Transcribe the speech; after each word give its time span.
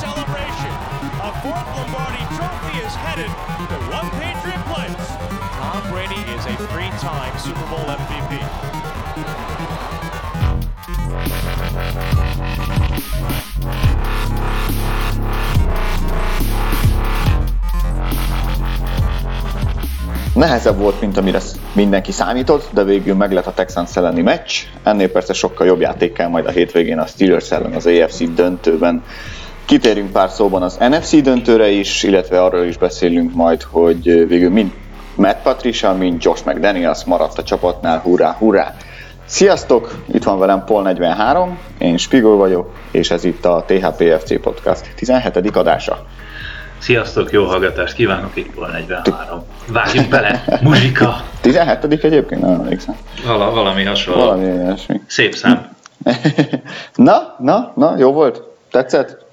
celebration. 0.00 0.74
A 1.22 1.30
fourth 1.42 1.68
Lombardi 1.76 2.24
trophy 2.34 2.74
is 2.82 2.92
headed 3.06 3.30
to 3.70 3.76
one 3.94 4.08
Patriot 4.18 4.62
place. 4.70 5.06
Tom 5.58 5.82
Brady 5.90 6.20
is 6.34 6.42
a 6.46 6.54
three-time 6.68 7.34
Super 7.38 7.66
Bowl 7.70 7.86
MVP. 8.02 8.32
Nehezebb 20.34 20.78
volt, 20.78 21.00
mint 21.00 21.16
amire 21.16 21.40
mindenki 21.72 22.12
számított, 22.12 22.68
de 22.72 22.84
végül 22.84 23.14
meg 23.14 23.32
lett 23.32 23.46
a 23.46 23.54
Texans 23.54 23.96
elleni 23.96 24.22
meccs. 24.22 24.52
Ennél 24.82 25.10
persze 25.10 25.32
sokkal 25.32 25.66
jobb 25.66 25.80
játékkel 25.80 26.28
majd 26.28 26.46
a 26.46 26.50
hétvégén 26.50 26.98
a 26.98 27.06
Steelers 27.06 27.50
ellen 27.50 27.72
az 27.72 27.86
AFC 27.86 28.34
döntőben. 28.34 29.02
Kitérünk 29.64 30.12
pár 30.12 30.30
szóban 30.30 30.62
az 30.62 30.76
NFC 30.76 31.22
döntőre 31.22 31.68
is, 31.68 32.02
illetve 32.02 32.42
arról 32.42 32.64
is 32.64 32.76
beszélünk 32.76 33.34
majd, 33.34 33.62
hogy 33.62 34.26
végül 34.28 34.50
mind 34.50 34.72
Matt 35.14 35.42
Patricia, 35.42 35.92
mind 35.92 36.24
Josh 36.24 36.46
McDaniels 36.46 37.04
maradt 37.04 37.38
a 37.38 37.42
csapatnál, 37.42 37.98
hurrá, 37.98 38.36
hurrá! 38.38 38.74
Sziasztok! 39.24 39.94
Itt 40.12 40.22
van 40.22 40.38
velem 40.38 40.64
Paul 40.64 40.82
43, 40.82 41.58
én 41.78 41.96
Spigol 41.96 42.36
vagyok, 42.36 42.74
és 42.90 43.10
ez 43.10 43.24
itt 43.24 43.44
a 43.44 43.64
THPFC 43.66 44.40
Podcast 44.40 44.94
17. 44.96 45.56
adása. 45.56 46.06
Sziasztok, 46.78 47.32
jó 47.32 47.44
hallgatást 47.44 47.94
kívánok, 47.94 48.36
itt 48.36 48.54
Paul 48.54 48.66
43. 48.66 49.44
Vágjunk 49.68 50.08
bele, 50.08 50.44
muzsika! 50.62 51.24
17. 51.40 52.04
egyébként? 52.04 52.40
Nem 52.40 52.52
emlékszem. 52.52 52.96
Vala, 53.26 53.50
valami 53.50 53.84
hasonló. 53.84 54.20
Valami 54.20 54.44
ilyesmi. 54.44 55.00
Szép 55.06 55.34
szám. 55.34 55.76
na, 56.94 57.36
na, 57.38 57.72
na, 57.76 57.94
jó 57.98 58.12
volt? 58.12 58.42
Tetszett? 58.70 59.23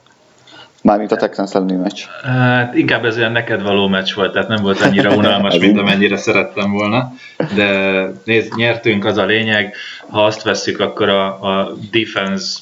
Mármint 0.82 1.12
a 1.12 1.16
Texans 1.16 1.54
elleni 1.54 1.76
meccs. 1.76 2.04
Hát 2.24 2.76
inkább 2.76 3.06
ez 3.06 3.18
olyan 3.18 3.32
neked 3.32 3.62
való 3.62 3.88
meccs 3.88 4.14
volt, 4.14 4.34
tehát 4.34 4.48
nem 4.48 4.62
volt 4.62 4.82
annyira 4.82 5.16
unalmas, 5.22 5.58
mint 5.58 5.80
amennyire 5.80 6.18
szerettem 6.18 6.72
volna. 6.72 7.14
De 7.56 8.02
nézd, 8.24 8.56
nyertünk, 8.56 9.06
az 9.06 9.18
a 9.18 9.26
lényeg. 9.26 9.76
Ha 10.10 10.26
azt 10.26 10.44
vesszük, 10.44 10.80
akkor 10.80 11.10
a, 11.10 11.42
a 11.42 11.74
defense, 11.92 12.60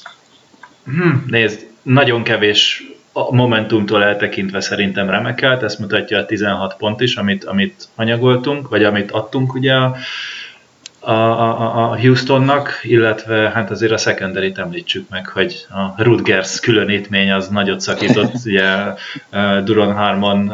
hm, 0.84 1.08
nézd, 1.26 1.66
nagyon 1.82 2.22
kevés 2.22 2.84
a 3.12 3.34
momentumtól 3.34 4.04
eltekintve 4.04 4.60
szerintem 4.60 5.10
remekelt, 5.10 5.62
ezt 5.62 5.78
mutatja 5.78 6.18
a 6.18 6.26
16 6.26 6.76
pont 6.76 7.00
is, 7.00 7.16
amit, 7.16 7.44
amit 7.44 7.88
anyagoltunk, 7.94 8.68
vagy 8.68 8.84
amit 8.84 9.10
adtunk 9.10 9.54
ugye 9.54 9.74
a, 9.74 9.96
a, 11.00 11.12
a, 11.12 11.90
a 11.90 11.98
Houstonnak, 11.98 12.80
illetve 12.82 13.50
hát 13.50 13.70
azért 13.70 13.92
a 13.92 13.96
secondary 13.96 14.52
említsük 14.56 15.08
meg, 15.08 15.26
hogy 15.26 15.66
a 15.70 16.02
Rutgers 16.02 16.60
különítmény 16.60 17.32
az 17.32 17.48
nagyot 17.48 17.80
szakított, 17.80 18.32
ugye 18.44 18.64
Duron 19.64 19.94
Harmon, 19.94 20.44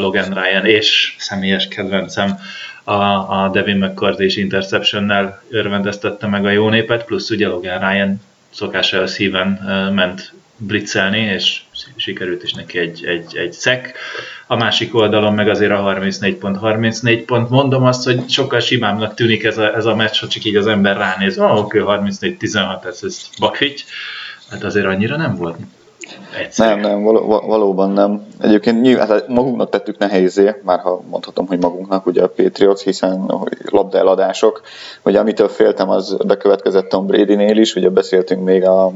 Logan 0.00 0.34
Ryan 0.34 0.64
és 0.64 1.14
személyes 1.18 1.68
kedvencem 1.68 2.38
a, 2.84 2.92
a 3.42 3.50
Devin 3.52 3.76
McCarthy 3.76 4.24
és 4.24 4.36
interceptionnel 4.36 5.42
örvendeztette 5.50 6.26
meg 6.26 6.44
a 6.44 6.50
jó 6.50 6.68
népet, 6.68 7.04
plusz 7.04 7.30
ugye 7.30 7.48
Logan 7.48 7.90
Ryan 7.90 8.20
szokása 8.50 9.06
szíven 9.06 9.48
ment 9.94 10.32
blitzelni, 10.56 11.18
és 11.18 11.60
sikerült 11.96 12.42
is 12.42 12.52
neki 12.52 12.78
egy, 12.78 13.04
egy, 13.04 13.36
egy 13.36 13.52
szek. 13.52 13.94
A 14.46 14.56
másik 14.56 14.94
oldalon 14.94 15.34
meg 15.34 15.48
azért 15.48 15.70
a 15.70 15.76
34 15.76 16.36
pont, 16.36 16.56
34 16.56 17.24
pont. 17.24 17.50
Mondom 17.50 17.84
azt, 17.84 18.04
hogy 18.04 18.28
sokkal 18.28 18.60
simámnak 18.60 19.14
tűnik 19.14 19.44
ez 19.44 19.58
a, 19.58 19.74
ez 19.74 19.84
a 19.84 19.94
meccs, 19.94 20.20
ha 20.20 20.28
csak 20.28 20.44
így 20.44 20.56
az 20.56 20.66
ember 20.66 20.96
ránéz. 20.96 21.38
Oh, 21.38 21.58
oké, 21.58 21.80
okay, 21.80 21.98
34-16, 22.10 22.84
ez, 22.84 23.00
ez 23.02 23.28
bakfitty. 23.40 23.82
Hát 24.50 24.64
azért 24.64 24.86
annyira 24.86 25.16
nem 25.16 25.36
volt. 25.36 25.56
Egyszerű. 26.38 26.68
Nem, 26.68 26.90
nem, 26.90 27.02
való, 27.02 27.40
valóban 27.46 27.90
nem. 27.90 28.26
Egyébként 28.40 28.80
nyilván, 28.80 29.08
hát 29.08 29.28
magunknak 29.28 29.70
tettük 29.70 29.98
nehézé, 29.98 30.54
már 30.62 30.80
ha 30.80 31.02
mondhatom, 31.08 31.46
hogy 31.46 31.58
magunknak, 31.58 32.06
ugye 32.06 32.22
a 32.22 32.28
Patriots, 32.28 32.82
hiszen 32.82 33.30
labdaeladások, 33.70 34.62
ugye 35.02 35.18
amitől 35.18 35.48
féltem, 35.48 35.90
az 35.90 36.16
bekövetkezett 36.26 36.88
Tom 36.88 37.06
Brady-nél 37.06 37.56
is, 37.56 37.74
ugye 37.74 37.88
beszéltünk 37.88 38.44
még 38.44 38.64
a, 38.64 38.92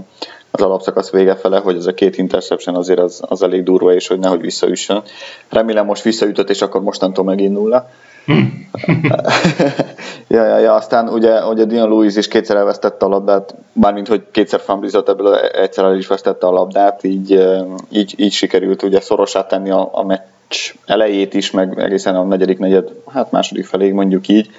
az 0.50 0.62
alapszakasz 0.62 1.10
vége 1.10 1.34
fele, 1.34 1.58
hogy 1.58 1.76
ez 1.76 1.86
a 1.86 1.94
két 1.94 2.18
interception 2.18 2.76
azért 2.76 2.98
az, 2.98 3.22
az 3.28 3.42
elég 3.42 3.62
durva, 3.62 3.94
és 3.94 4.06
hogy 4.06 4.18
nehogy 4.18 4.40
visszaüssön. 4.40 5.02
Remélem 5.48 5.86
most 5.86 6.02
visszaütött, 6.02 6.50
és 6.50 6.62
akkor 6.62 6.82
mostantól 6.82 7.24
megint 7.24 7.52
nulla. 7.52 7.88
Hmm. 8.24 8.68
ja, 10.28 10.44
ja, 10.44 10.58
ja, 10.58 10.74
aztán 10.74 11.08
ugye, 11.08 11.46
ugye 11.46 11.64
Dion 11.64 11.88
Lewis 11.88 12.16
is 12.16 12.28
kétszer 12.28 12.56
elvesztette 12.56 13.06
a 13.06 13.08
labdát, 13.08 13.54
mármint 13.72 14.08
hogy 14.08 14.22
kétszer 14.30 14.60
famblizott 14.60 15.08
ebből, 15.08 15.34
egyszer 15.36 15.84
el 15.84 15.96
is 15.96 16.06
vesztette 16.06 16.46
a 16.46 16.50
labdát, 16.50 17.04
így, 17.04 17.46
így, 17.88 18.14
így 18.16 18.32
sikerült 18.32 18.82
ugye 18.82 19.00
szorosát 19.00 19.48
tenni 19.48 19.70
a, 19.70 19.88
a 19.92 20.04
meccs 20.04 20.72
elejét 20.86 21.34
is, 21.34 21.50
meg 21.50 21.78
egészen 21.78 22.16
a 22.16 22.24
negyedik, 22.24 22.58
negyed, 22.58 22.88
hát 23.12 23.30
második 23.30 23.66
felé 23.66 23.90
mondjuk 23.90 24.28
így. 24.28 24.50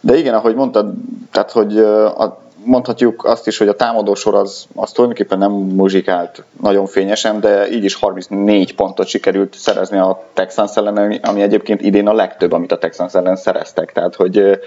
De 0.00 0.16
igen, 0.16 0.34
ahogy 0.34 0.54
mondtad, 0.54 0.92
tehát 1.30 1.50
hogy 1.50 1.78
a 1.78 2.43
mondhatjuk 2.64 3.24
azt 3.24 3.46
is, 3.46 3.58
hogy 3.58 3.68
a 3.68 3.76
támadósor 3.76 4.34
az, 4.34 4.66
az 4.74 4.92
tulajdonképpen 4.92 5.38
nem 5.38 5.52
muzsikált 5.52 6.44
nagyon 6.60 6.86
fényesen, 6.86 7.40
de 7.40 7.70
így 7.70 7.84
is 7.84 7.94
34 7.94 8.74
pontot 8.74 9.06
sikerült 9.06 9.54
szerezni 9.54 9.98
a 9.98 10.22
Texans 10.32 10.76
ellen, 10.76 11.12
ami 11.22 11.42
egyébként 11.42 11.80
idén 11.80 12.08
a 12.08 12.12
legtöbb, 12.12 12.52
amit 12.52 12.72
a 12.72 12.78
Texans 12.78 13.14
ellen 13.14 13.36
szereztek. 13.36 13.92
Tehát, 13.92 14.14
hogy 14.14 14.60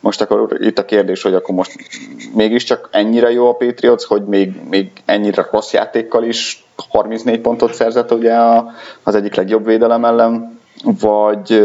most 0.00 0.20
akkor 0.20 0.56
itt 0.60 0.78
a 0.78 0.84
kérdés, 0.84 1.22
hogy 1.22 1.34
akkor 1.34 1.54
most 1.54 1.72
mégiscsak 2.34 2.88
ennyire 2.92 3.30
jó 3.30 3.48
a 3.48 3.54
Patriots, 3.54 4.04
hogy 4.04 4.24
még, 4.24 4.60
még 4.70 4.90
ennyire 5.04 5.48
rossz 5.50 5.72
játékkal 5.72 6.24
is 6.24 6.64
34 6.88 7.40
pontot 7.40 7.74
szerzett 7.74 8.12
ugye 8.12 8.34
az 9.02 9.14
egyik 9.14 9.34
legjobb 9.34 9.64
védelem 9.64 10.04
ellen, 10.04 10.60
vagy, 11.00 11.62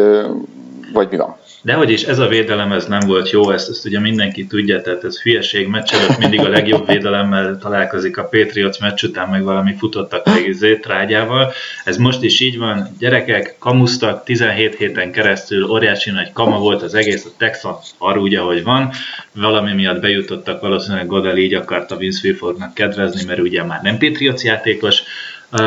vagy 0.94 1.08
mi 1.10 1.18
van? 1.18 1.36
Dehogy 1.66 1.90
is, 1.90 2.04
ez 2.04 2.20
a 2.20 2.28
védelem 2.28 2.72
ez 2.72 2.86
nem 2.86 3.00
volt 3.00 3.30
jó, 3.30 3.52
ezt, 3.52 3.70
ezt 3.70 3.86
ugye 3.86 4.00
mindenki 4.00 4.48
tudja, 4.48 4.82
tehát 4.82 5.04
ez 5.04 5.22
hülyeség, 5.22 5.68
meccs 5.68 5.94
előtt 5.94 6.18
mindig 6.18 6.40
a 6.40 6.50
legjobb 6.50 6.88
védelemmel 6.88 7.58
találkozik 7.58 8.18
a 8.18 8.24
Patriots 8.24 8.80
meccs 8.80 9.04
után, 9.04 9.30
meg 9.30 9.44
valami 9.44 9.76
futottak 9.78 10.26
még 10.26 10.48
izé, 10.48 10.76
trágyával. 10.78 11.52
Ez 11.86 11.98
most 11.98 12.24
is 12.24 12.40
így 12.40 12.58
van, 12.58 12.88
gyerekek 13.00 13.56
kamusztak 13.60 14.24
17 14.24 14.76
héten 14.76 15.12
keresztül, 15.12 15.70
óriási 15.70 16.12
nagy 16.12 16.32
kama 16.34 16.60
volt 16.60 16.82
az 16.82 16.94
egész, 16.94 17.26
a 17.26 17.30
Texas 17.38 17.92
arra 17.98 18.20
úgy, 18.20 18.36
ahogy 18.36 18.64
van, 18.64 18.92
valami 19.34 19.74
miatt 19.74 20.02
bejutottak, 20.02 20.62
valószínűleg 20.62 21.08
Godel 21.08 21.38
így 21.38 21.54
akarta 21.54 21.98
Vince 21.98 22.20
Wilfordnak 22.24 22.74
kedvezni, 22.74 23.24
mert 23.24 23.40
ugye 23.40 23.64
már 23.64 23.82
nem 23.82 23.98
Patriots 23.98 24.44
játékos, 24.44 25.04
Uh, 25.52 25.62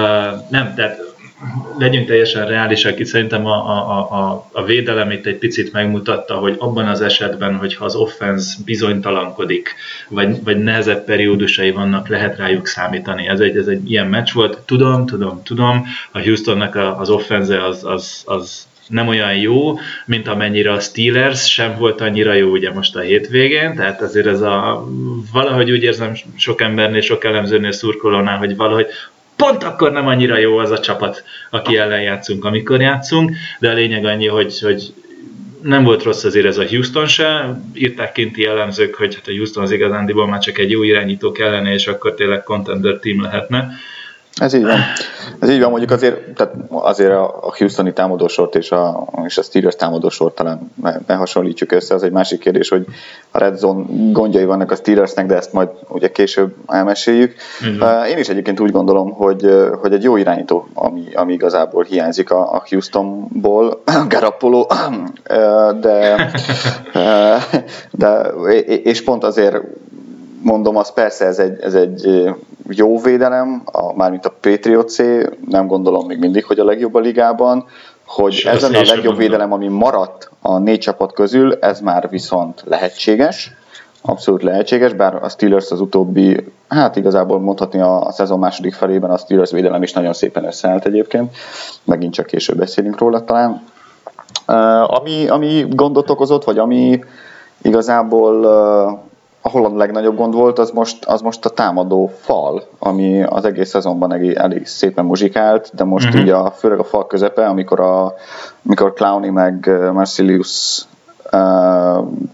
nem, 0.50 0.75
tehát 0.75 1.08
legyünk 1.78 2.06
teljesen 2.06 2.47
reálisak, 2.47 2.99
itt 2.99 3.06
szerintem 3.06 3.47
a, 3.47 3.69
a, 3.69 3.99
a, 4.12 4.49
a 4.53 4.65
védelem 4.65 5.10
itt 5.10 5.26
egy 5.26 5.37
picit 5.37 5.72
megmutatta, 5.72 6.34
hogy 6.34 6.54
abban 6.59 6.87
az 6.87 7.00
esetben, 7.00 7.56
hogyha 7.56 7.84
az 7.84 7.94
offense 7.94 8.56
bizonytalankodik, 8.65 9.75
vagy, 10.09 10.43
vagy 10.43 10.59
nehezebb 10.59 11.04
periódusai 11.04 11.71
vannak, 11.71 12.09
lehet 12.09 12.37
rájuk 12.37 12.66
számítani. 12.66 13.28
Ez 13.28 13.41
egy, 13.41 13.56
ez 13.56 13.66
egy 13.66 13.91
ilyen 13.91 14.06
meccs 14.06 14.32
volt. 14.32 14.59
Tudom, 14.59 15.06
tudom, 15.06 15.43
tudom, 15.43 15.87
a 16.12 16.21
Houstonnak 16.21 16.75
az 16.99 17.10
offense 17.10 17.65
az, 17.65 17.84
az, 17.84 18.22
az 18.25 18.66
nem 18.88 19.09
olyan 19.09 19.34
jó, 19.34 19.78
mint 20.06 20.28
amennyire 20.28 20.72
a 20.72 20.81
Steelers 20.81 21.53
sem 21.53 21.75
volt 21.78 22.00
annyira 22.00 22.32
jó 22.32 22.50
ugye 22.50 22.72
most 22.72 22.97
a 22.97 23.00
hétvégén, 23.00 23.75
tehát 23.75 24.03
azért 24.03 24.26
ez 24.26 24.41
a 24.41 24.88
valahogy 25.32 25.70
úgy 25.70 25.82
érzem 25.82 26.15
sok 26.37 26.60
embernél, 26.60 27.00
sok 27.00 27.25
elemzőnél, 27.25 27.72
szurkolónál, 27.72 28.38
hogy 28.38 28.56
valahogy 28.56 28.87
pont 29.38 29.62
akkor 29.62 29.93
nem 29.93 30.06
annyira 30.06 30.38
jó 30.38 30.56
az 30.56 30.71
a 30.71 30.78
csapat, 30.78 31.25
aki 31.50 31.76
ellen 31.76 32.03
játszunk, 32.03 32.44
amikor 32.44 32.81
játszunk, 32.81 33.32
de 33.59 33.71
a 33.71 33.75
lényeg 33.75 34.04
annyi, 34.04 34.26
hogy, 34.26 34.60
hogy 34.60 34.93
nem 35.62 35.84
volt 35.84 36.03
rossz 36.03 36.25
azért 36.25 36.47
ez 36.47 36.59
a 36.59 36.69
Houston 36.69 37.06
se, 37.06 37.60
írták 37.75 38.12
kinti 38.12 38.43
jellemzők, 38.43 38.94
hogy 38.94 39.15
hát 39.15 39.28
a 39.28 39.31
Houston 39.31 39.62
az 39.62 39.71
igazándiból 39.71 40.26
már 40.26 40.41
csak 40.41 40.59
egy 40.59 40.71
jó 40.71 40.82
irányító 40.82 41.32
kellene, 41.32 41.72
és 41.72 41.87
akkor 41.87 42.15
tényleg 42.15 42.43
contender 42.43 42.99
team 42.99 43.22
lehetne. 43.22 43.69
Ez 44.38 44.55
így 44.55 44.64
van. 44.64 44.79
Ez 45.40 45.50
így 45.50 45.61
van, 45.61 45.70
mondjuk 45.70 45.90
azért, 45.90 46.32
tehát 46.35 46.55
azért 46.69 47.12
a 47.12 47.55
Houstoni 47.58 47.93
támadósort 47.93 48.55
és 48.55 48.70
a, 48.70 49.08
és 49.25 49.38
a 49.38 49.43
Steelers 49.43 49.76
támadósort 49.76 50.35
talán 50.35 50.70
ne 51.06 51.14
hasonlítsuk 51.14 51.73
össze, 51.73 51.94
az 51.94 52.02
egy 52.02 52.12
másik 52.12 52.40
kérdés, 52.40 52.69
hogy 52.69 52.87
a 53.31 53.38
Red 53.38 53.56
Zone 53.56 53.85
gondjai 54.12 54.44
vannak 54.44 54.70
a 54.70 54.75
Steelersnek, 54.75 55.26
de 55.26 55.37
ezt 55.37 55.52
majd 55.52 55.69
ugye 55.88 56.11
később 56.11 56.55
elmeséljük. 56.67 57.35
Uh, 57.81 58.11
Én 58.11 58.19
is 58.19 58.29
egyébként 58.29 58.61
úgy 58.61 58.70
gondolom, 58.70 59.11
hogy, 59.12 59.49
hogy 59.81 59.93
egy 59.93 60.02
jó 60.02 60.17
irányító, 60.17 60.69
ami, 60.75 61.05
ami 61.14 61.32
igazából 61.32 61.85
hiányzik 61.85 62.31
a, 62.31 62.55
a 62.55 62.62
Houstonból, 62.69 63.82
Garapolo, 64.08 64.67
de, 65.81 66.31
de 67.90 68.20
és 68.82 69.02
pont 69.02 69.25
azért 69.25 69.56
mondom, 70.43 70.76
az 70.76 70.93
persze 70.93 71.25
ez 71.25 71.38
egy, 71.38 71.61
ez 71.61 71.75
egy 71.75 72.25
jó 72.69 73.00
védelem, 73.00 73.62
a, 73.64 73.94
mármint 73.94 74.26
a 74.26 74.35
Patriot 74.40 74.93
nem 75.49 75.67
gondolom 75.67 76.06
még 76.06 76.19
mindig, 76.19 76.44
hogy 76.44 76.58
a 76.58 76.64
legjobb 76.64 76.94
a 76.94 76.99
ligában, 76.99 77.67
hogy 78.06 78.43
ez 78.46 78.62
a 78.62 78.70
legjobb 78.70 79.17
védelem, 79.17 79.52
ami 79.52 79.69
maradt 79.69 80.31
a 80.40 80.58
négy 80.58 80.79
csapat 80.79 81.12
közül, 81.12 81.55
ez 81.61 81.81
már 81.81 82.08
viszont 82.11 82.62
lehetséges. 82.67 83.52
abszolút 84.02 84.43
lehetséges, 84.43 84.93
bár 84.93 85.14
a 85.14 85.29
Steelers 85.29 85.70
az 85.70 85.81
utóbbi, 85.81 86.44
hát 86.69 86.96
igazából 86.96 87.40
mondhatni 87.40 87.81
a, 87.81 88.00
a 88.02 88.12
szezon 88.12 88.38
második 88.38 88.75
felében 88.75 89.11
a 89.11 89.19
Steelers 89.19 89.50
védelem 89.50 89.82
is 89.82 89.93
nagyon 89.93 90.12
szépen 90.12 90.44
összeállt 90.44 90.87
egyébként, 90.87 91.37
megint 91.85 92.12
csak 92.12 92.26
később 92.26 92.56
beszélünk 92.56 92.99
róla 92.99 93.25
talán. 93.25 93.62
Uh, 94.49 94.96
ami, 94.99 95.29
ami 95.29 95.67
gondot 95.69 96.11
okozott, 96.11 96.44
vagy 96.44 96.58
ami 96.58 97.05
igazából 97.62 98.35
uh, 98.44 98.99
ahol 99.49 99.65
a 99.65 99.77
legnagyobb 99.77 100.17
gond 100.17 100.35
volt, 100.35 100.59
az 100.59 100.71
most, 100.71 101.05
az 101.05 101.21
most 101.21 101.45
a 101.45 101.49
támadó 101.49 102.11
fal, 102.21 102.62
ami 102.79 103.23
az 103.23 103.45
egész 103.45 103.69
szezonban 103.69 104.12
elég, 104.12 104.33
elég 104.33 104.67
szépen 104.67 105.05
muzsikált, 105.05 105.71
de 105.75 105.85
most 105.85 106.06
uh-huh. 106.06 106.23
ugye 106.23 106.35
a, 106.35 106.50
főleg 106.50 106.79
a 106.79 106.85
fal 106.85 107.06
közepe, 107.06 107.47
amikor, 107.47 107.81
a, 107.81 108.15
amikor 108.67 108.93
Clowny 108.93 109.33
meg 109.33 109.71
Marcelius 109.93 110.83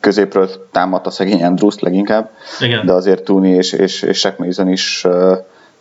középről 0.01 0.49
támadt 0.73 1.07
a 1.07 1.11
szegény 1.11 1.45
Andrews 1.45 1.79
leginkább, 1.79 2.31
Igen. 2.61 2.87
de 2.87 2.93
azért 2.93 3.25
Tuni 3.25 3.51
és, 3.51 3.73
és, 3.73 4.03
és 4.03 4.19
Shaq 4.19 4.35
Mason 4.45 4.69
is 4.69 5.07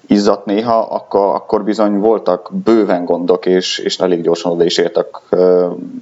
izzadt 0.08 0.46
néha, 0.46 0.80
akkor, 0.80 1.36
akkor 1.36 1.64
bizony 1.64 2.00
voltak 2.00 2.50
bőven 2.64 3.06
gondok, 3.06 3.46
és, 3.46 3.78
és 3.78 3.98
elég 4.00 4.22
gyorsan 4.22 4.52
oda 4.52 4.64
is 4.64 4.78
értek 4.78 5.08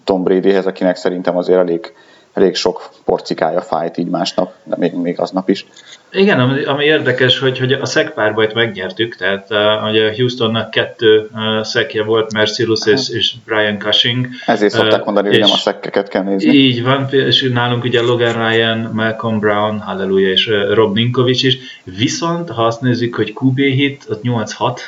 Tom 0.03 0.23
Bradyhez, 0.23 0.65
akinek 0.65 0.95
szerintem 0.95 1.37
azért 1.37 1.59
elég, 1.59 1.93
elég 2.33 2.55
sok 2.55 2.89
porcikája 3.05 3.61
fájt 3.61 3.97
így 3.97 4.07
másnap, 4.07 4.53
de 4.63 4.75
még, 4.77 4.93
még 4.93 5.19
aznap 5.19 5.49
is. 5.49 5.65
Igen, 6.11 6.39
ami, 6.39 6.63
ami 6.63 6.83
érdekes, 6.83 7.39
hogy, 7.39 7.59
hogy 7.59 7.71
a 7.71 7.85
szekpárbajt 7.85 8.53
megnyertük, 8.53 9.15
tehát 9.15 9.47
uh, 9.49 9.89
ugye 9.89 10.15
Houstonnak 10.15 10.71
kettő 10.71 11.29
uh, 11.33 11.63
szekje 11.63 12.03
volt, 12.03 12.33
Mercilus 12.33 12.85
és, 12.85 13.09
és 13.09 13.33
Brian 13.45 13.79
Cushing. 13.79 14.27
Ezért 14.45 14.73
szokták 14.73 15.05
mondani, 15.05 15.27
hogy 15.27 15.39
nem 15.39 15.51
a 15.51 15.57
szekkeket 15.57 16.07
kell 16.07 16.23
nézni. 16.23 16.53
Így 16.53 16.83
van, 16.83 17.07
és 17.09 17.49
nálunk 17.53 17.83
ugye 17.83 18.01
Logan 18.01 18.49
Ryan, 18.49 18.77
Malcolm 18.93 19.39
Brown, 19.39 19.79
Hallelujah 19.79 20.31
és 20.31 20.49
Rob 20.73 20.95
Ninkovics 20.95 21.43
is, 21.43 21.57
viszont 21.83 22.49
ha 22.49 22.65
azt 22.65 22.81
nézzük, 22.81 23.15
hogy 23.15 23.33
QB 23.41 23.57
hit, 23.57 24.05
az 24.09 24.17
8-6, 24.23 24.79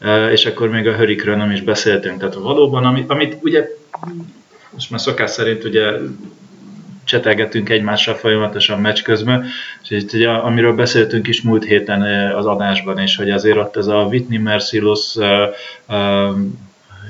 uh, 0.00 0.32
és 0.32 0.46
akkor 0.46 0.68
még 0.68 0.86
a 0.86 0.96
Hurricane 0.96 1.36
nem 1.36 1.50
is 1.50 1.60
beszéltünk, 1.60 2.18
tehát 2.18 2.34
valóban, 2.34 2.84
amit, 2.84 3.10
amit 3.10 3.36
ugye 3.40 3.68
most 4.70 4.90
már 4.90 5.00
szokás 5.00 5.30
szerint 5.30 5.64
ugye 5.64 5.92
csetelgetünk 7.08 7.68
egymással 7.68 8.14
folyamatosan 8.14 8.80
meccs 8.80 9.02
közben, 9.02 9.46
és 9.82 9.90
itt 9.90 10.12
ugye, 10.12 10.28
amiről 10.28 10.74
beszéltünk 10.74 11.28
is 11.28 11.42
múlt 11.42 11.64
héten 11.64 12.02
az 12.34 12.46
adásban, 12.46 12.98
és 12.98 13.16
hogy 13.16 13.30
azért 13.30 13.56
ott 13.56 13.76
ez 13.76 13.86
a 13.86 14.06
Whitney 14.10 14.38
Mercilus, 14.38 15.14
uh, 15.16 15.26
uh, 15.88 16.36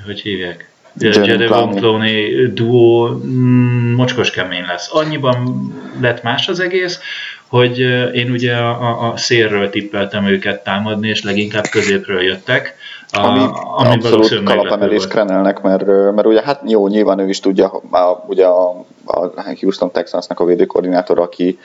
hogy 0.05 0.21
hívják? 0.21 0.71
Jedevon 1.01 1.75
Clowney 1.75 2.53
duó 2.53 3.09
mm, 3.09 3.95
mocskos 3.95 4.31
kemény 4.31 4.65
lesz. 4.67 4.89
Annyiban 4.93 5.73
lett 6.01 6.23
más 6.23 6.49
az 6.49 6.61
egész, 6.61 7.01
hogy 7.47 7.79
én 8.15 8.31
ugye 8.31 8.57
a, 8.57 9.11
a 9.11 9.17
szélről 9.17 9.71
tippeltem 9.71 10.27
őket 10.27 10.65
támadni, 10.65 11.09
és 11.09 11.23
leginkább 11.23 11.67
középről 11.71 12.23
jöttek, 12.23 12.77
a, 13.13 13.27
ami, 13.27 13.45
ami 13.77 13.89
abszolút 13.89 14.43
kalapemelés 14.43 15.07
Krenelnek, 15.07 15.63
mert, 15.63 15.87
mert 15.87 16.27
ugye 16.27 16.43
hát 16.43 16.61
jó, 16.67 16.89
nyilván 16.89 17.19
ő 17.19 17.29
is 17.29 17.41
tudja, 17.41 17.67
a, 17.91 18.25
ugye 18.27 18.47
a, 18.47 18.69
a 19.05 19.43
Houston 19.61 19.91
Texansnak 19.91 20.41
a 20.41 20.45
védőkoordinátor, 20.45 21.19
aki 21.19 21.59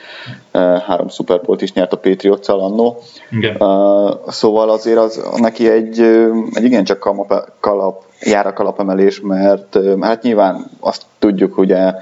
három 0.86 1.08
Super 1.08 1.40
Bowl-t 1.40 1.62
is 1.62 1.72
nyert 1.72 1.92
a 1.92 1.96
patriots 1.96 2.48
annó. 2.48 2.98
Uh, 3.58 4.30
szóval 4.30 4.70
azért 4.70 4.98
az 4.98 5.22
neki 5.36 5.70
egy, 5.70 6.00
egy 6.52 6.64
igencsak 6.64 6.98
kalap, 6.98 7.52
kalap, 7.60 8.02
jár 8.20 8.46
a 8.46 8.52
kalapemelés, 8.52 9.20
mert 9.20 9.78
hát 10.00 10.22
nyilván 10.22 10.64
azt 10.80 11.02
tudjuk, 11.18 11.58
ugye, 11.58 11.92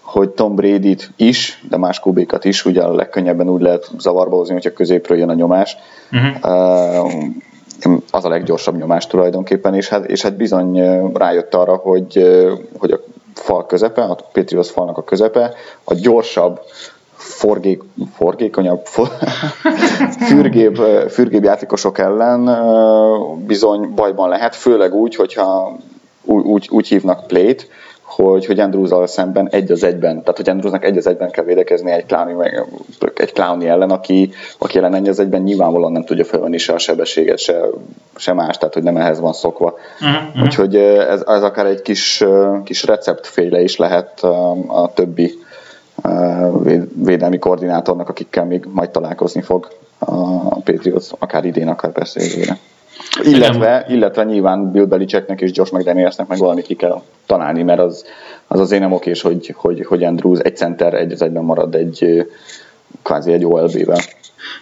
hogy 0.00 0.28
Tom 0.28 0.54
Brady-t 0.54 1.10
is, 1.16 1.62
de 1.68 1.76
más 1.76 2.00
kubékat 2.00 2.44
is 2.44 2.64
ugye 2.64 2.82
a 2.82 2.94
legkönnyebben 2.94 3.48
úgy 3.48 3.60
lehet 3.60 3.90
zavarba 3.98 4.36
hozni, 4.36 4.54
hogyha 4.54 4.72
középről 4.72 5.18
jön 5.18 5.28
a 5.28 5.34
nyomás. 5.34 5.76
Uh-huh. 6.12 6.52
Uh, 7.04 7.12
az 8.10 8.24
a 8.24 8.28
leggyorsabb 8.28 8.76
nyomás 8.76 9.06
tulajdonképpen, 9.06 9.74
és 9.74 9.88
hát, 9.88 10.04
és 10.04 10.22
hát 10.22 10.36
bizony 10.36 10.80
rájött 11.14 11.54
arra, 11.54 11.76
hogy, 11.76 12.26
hogy 12.78 12.90
a 12.90 13.00
fal 13.34 13.66
közepe, 13.66 14.02
a 14.02 14.16
Patriots 14.32 14.70
falnak 14.70 14.98
a 14.98 15.04
közepe, 15.04 15.54
a 15.84 15.94
gyorsabb, 15.94 16.60
forgék, 17.12 17.82
forgékonyabb, 18.14 18.80
for, 18.84 19.08
fürgébb, 20.28 20.76
fürgébb 21.08 21.44
játékosok 21.44 21.98
ellen 21.98 22.50
bizony 23.46 23.94
bajban 23.94 24.28
lehet, 24.28 24.56
főleg 24.56 24.94
úgy, 24.94 25.14
hogyha 25.14 25.76
úgy, 26.24 26.44
úgy, 26.44 26.68
úgy 26.70 26.88
hívnak 26.88 27.26
plate, 27.26 27.64
hogy, 28.10 28.46
hogy 28.46 28.60
andrews 28.60 29.10
szemben 29.10 29.48
egy 29.50 29.70
az 29.70 29.84
egyben, 29.84 30.20
tehát 30.20 30.36
hogy 30.36 30.48
Andrewsnak 30.48 30.84
egy 30.84 30.96
az 30.96 31.06
egyben 31.06 31.30
kell 31.30 31.44
védekezni 31.44 31.90
egy 31.90 32.06
Clowny, 32.06 32.34
meg, 32.34 32.64
egy 33.14 33.32
Clowny 33.32 33.64
ellen, 33.64 33.90
aki, 33.90 34.30
aki 34.58 34.78
ellen 34.78 34.94
egy 34.94 35.08
az 35.08 35.20
egyben 35.20 35.42
nyilvánvalóan 35.42 35.92
nem 35.92 36.04
tudja 36.04 36.24
felvenni 36.24 36.58
se 36.58 36.72
a 36.72 36.78
sebességet, 36.78 37.38
se, 37.38 37.60
se 38.16 38.32
más, 38.32 38.58
tehát 38.58 38.74
hogy 38.74 38.82
nem 38.82 38.96
ehhez 38.96 39.20
van 39.20 39.32
szokva. 39.32 39.74
Uh-huh. 40.00 40.44
Úgyhogy 40.44 40.76
ez, 40.76 41.22
ez 41.26 41.42
akár 41.42 41.66
egy 41.66 41.82
kis, 41.82 42.24
kis 42.64 42.84
receptféle 42.84 43.60
is 43.60 43.76
lehet 43.76 44.20
a 44.66 44.90
többi 44.94 45.34
védelmi 46.94 47.38
koordinátornak, 47.38 48.08
akikkel 48.08 48.44
még 48.44 48.64
majd 48.68 48.90
találkozni 48.90 49.42
fog 49.42 49.68
a 49.98 50.60
Patriots, 50.60 51.06
akár 51.18 51.44
idén, 51.44 51.68
akár 51.68 51.92
persze 51.92 52.20
jövőre. 52.22 52.58
Illetve, 53.22 53.86
illetve 53.88 54.24
nyilván 54.24 54.70
Bill 54.70 54.84
Belichicknek 54.84 55.40
és 55.40 55.50
Josh 55.52 55.72
McDanielsnek 55.72 56.26
meg 56.26 56.38
valamit 56.38 56.66
ki 56.66 56.74
kell 56.74 57.02
találni, 57.26 57.62
mert 57.62 57.80
az, 57.80 58.04
az 58.46 58.60
azért 58.60 58.82
nem 58.82 58.92
okés, 58.92 59.22
hogy, 59.22 59.54
hogy, 59.56 59.86
hogy 59.86 60.04
Andrews 60.04 60.38
egy 60.38 60.56
center 60.56 60.94
egy 60.94 61.12
az 61.12 61.22
egyben 61.22 61.44
marad 61.44 61.74
egy 61.74 62.26
kvázi 63.02 63.32
egy 63.32 63.44
OLB-vel. 63.44 64.00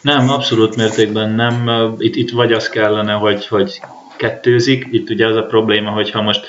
Nem, 0.03 0.31
abszolút 0.31 0.77
mértékben 0.77 1.31
nem. 1.31 1.71
Itt, 1.99 2.17
itt 2.17 2.31
vagy 2.31 2.53
az 2.53 2.69
kellene, 2.69 3.13
hogy, 3.13 3.47
hogy 3.47 3.81
kettőzik. 4.19 4.87
Itt 4.91 5.11
ugye 5.11 5.27
az 5.27 5.37
a 5.37 5.47
probléma, 5.47 5.91
hogy 5.91 6.11
ha 6.11 6.23
most 6.23 6.47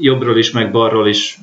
jobbról 0.00 0.38
is, 0.38 0.50
meg 0.50 0.70
balról 0.70 1.08
is 1.08 1.38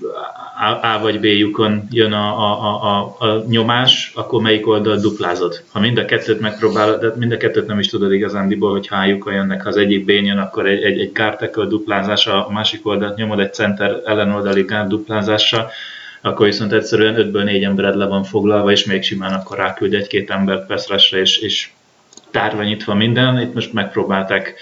a 0.82 1.00
vagy 1.02 1.20
B 1.20 1.24
lyukon 1.24 1.88
jön 1.92 2.14
a, 2.14 2.38
a, 2.40 2.84
a, 2.84 3.16
a 3.20 3.44
nyomás, 3.48 4.12
akkor 4.16 4.42
melyik 4.42 4.68
oldal 4.68 4.98
duplázod? 4.98 5.64
Ha 5.72 5.80
mind 5.80 5.98
a 5.98 6.06
kettőt 6.06 6.40
megpróbálod, 6.40 7.00
de 7.00 7.14
mind 7.16 7.32
a 7.32 7.38
kettőt 7.38 7.68
nem 7.68 7.80
is 7.80 7.88
tudod 7.88 8.14
igazándiból, 8.14 8.72
hogy 8.72 8.88
hány 8.88 9.10
lyukon 9.10 9.34
jönnek, 9.34 9.62
ha 9.62 9.70
az 9.70 9.78
egyik 9.78 10.06
B 10.06 10.10
jön, 10.10 10.38
akkor 10.38 10.68
egy, 10.68 10.84
egy, 10.84 11.00
egy 11.00 11.50
a 11.54 11.66
duplázása, 11.66 12.48
a 12.48 12.52
másik 12.52 12.88
oldalt 12.88 13.16
nyomod 13.16 13.40
egy 13.40 13.54
center 13.54 14.02
ellenoldali 14.06 14.64
gár 14.64 14.88
duplázása, 14.88 15.70
akkor 16.22 16.46
viszont 16.46 16.74
egyszerűen 16.74 17.16
5-ből 17.18 17.44
4 17.44 17.64
embered 17.64 17.96
le 17.96 18.06
van 18.06 18.24
foglalva, 18.24 18.72
és 18.72 18.86
még 18.86 19.04
simán 19.04 19.34
akkor 19.34 19.58
ráküld 19.58 19.94
egy-két 19.94 20.30
embert 20.30 20.68
Peszresre, 20.68 21.20
és, 21.20 21.38
és 21.38 21.70
tárva 22.32 22.64
nyitva 22.64 22.94
minden. 22.94 23.40
Itt 23.40 23.54
most 23.54 23.74
megpróbálták 23.74 24.54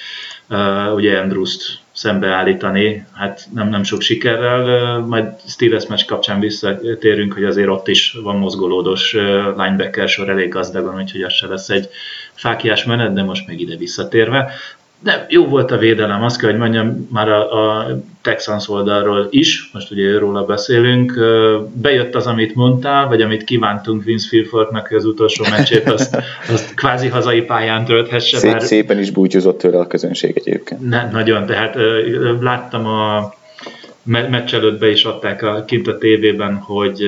uh, 0.50 0.94
ugye 0.96 1.20
Andrews-t 1.20 1.80
szembeállítani, 1.92 3.06
hát 3.14 3.48
nem, 3.54 3.70
nem 3.70 3.84
sok 3.84 4.02
sikerrel, 4.02 5.00
majd 5.00 5.26
Steelers 5.48 5.88
meccs 5.88 6.06
kapcsán 6.06 6.40
visszatérünk, 6.40 7.34
hogy 7.34 7.44
azért 7.44 7.68
ott 7.68 7.88
is 7.88 8.18
van 8.24 8.36
mozgolódos 8.36 9.14
linebacker 9.58 10.08
sor 10.08 10.30
elég 10.30 10.50
gazdagon, 10.50 10.96
úgyhogy 10.96 11.22
az 11.22 11.34
se 11.34 11.48
lesz 11.48 11.70
egy 11.70 11.90
fákiás 12.34 12.84
menet, 12.84 13.14
de 13.14 13.24
most 13.24 13.48
meg 13.48 13.60
ide 13.60 13.76
visszatérve 13.76 14.52
de 15.00 15.26
jó 15.30 15.46
volt 15.46 15.72
a 15.72 15.78
védelem, 15.78 16.24
azt 16.24 16.40
kell, 16.40 16.50
hogy 16.50 16.60
mondjam, 16.60 17.08
már 17.12 17.30
a, 17.30 17.78
a 17.78 17.88
Texans 18.22 18.70
oldalról 18.70 19.28
is, 19.30 19.70
most 19.74 19.92
ugye 19.92 20.20
róla 20.20 20.46
beszélünk, 20.46 21.20
bejött 21.74 22.16
az, 22.16 22.28
amit 22.28 22.56
mondtál, 22.56 23.08
vagy 23.08 23.22
amit 23.22 23.44
kívántunk 23.44 24.04
Vince 24.04 24.28
Filfortnak, 24.28 24.88
hogy 24.88 24.98
az 24.98 25.06
utolsó 25.06 25.46
meccsét 25.50 25.90
azt, 25.90 26.18
azt 26.50 26.74
kvázi 26.74 27.08
hazai 27.08 27.42
pályán 27.42 27.86
tölthesse. 27.86 28.38
Szép, 28.38 28.52
bár... 28.52 28.62
Szépen 28.62 29.00
is 29.00 29.12
búcsúzott 29.12 29.58
tőle 29.58 29.80
a 29.80 29.88
közönség 29.88 30.38
egyébként. 30.38 30.90
Ne, 30.90 31.10
nagyon, 31.12 31.46
tehát 31.46 31.76
láttam 32.42 32.86
a 32.86 33.34
meccs 34.04 34.54
előtt 34.54 34.80
be 34.80 34.90
is 34.90 35.04
adták 35.04 35.44
a, 35.44 35.64
kint 35.66 35.88
a 35.88 35.98
tévében, 35.98 36.56
hogy 36.56 37.04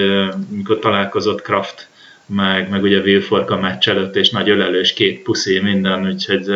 mikor 0.49 0.79
találkozott 0.79 1.41
Kraft 1.41 1.87
meg, 2.25 2.69
meg 2.69 2.81
ugye 2.81 2.99
Wilfork 2.99 3.51
a 3.51 3.59
meccs 3.59 3.89
előtt, 3.89 4.15
és 4.15 4.29
nagy 4.29 4.49
ölelős, 4.49 4.93
két 4.93 5.21
puszi, 5.21 5.59
minden, 5.59 6.07
úgyhogy 6.07 6.51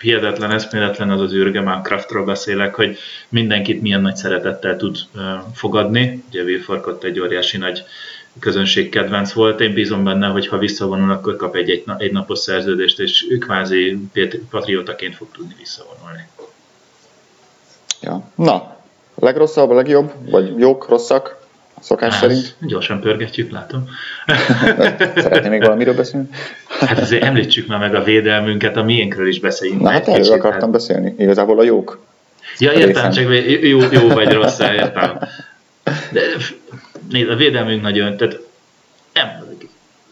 hihetetlen, 0.00 0.50
eszméletlen 0.50 1.10
az 1.10 1.20
az 1.20 1.32
űrge, 1.32 1.60
már 1.60 1.80
Craftról 1.80 2.24
beszélek, 2.24 2.74
hogy 2.74 2.98
mindenkit 3.28 3.82
milyen 3.82 4.00
nagy 4.00 4.16
szeretettel 4.16 4.76
tud 4.76 4.96
fogadni. 5.54 6.24
Ugye 6.28 6.42
Wilfork 6.42 6.86
ott 6.86 7.04
egy 7.04 7.20
óriási 7.20 7.56
nagy 7.56 7.84
közönség 8.38 8.88
kedvenc 8.88 9.32
volt. 9.32 9.60
Én 9.60 9.72
bízom 9.72 10.04
benne, 10.04 10.26
hogy 10.26 10.46
ha 10.46 10.58
visszavonul, 10.58 11.10
akkor 11.10 11.36
kap 11.36 11.56
egy, 11.56 11.70
egy, 11.70 11.84
egy 11.98 12.12
napos 12.12 12.38
szerződést, 12.38 13.00
és 13.00 13.26
ő 13.30 13.38
kvázi 13.38 13.98
patriótaként 14.50 15.14
fog 15.14 15.28
tudni 15.32 15.54
visszavonulni. 15.58 16.28
Ja. 18.00 18.30
Na, 18.34 18.76
legrosszabb, 19.14 19.70
legjobb? 19.70 20.12
Vagy 20.30 20.58
jók, 20.58 20.88
rosszak? 20.88 21.37
Szokás 21.80 22.12
hát, 22.12 22.20
szerint? 22.20 22.54
Gyorsan 22.60 23.00
pörgetjük, 23.00 23.50
látom. 23.50 23.88
Szeretném 25.16 25.50
még 25.50 25.62
valamiről 25.62 25.94
beszélni? 25.94 26.28
Hát 26.80 26.98
azért 26.98 27.22
említsük 27.22 27.66
már 27.66 27.78
meg 27.78 27.94
a 27.94 28.02
védelmünket, 28.02 28.76
a 28.76 28.82
miénkről 28.82 29.28
is 29.28 29.40
beszéljünk. 29.40 29.80
Na 29.80 29.90
hát 29.90 30.08
erről 30.08 30.32
akartam 30.32 30.60
hát... 30.60 30.70
beszélni, 30.70 31.14
igazából 31.18 31.58
a 31.58 31.62
jók. 31.62 31.98
Ja, 32.58 32.72
értem, 32.72 33.10
csak 33.10 33.24
jó, 33.60 33.80
jó 33.90 34.08
vagy 34.08 34.32
rossz, 34.32 34.58
értem. 34.58 35.18
De 36.10 36.20
nézd, 37.10 37.28
a 37.28 37.36
védelmünk 37.36 37.82
nagyon, 37.82 38.16
tehát 38.16 38.38
nem, 39.12 39.44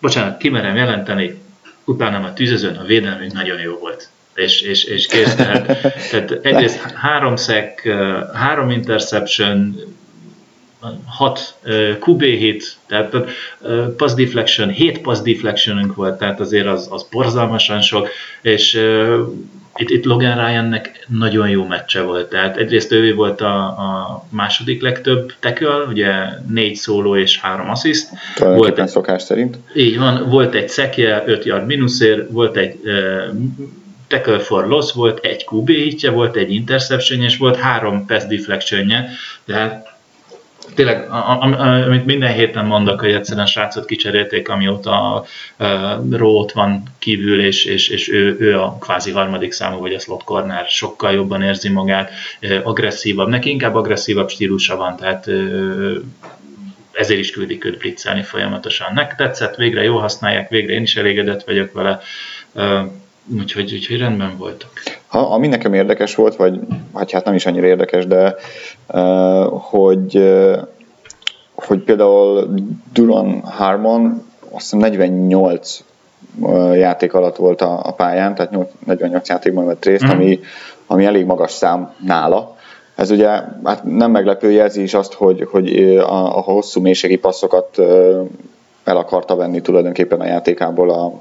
bocsánat, 0.01 0.37
kimerem 0.37 0.77
jelenteni, 0.77 1.41
utána 1.85 2.27
a 2.27 2.33
tűzözőn 2.33 2.77
a 2.77 2.85
védelmünk 2.85 3.33
nagyon 3.33 3.61
jó 3.61 3.79
volt. 3.79 4.09
És, 4.35 4.61
és, 4.61 4.85
és 4.85 5.07
kész, 5.07 5.35
tehát, 5.35 5.67
tehát 6.11 6.31
egyrészt 6.43 6.81
három 6.81 7.37
szek, 7.37 7.89
három 8.35 8.71
interception, 8.71 9.77
6 11.07 11.55
uh, 11.65 11.97
QB 12.01 12.23
hit, 12.23 12.77
tehát 12.87 13.17
pass 13.97 14.15
deflection, 14.15 14.69
7 14.69 15.01
pass 15.01 15.21
deflectionünk 15.21 15.95
volt, 15.95 16.19
tehát 16.19 16.41
azért 16.41 16.67
az, 16.67 16.89
az 16.91 17.07
borzalmasan 17.11 17.81
sok, 17.81 18.09
és 18.43 18.75
uh, 18.75 19.19
itt, 19.77 19.91
itt 19.91 20.05
Logan 20.05 20.47
Ryannek 20.47 21.07
nagyon 21.09 21.49
jó 21.49 21.65
meccse 21.65 22.03
volt, 22.03 22.29
tehát 22.29 22.57
egyrészt 22.57 22.93
ő 22.93 23.15
volt 23.15 23.41
a, 23.41 23.65
a 23.65 24.25
második 24.31 24.83
legtöbb 24.83 25.33
tackle, 25.41 25.85
ugye 25.89 26.13
négy 26.49 26.75
szóló 26.75 27.17
és 27.17 27.41
három 27.41 27.71
assziszt. 27.71 28.11
Volt 28.39 28.79
egy 28.79 28.89
szokás 28.89 29.23
szerint. 29.23 29.59
Így 29.75 29.99
van, 29.99 30.29
volt 30.29 30.55
egy 30.55 30.69
szekje, 30.69 31.23
5 31.27 31.45
yard 31.45 31.67
minuszér, 31.67 32.27
volt 32.31 32.57
egy 32.57 32.81
uh, 32.85 33.37
tackle 34.09 34.39
for 34.39 34.67
loss, 34.67 34.93
volt 34.93 35.19
egy 35.25 35.47
QB 35.51 35.69
hitje, 35.69 36.11
volt 36.11 36.37
egy 36.37 36.53
interception 36.53 37.23
és 37.23 37.37
volt 37.37 37.57
három 37.57 38.07
pass 38.07 38.25
deflectionje, 38.25 39.09
tehát 39.45 39.95
tényleg, 40.75 41.11
amit 41.11 42.07
minden 42.07 42.33
héten 42.33 42.67
mondok, 42.67 43.01
hogy 43.01 43.13
egyszerűen 43.13 43.47
srácot 43.47 43.85
kicserélték, 43.85 44.49
amióta 44.49 45.25
Rót 46.11 46.53
van 46.53 46.83
kívül, 46.99 47.41
és, 47.41 47.65
és, 47.65 47.89
és 47.89 48.09
ő, 48.09 48.37
ő 48.41 48.61
a 48.61 48.77
kvázi 48.81 49.11
harmadik 49.11 49.53
számú, 49.53 49.79
vagy 49.79 49.95
a 49.95 49.99
slot 49.99 50.25
corner, 50.25 50.67
sokkal 50.69 51.13
jobban 51.13 51.43
érzi 51.43 51.69
magát, 51.69 52.11
agresszívabb, 52.63 53.29
neki 53.29 53.51
inkább 53.51 53.75
agresszívabb 53.75 54.29
stílusa 54.29 54.77
van, 54.77 54.97
tehát 54.97 55.29
ezért 56.93 57.21
is 57.21 57.31
küldik 57.31 57.65
őt 57.65 57.79
blitzelni 57.79 58.23
folyamatosan. 58.23 58.93
Nek 58.95 59.15
tetszett, 59.15 59.55
végre 59.57 59.83
jó 59.83 59.99
használják, 59.99 60.49
végre 60.49 60.73
én 60.73 60.83
is 60.83 60.97
elégedett 60.97 61.45
vagyok 61.45 61.73
vele, 61.73 62.01
úgyhogy, 63.39 63.73
úgyhogy 63.73 63.99
rendben 63.99 64.37
voltak. 64.39 64.71
Ha, 65.07 65.19
ami 65.19 65.47
nekem 65.47 65.75
érdekes 65.75 66.15
volt, 66.15 66.37
vagy, 66.37 66.61
vagy 66.93 67.13
hát 67.13 67.25
nem 67.25 67.35
is 67.35 67.47
annyira 67.47 67.67
érdekes, 67.67 68.07
de 68.07 68.35
uh, 68.89 69.47
hogy, 69.53 70.17
uh, 70.17 70.59
hogy 71.55 71.79
például 71.79 72.55
Duran 72.93 73.41
Harmon 73.41 74.25
azt 74.51 74.63
hiszem 74.63 74.79
48 74.79 75.85
uh, 76.39 76.77
játék 76.77 77.15
alatt 77.15 77.37
volt 77.37 77.61
a, 77.61 77.81
a 77.87 77.93
pályán, 77.93 78.35
tehát 78.35 78.53
48 78.85 79.29
játékban 79.29 79.67
vett 79.67 79.85
részt, 79.85 80.05
mm. 80.07 80.11
ami, 80.11 80.41
ami 80.87 81.05
elég 81.05 81.25
magas 81.25 81.51
szám 81.51 81.95
nála. 82.05 82.57
Ez 82.95 83.11
ugye 83.11 83.29
hát 83.65 83.85
nem 83.85 84.11
meglepő 84.11 84.51
jelzi 84.51 84.83
is 84.83 84.95
azt, 84.95 85.13
hogy, 85.13 85.47
hogy 85.51 85.97
a, 85.97 86.37
a 86.37 86.41
hosszú 86.41 86.81
mélységi 86.81 87.17
passzokat 87.17 87.79
el 88.85 88.97
akarta 88.97 89.37
venni 89.37 89.61
tulajdonképpen 89.61 90.21
a 90.21 90.27
játékából 90.27 90.91
a, 90.91 91.21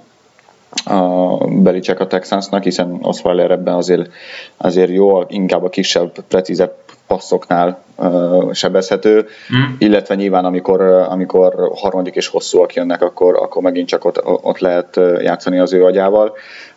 a 0.84 1.38
Belicek 1.48 2.00
a 2.00 2.08
Texansnak, 2.08 2.64
hiszen 2.64 2.98
Osweiler 3.02 3.52
ebben 3.52 3.74
azért, 3.74 4.10
azért 4.58 4.90
jó, 4.90 5.22
inkább 5.28 5.64
a 5.64 5.70
kisebb, 5.70 6.12
precízebb 6.28 6.74
passzoknál 7.08 7.84
uh, 7.96 8.54
sebezhető, 8.54 9.26
mm. 9.56 9.74
illetve 9.78 10.16
nyilván 10.16 10.46
amikor, 10.46 10.82
amikor 10.82 11.72
harmadik 11.76 12.16
és 12.16 12.28
hosszúak 12.28 12.74
jönnek, 12.74 13.02
akkor, 13.02 13.36
akkor 13.36 13.62
megint 13.62 13.88
csak 13.88 14.06
ott, 14.06 14.26
ott 14.26 14.60
lehet 14.60 15.00
játszani 15.20 15.60
az 15.60 15.74
ő 15.74 15.86
agyával. 15.86 16.34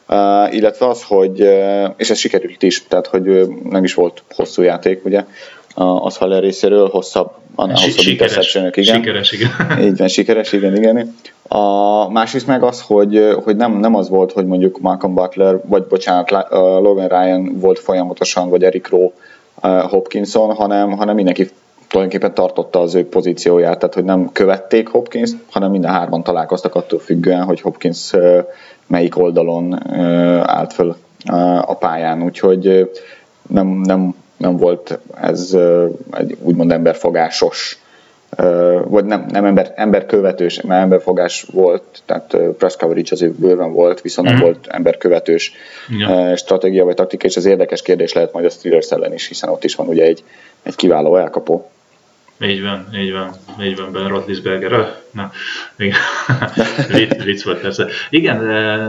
Uh, 0.08 0.54
illetve 0.54 0.86
az, 0.86 1.02
hogy, 1.02 1.40
és 1.96 2.10
ez 2.10 2.18
sikerült 2.18 2.62
is, 2.62 2.86
tehát 2.86 3.06
hogy 3.06 3.48
nem 3.62 3.84
is 3.84 3.94
volt 3.94 4.22
hosszú 4.34 4.62
játék, 4.62 5.04
ugye, 5.04 5.24
az 5.78 6.16
Haller 6.16 6.42
részéről 6.42 6.88
hosszabb, 6.88 7.30
annál 7.54 7.76
hosszabb 7.76 8.06
interceptionök, 8.06 8.76
igen. 8.76 8.94
Sikeres, 8.94 9.32
igen. 9.32 9.50
Így 9.86 9.96
van, 9.96 10.08
sikeres, 10.08 10.52
igen, 10.52 10.76
igen. 10.76 11.14
A 11.48 12.10
másrészt 12.10 12.46
meg 12.46 12.62
az, 12.62 12.80
hogy, 12.80 13.36
hogy 13.44 13.56
nem, 13.56 13.72
nem 13.72 13.94
az 13.94 14.08
volt, 14.08 14.32
hogy 14.32 14.46
mondjuk 14.46 14.80
Malcolm 14.80 15.14
Butler, 15.14 15.60
vagy 15.64 15.82
bocsánat, 15.82 16.30
Logan 16.80 17.08
Ryan 17.08 17.58
volt 17.60 17.78
folyamatosan, 17.78 18.48
vagy 18.48 18.64
Eric 18.64 18.88
Rowe 18.88 19.10
Hopkinson, 19.80 20.54
hanem, 20.54 20.90
hanem 20.90 21.14
mindenki 21.14 21.50
tulajdonképpen 21.88 22.34
tartotta 22.34 22.80
az 22.80 22.94
ő 22.94 23.08
pozícióját, 23.08 23.78
tehát 23.78 23.94
hogy 23.94 24.04
nem 24.04 24.32
követték 24.32 24.88
Hopkins, 24.88 25.30
hanem 25.50 25.70
minden 25.70 25.90
hárman 25.90 26.22
találkoztak 26.22 26.74
attól 26.74 26.98
függően, 26.98 27.44
hogy 27.44 27.60
Hopkins 27.60 28.12
melyik 28.86 29.18
oldalon 29.18 29.92
állt 30.42 30.72
föl 30.72 30.96
a 31.60 31.74
pályán, 31.74 32.22
úgyhogy 32.22 32.90
nem, 33.48 33.66
nem, 33.66 34.14
nem 34.38 34.56
volt 34.56 34.98
ez 35.20 35.56
egy 36.12 36.36
úgymond 36.42 36.72
emberfogásos 36.72 37.78
vagy 38.84 39.04
nem, 39.04 39.26
nem 39.30 39.44
ember, 39.44 39.72
emberkövetős, 39.76 40.60
mert 40.60 40.82
emberfogás 40.82 41.46
volt, 41.52 42.02
tehát 42.06 42.36
press 42.58 42.76
coverage 42.76 43.08
azért 43.10 43.32
bőven 43.32 43.72
volt, 43.72 44.00
viszont 44.00 44.28
nem 44.28 44.36
mhm. 44.36 44.44
volt 44.44 44.66
emberkövetős 44.66 45.52
ja. 45.98 46.36
stratégia 46.36 46.84
vagy 46.84 46.94
taktika, 46.94 47.26
és 47.26 47.36
ez 47.36 47.44
érdekes 47.44 47.82
kérdés 47.82 48.12
lehet 48.12 48.32
majd 48.32 48.44
a 48.44 48.50
Steelers 48.50 48.90
ellen 48.90 49.12
is, 49.12 49.28
hiszen 49.28 49.48
ott 49.48 49.64
is 49.64 49.74
van 49.74 49.88
ugye 49.88 50.04
egy, 50.04 50.24
egy 50.62 50.74
kiváló 50.74 51.16
elkapó. 51.16 51.70
Így 52.40 52.62
van, 52.62 52.88
így 52.94 53.12
van, 53.12 53.34
így 53.62 53.76
van, 53.76 53.92
Ben 53.92 54.08
Roethlisberger. 54.08 55.02
Na, 55.10 55.32
igen. 55.76 55.98
vicc 57.24 57.42
volt 57.42 57.60
persze. 57.60 57.88
Igen, 58.10 58.38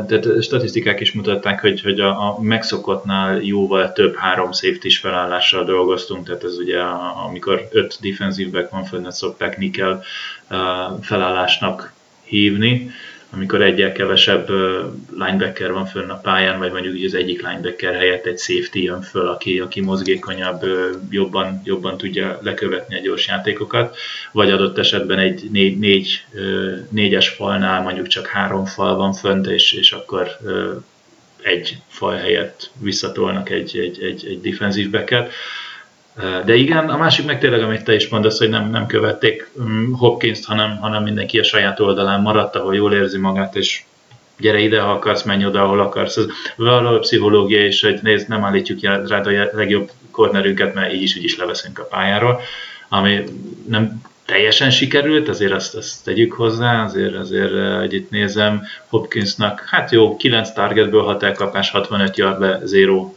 tehát 0.07 0.43
statisztikák 0.43 0.99
is 0.99 1.11
mutatták, 1.11 1.61
hogy, 1.61 1.81
hogy 1.81 1.99
a, 1.99 2.09
a 2.09 2.41
megszokottnál 2.41 3.41
jóval 3.41 3.93
több 3.93 4.15
három 4.15 4.51
safety 4.51 4.89
felállással 4.89 5.63
dolgoztunk, 5.63 6.25
tehát 6.25 6.43
ez 6.43 6.57
ugye 6.57 6.79
amikor 7.27 7.67
öt 7.71 7.97
defensive 8.01 8.67
van 8.71 8.83
fönn, 8.83 9.09
szokták 9.09 9.57
nickel 9.57 10.03
felállásnak 11.01 11.93
hívni, 12.23 12.91
amikor 13.31 13.61
egyel 13.61 13.91
kevesebb 13.91 14.49
linebacker 15.17 15.71
van 15.71 15.85
fönn 15.85 16.09
a 16.09 16.19
pályán, 16.19 16.59
vagy 16.59 16.71
mondjuk 16.71 17.05
az 17.05 17.13
egyik 17.13 17.47
linebacker 17.47 17.93
helyett 17.93 18.25
egy 18.25 18.37
safety 18.37 18.83
jön 18.83 19.01
föl, 19.01 19.27
aki, 19.27 19.59
aki 19.59 19.81
mozgékonyabb, 19.81 20.65
jobban, 21.09 21.61
jobban 21.63 21.97
tudja 21.97 22.39
lekövetni 22.41 22.97
a 22.97 23.01
gyors 23.01 23.27
játékokat, 23.27 23.97
vagy 24.31 24.51
adott 24.51 24.77
esetben 24.77 25.19
egy 25.19 25.47
négy, 25.51 25.79
négy, 25.79 26.25
négyes 26.89 27.29
falnál 27.29 27.81
mondjuk 27.81 28.07
csak 28.07 28.27
három 28.27 28.65
fal 28.65 28.95
van 28.95 29.13
fönt, 29.13 29.47
és, 29.47 29.71
és 29.73 29.91
akkor 29.91 30.27
egy 31.41 31.77
fal 31.87 32.15
helyett 32.15 32.69
visszatolnak 32.79 33.49
egy, 33.49 33.77
egy, 33.77 34.03
egy, 34.03 34.25
egy 34.25 34.41
defensive 34.41 34.97
backet. 34.97 35.33
De 36.45 36.55
igen, 36.55 36.89
a 36.89 36.97
másik 36.97 37.25
meg 37.25 37.39
tényleg, 37.39 37.61
amit 37.61 37.83
te 37.83 37.95
is 37.95 38.07
mondasz, 38.07 38.37
hogy 38.37 38.49
nem, 38.49 38.69
nem 38.69 38.85
követték 38.85 39.49
mm, 39.61 39.93
Hopkins-t, 39.93 40.45
hanem, 40.45 40.77
hanem 40.77 41.03
mindenki 41.03 41.39
a 41.39 41.43
saját 41.43 41.79
oldalán 41.79 42.21
maradt, 42.21 42.55
ahol 42.55 42.75
jól 42.75 42.93
érzi 42.93 43.17
magát, 43.17 43.55
és 43.55 43.83
gyere 44.37 44.59
ide, 44.59 44.81
ha 44.81 44.91
akarsz, 44.91 45.23
menj 45.23 45.45
oda, 45.45 45.63
ahol 45.63 45.79
akarsz. 45.79 46.17
Ez 46.17 46.25
valahol 46.55 46.99
pszichológia 46.99 47.65
is, 47.65 47.81
hogy 47.81 47.99
nézd, 48.01 48.29
nem 48.29 48.43
állítjuk 48.43 48.79
rád 48.81 49.27
a 49.27 49.49
legjobb 49.51 49.91
kornerünket, 50.11 50.73
mert 50.73 50.93
így 50.93 51.01
is, 51.01 51.17
úgy 51.17 51.23
is 51.23 51.37
leveszünk 51.37 51.79
a 51.79 51.83
pályáról, 51.83 52.41
ami 52.89 53.23
nem 53.67 54.01
teljesen 54.25 54.69
sikerült, 54.69 55.29
azért 55.29 55.51
azt, 55.51 55.75
azt 55.75 56.03
tegyük 56.03 56.33
hozzá, 56.33 56.83
azért, 56.83 57.15
azért 57.15 57.79
hogy 57.79 57.93
itt 57.93 58.09
nézem, 58.09 58.63
Hopkinsnak, 58.87 59.63
hát 59.67 59.91
jó, 59.91 60.17
9 60.17 60.51
targetből 60.51 61.03
6 61.03 61.23
elkapás, 61.23 61.71
65 61.71 62.17
yard 62.17 62.39
le, 62.39 62.59
0 62.71 63.13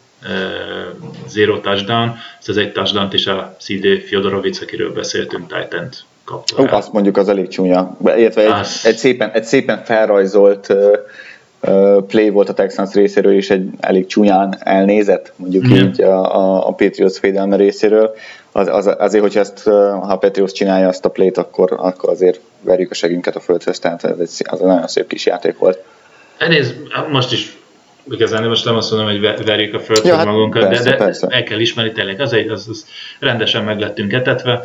zero 1.29 1.61
touchdown, 1.61 2.17
ez 2.47 2.57
egy 2.57 2.73
touchdown 2.73 3.09
is 3.13 3.27
a 3.27 3.57
CD 3.59 3.87
Fyodorovic, 4.07 4.61
akiről 4.61 4.93
beszéltünk, 4.93 5.47
Titan 5.47 5.89
kapta. 6.25 6.63
Ó, 6.63 6.67
azt 6.77 6.93
mondjuk 6.93 7.17
az 7.17 7.29
elég 7.29 7.49
csúnya, 7.49 7.97
illetve 8.05 8.43
egy, 8.43 8.51
az... 8.51 8.81
egy, 8.85 8.97
szépen, 8.97 9.31
egy 9.31 9.45
szépen 9.45 9.85
felrajzolt 9.85 10.69
uh, 10.69 12.03
play 12.07 12.31
volt 12.31 12.49
a 12.49 12.55
Texans 12.55 12.93
részéről, 12.93 13.33
és 13.33 13.51
egy 13.51 13.69
elég 13.81 14.07
csúnyán 14.07 14.57
elnézett, 14.59 15.33
mondjuk 15.37 15.67
mm. 15.67 15.73
így 15.73 16.03
a, 16.03 16.37
a, 16.37 16.69
a 16.69 16.73
Patriots 16.73 17.21
védelme 17.21 17.57
részéről. 17.57 18.15
Az, 18.53 18.69
az, 18.69 18.95
azért, 18.99 19.23
hogyha 19.23 19.41
ezt, 19.41 19.63
ha 19.63 20.13
a 20.13 20.17
Patriots 20.17 20.53
csinálja 20.53 20.89
azt 20.89 21.05
a 21.05 21.09
play-t, 21.09 21.39
akkor, 21.39 21.73
akkor 21.77 22.11
azért 22.11 22.41
verjük 22.61 22.91
a 22.91 22.95
segünket 22.95 23.37
a 23.37 23.41
földhöz, 23.41 23.79
tehát 23.79 24.05
ez 24.05 24.19
egy, 24.19 24.47
az 24.51 24.61
egy 24.61 24.67
nagyon 24.67 24.89
szép 24.89 25.07
kis 25.07 25.27
játék 25.27 25.59
volt. 25.59 25.79
Elnézd, 26.39 26.75
most 27.11 27.33
is 27.33 27.57
igazán 28.11 28.49
most 28.49 28.65
nem 28.65 28.77
azt 28.77 28.91
mondom, 28.91 29.09
hogy 29.09 29.45
verjük 29.45 29.75
a 29.75 29.81
földhöz 29.81 30.09
ja, 30.09 30.17
hát 30.17 30.27
magunkat, 30.27 30.69
persze, 30.69 30.83
de, 30.83 30.91
de 30.91 30.97
persze. 30.97 31.27
el 31.31 31.43
kell 31.43 31.59
ismerni 31.59 31.93
tényleg, 31.93 32.21
az, 32.21 32.33
egy, 32.33 32.49
az, 32.49 32.67
az 32.69 32.87
rendesen 33.19 33.65
meg 33.65 33.81
lettünk 33.81 34.13
etetve, 34.13 34.63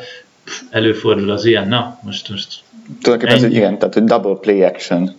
előfordul 0.69 1.31
az 1.31 1.45
ilyen, 1.45 1.67
na, 1.67 1.99
most, 2.03 2.29
most 2.29 2.63
Tulajdonképpen 3.01 3.43
ez 3.43 3.51
egy, 3.51 3.55
igen, 3.55 3.77
tehát 3.77 3.95
egy 3.95 4.03
double 4.03 4.35
play 4.35 4.63
action. 4.63 5.11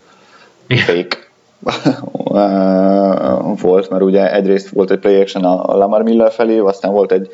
Fake. 0.69 1.17
Volt, 3.63 3.91
mert 3.91 4.03
ugye 4.03 4.33
egyrészt 4.33 4.69
volt 4.69 4.91
egy 4.91 4.99
play 4.99 5.21
action 5.21 5.45
a 5.45 5.77
Lamar 5.77 6.03
Miller 6.03 6.33
felé, 6.33 6.59
aztán 6.59 6.93
volt 6.93 7.13
egy 7.13 7.31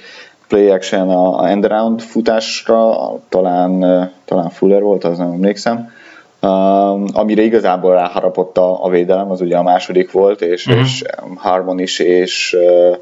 play 0.49 0.69
action 0.69 1.11
a 1.11 1.49
end 1.49 1.64
around 1.64 2.00
futásra, 2.00 2.95
talán, 3.29 3.81
talán 4.25 4.50
Fuller 4.50 4.83
volt, 4.83 5.05
az 5.05 5.19
nem 5.19 5.33
emlékszem, 5.33 5.91
Um, 6.44 7.04
amire 7.12 7.42
igazából 7.42 7.94
ráharapott 7.94 8.58
a, 8.58 8.84
a 8.84 8.88
védelem, 8.88 9.30
az 9.30 9.40
ugye 9.40 9.56
a 9.56 9.62
második 9.62 10.12
volt, 10.12 10.40
és, 10.40 10.66
uh-huh. 10.66 10.82
és 10.82 11.02
Harmon 11.36 11.78
is, 11.78 11.98
és 11.98 12.56
uh, 12.58 12.96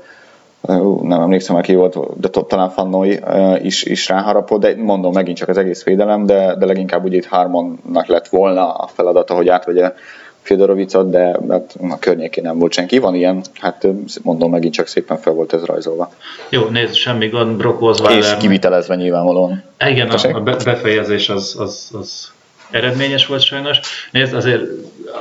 nem 1.03 1.21
emlékszem, 1.21 1.57
aki 1.57 1.75
volt, 1.75 2.21
de 2.21 2.29
talán 2.29 2.71
Fannoi 2.71 3.21
is, 3.63 3.85
is 3.85 4.09
ráharapott, 4.09 4.61
de 4.61 4.75
mondom 4.77 5.13
megint 5.13 5.37
csak 5.37 5.49
az 5.49 5.57
egész 5.59 5.85
védelem, 5.85 6.27
de, 6.27 6.55
de 6.57 6.67
leginkább 6.67 7.05
ugye 7.05 7.17
itt 7.17 7.27
Harmonnak 7.27 8.07
lett 8.07 8.29
volna 8.29 8.73
a 8.73 8.87
feladata, 8.87 9.35
hogy 9.35 9.49
átvegye 9.49 9.93
Fyodorovicot, 10.43 11.11
de 11.11 11.39
hát 11.49 11.77
a 11.91 11.99
környékén 11.99 12.45
nem 12.45 12.59
volt 12.59 12.73
senki. 12.73 12.99
Van 12.99 13.15
ilyen, 13.15 13.43
hát 13.61 13.87
mondom 14.23 14.51
megint 14.51 14.75
csak 14.75 14.87
szépen 14.87 15.19
fel 15.19 15.33
volt 15.33 15.53
ez 15.53 15.65
rajzolva. 15.65 16.11
Jó, 16.49 16.69
nézd, 16.69 16.95
semmi 16.95 17.29
gond, 17.29 17.57
Brock 17.57 17.83
Osweiler. 17.83 18.19
És 18.19 18.37
kivitelezve 18.39 18.95
nyilvánvalóan. 18.95 19.63
Igen, 19.87 20.09
a, 20.09 20.37
a 20.37 20.41
befejezés 20.41 21.29
az, 21.29 21.57
az, 21.59 21.91
az 21.99 22.33
eredményes 22.73 23.27
volt 23.27 23.43
sajnos. 23.43 23.79
Nézd, 24.11 24.35
azért, 24.35 24.63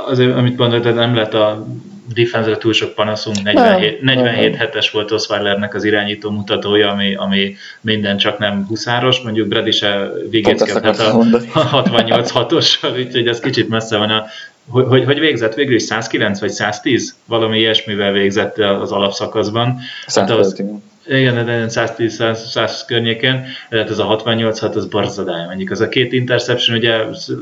azért 0.08 0.36
amit 0.36 0.58
mondod, 0.58 0.94
nem 0.94 1.16
lett 1.16 1.34
a 1.34 1.68
defense 2.14 2.58
túl 2.58 2.74
sok 2.74 2.94
panaszunk, 2.94 3.44
47, 3.44 4.02
47 4.02 4.56
hetes 4.56 4.92
volt 4.92 5.12
Osweilernek 5.12 5.74
az 5.74 5.84
irányító 5.84 6.30
mutatója, 6.30 6.90
ami, 6.90 7.16
ami 7.16 7.56
minden 7.82 8.18
csak 8.18 8.38
nem 8.38 8.66
huszáros, 8.68 9.20
mondjuk 9.20 9.48
Brady 9.48 9.72
se 9.72 10.12
végézkedhet 10.30 11.00
a 11.00 11.18
68-6-ossal, 11.54 12.98
úgyhogy 13.06 13.28
ez 13.28 13.40
kicsit 13.40 13.70
messze 13.70 13.98
van 13.98 14.10
a 14.10 14.26
hogy, 14.70 14.86
hogy, 14.88 15.06
hogy 15.06 15.20
végzett? 15.20 15.54
Végül 15.54 15.76
is 15.76 15.82
109 15.82 16.40
vagy 16.40 16.50
110? 16.50 17.16
Valami 17.26 17.60
ilyesmivel 17.60 18.12
végzett 18.12 18.58
az 18.58 18.92
alapszakaszban. 18.92 19.80
110, 20.06 20.36
hát 20.36 20.46
az, 20.46 20.64
igen, 21.08 21.46
de 21.46 21.70
110 21.70 22.16
100, 22.16 22.50
100 22.50 22.86
környéken, 22.86 23.46
tehát 23.70 23.90
ez 23.90 24.00
a 24.00 24.04
68 24.04 24.60
hat 24.60 24.76
az 24.76 24.86
barzadály. 24.86 25.46
Mondjuk 25.46 25.72
az 25.72 25.82
a 25.82 25.90
két 25.90 26.14
interception, 26.14 26.78
ugye 26.78 26.98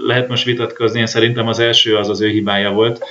lehet 0.06 0.28
most 0.28 0.46
vitatkozni, 0.46 1.00
én 1.00 1.06
szerintem 1.06 1.48
az 1.48 1.60
első 1.60 1.98
az 1.98 2.10
az 2.10 2.22
ő 2.22 2.28
hibája 2.28 2.72
volt, 2.72 3.06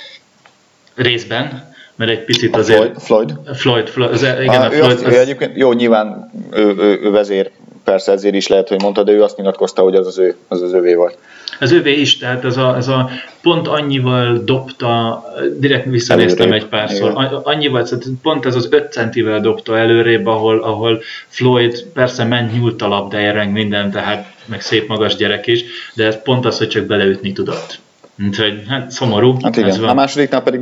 részben, 0.95 1.75
mert 1.97 2.11
egy 2.11 2.25
picit 2.25 2.57
azért... 2.57 3.03
Floyd? 3.03 3.35
Floyd, 3.55 3.89
Floyd, 3.89 4.13
az, 4.13 4.23
igen, 4.23 4.63
a, 4.63 4.65
a 4.65 4.71
Floyd, 4.71 4.93
azt, 4.93 5.05
az... 5.05 5.13
ő 5.13 5.19
egyébként, 5.19 5.57
jó, 5.57 5.73
nyilván 5.73 6.31
ő, 6.51 6.75
ő, 6.79 7.01
ő 7.03 7.11
vezér, 7.11 7.51
persze 7.85 8.13
ezért 8.13 8.35
is 8.35 8.47
lehet, 8.47 8.69
hogy 8.69 8.83
mondta, 8.83 9.03
de 9.03 9.13
ő 9.13 9.23
azt 9.23 9.37
nyilatkozta, 9.37 9.83
hogy 9.83 9.95
az 9.95 10.07
az, 10.07 10.19
ő, 10.19 10.37
az, 10.49 10.63
az 10.63 10.73
övé 10.73 10.95
volt. 10.95 11.19
Az 11.61 11.73
övé 11.73 12.01
is, 12.01 12.19
tehát 12.19 12.45
ez 12.45 12.57
a, 12.57 12.77
ez 12.77 12.89
a 12.89 13.11
pont 13.43 13.69
annyival 13.69 14.43
dobta, 14.45 15.25
direkt 15.59 15.85
visszanéztem 15.85 16.53
egy 16.53 16.67
párszor, 16.67 17.11
igen. 17.11 17.25
annyival, 17.43 17.87
pont 18.23 18.47
ez 18.47 18.55
az 18.55 18.69
5 18.71 18.93
centivel 18.93 19.41
dobta 19.41 19.79
előrébb, 19.79 20.27
ahol, 20.27 20.59
ahol 20.59 21.01
Floyd 21.29 21.85
persze 21.93 22.25
ment 22.25 22.53
nyúlt 22.53 22.83
a 22.83 22.89
labdájára, 22.89 23.51
minden, 23.51 23.91
tehát 23.91 24.33
meg 24.45 24.61
szép 24.61 24.89
magas 24.89 25.17
gyerek 25.17 25.47
is, 25.47 25.65
de 25.95 26.05
ez 26.05 26.23
pont 26.23 26.47
az, 26.47 26.59
hogy 26.59 26.69
csak 26.69 26.85
beleütni 26.85 27.33
tudott. 27.33 27.81
Úgyhogy 28.27 28.63
hát 28.69 28.91
szomorú. 28.91 29.37
Hát 29.43 29.57
igen. 29.57 29.69
Ez 29.69 29.79
van. 29.79 29.89
A 29.89 29.95
másodiknál 29.95 30.43
pedig 30.43 30.61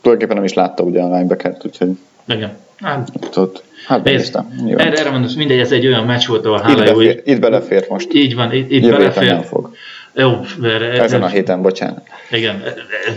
tulajdonképpen 0.00 0.36
nem 0.36 0.44
is 0.44 0.54
látta 0.54 0.82
ugye 0.82 1.00
a 1.00 1.06
linebackert, 1.06 1.64
úgyhogy... 1.64 1.90
Igen. 2.26 2.56
Hát, 2.80 3.10
Tudod, 3.30 3.62
hát 3.86 4.04
nézd, 4.04 4.38
erre, 4.76 4.98
erre 4.98 5.10
mondom, 5.10 5.30
mindegy, 5.36 5.58
ez 5.58 5.72
egy 5.72 5.86
olyan 5.86 6.04
meccs 6.04 6.26
volt, 6.26 6.46
ahol 6.46 6.60
hála 6.60 6.84
itt, 6.84 6.94
befér, 6.94 7.22
itt 7.24 7.40
belefér 7.40 7.86
most. 7.88 8.12
Így 8.12 8.34
van, 8.34 8.52
itt, 8.52 8.70
itt 8.70 8.90
belefér. 8.90 9.26
nem 9.26 9.42
fog. 9.42 9.70
Jó, 10.18 10.44
mert, 10.58 10.82
Ezen 10.82 11.22
a 11.22 11.28
héten, 11.28 11.62
bocsánat. 11.62 12.02
Igen, 12.30 12.62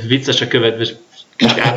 vicces 0.07 0.41
a 0.41 0.47
következő 0.47 0.95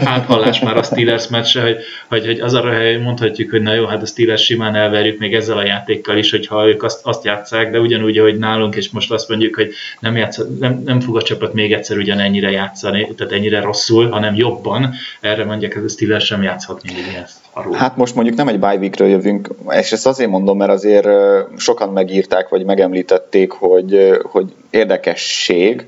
áthallás 0.04 0.61
már 0.61 0.76
a 0.76 0.83
Steelers 0.83 1.28
meccsre, 1.28 1.62
hogy, 1.62 1.76
hogy, 2.09 2.26
hogy 2.26 2.40
az 2.40 2.54
arra 2.54 2.73
hely 2.73 2.97
mondhatjuk, 2.97 3.50
hogy 3.50 3.62
na 3.62 3.75
jó, 3.75 3.87
hát 3.87 4.02
a 4.02 4.06
Steelers 4.06 4.44
simán 4.44 4.75
elverjük 4.75 5.18
még 5.18 5.35
ezzel 5.35 5.59
a 5.59 5.64
játékkal 5.64 6.16
is, 6.16 6.30
hogyha 6.30 6.68
ők 6.68 6.83
azt, 6.83 7.06
azt 7.06 7.25
játszák, 7.25 7.71
de 7.71 7.80
ugyanúgy, 7.80 8.18
hogy 8.18 8.38
nálunk, 8.38 8.76
és 8.76 8.90
most 8.90 9.12
azt 9.12 9.28
mondjuk, 9.28 9.54
hogy 9.54 9.73
nem, 10.00 10.16
játsz, 10.16 10.40
nem, 10.61 10.83
nem 10.85 11.00
fog 11.00 11.16
a 11.16 11.23
csapat 11.23 11.54
még 11.54 11.73
egyszer 11.73 11.97
ugyanennyire 11.97 12.50
játszani, 12.50 13.14
tehát 13.16 13.33
ennyire 13.33 13.61
rosszul, 13.61 14.09
hanem 14.09 14.35
jobban, 14.35 14.94
erre 15.21 15.44
mondják, 15.44 15.75
hogy 15.75 15.85
a 15.85 15.88
Steelers 15.88 16.25
sem 16.25 16.42
játszhat 16.42 16.83
mindig 16.83 17.04
ezt. 17.23 17.37
Arról. 17.56 17.75
Hát 17.75 17.97
most 17.97 18.14
mondjuk 18.14 18.37
nem 18.37 18.49
egy 18.49 18.59
bye 18.59 18.76
weekről 18.76 19.09
jövünk, 19.09 19.49
és 19.71 19.92
ezt 19.92 20.06
azért 20.06 20.30
mondom, 20.30 20.56
mert 20.56 20.71
azért 20.71 21.09
sokan 21.56 21.88
megírták, 21.88 22.49
vagy 22.49 22.64
megemlítették, 22.64 23.50
hogy, 23.50 24.18
hogy 24.23 24.52
érdekesség, 24.71 25.87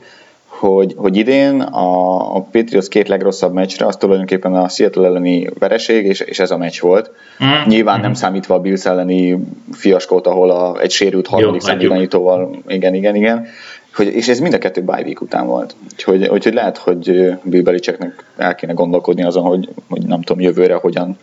hogy, 0.58 0.94
hogy 0.96 1.16
idén 1.16 1.60
a, 1.60 2.36
a 2.36 2.40
Patriots 2.40 2.88
két 2.88 3.08
legrosszabb 3.08 3.52
meccsre 3.52 3.86
az 3.86 3.96
tulajdonképpen 3.96 4.54
a 4.54 4.68
Seattle 4.68 5.06
elleni 5.06 5.48
vereség, 5.58 6.06
és, 6.06 6.20
és 6.20 6.38
ez 6.38 6.50
a 6.50 6.56
meccs 6.56 6.80
volt. 6.80 7.10
Mm. 7.44 7.68
Nyilván 7.68 7.98
mm. 7.98 8.02
nem 8.02 8.14
számítva 8.14 8.54
a 8.54 8.60
Bills 8.60 8.84
elleni 8.84 9.38
fiaskót, 9.72 10.26
ahol 10.26 10.50
a, 10.50 10.80
egy 10.80 10.90
sérült 10.90 11.26
harmadik 11.26 11.60
számirányítóval, 11.60 12.56
igen, 12.66 12.94
igen, 12.94 13.14
igen. 13.14 13.46
Hogy, 13.94 14.06
és 14.06 14.28
ez 14.28 14.38
mind 14.38 14.54
a 14.54 14.58
kettő 14.58 14.82
bye 14.82 15.02
week 15.02 15.20
után 15.20 15.46
volt. 15.46 15.74
Úgyhogy, 15.92 16.28
úgyhogy 16.28 16.54
lehet, 16.54 16.76
hogy 16.76 17.32
Bill 17.42 17.62
Belichicknek 17.62 18.24
el 18.36 18.54
kéne 18.54 18.72
gondolkodni 18.72 19.22
azon, 19.24 19.42
hogy, 19.42 19.68
hogy 19.88 20.02
nem 20.02 20.22
tudom 20.22 20.42
jövőre 20.42 20.74
hogyan 20.74 21.18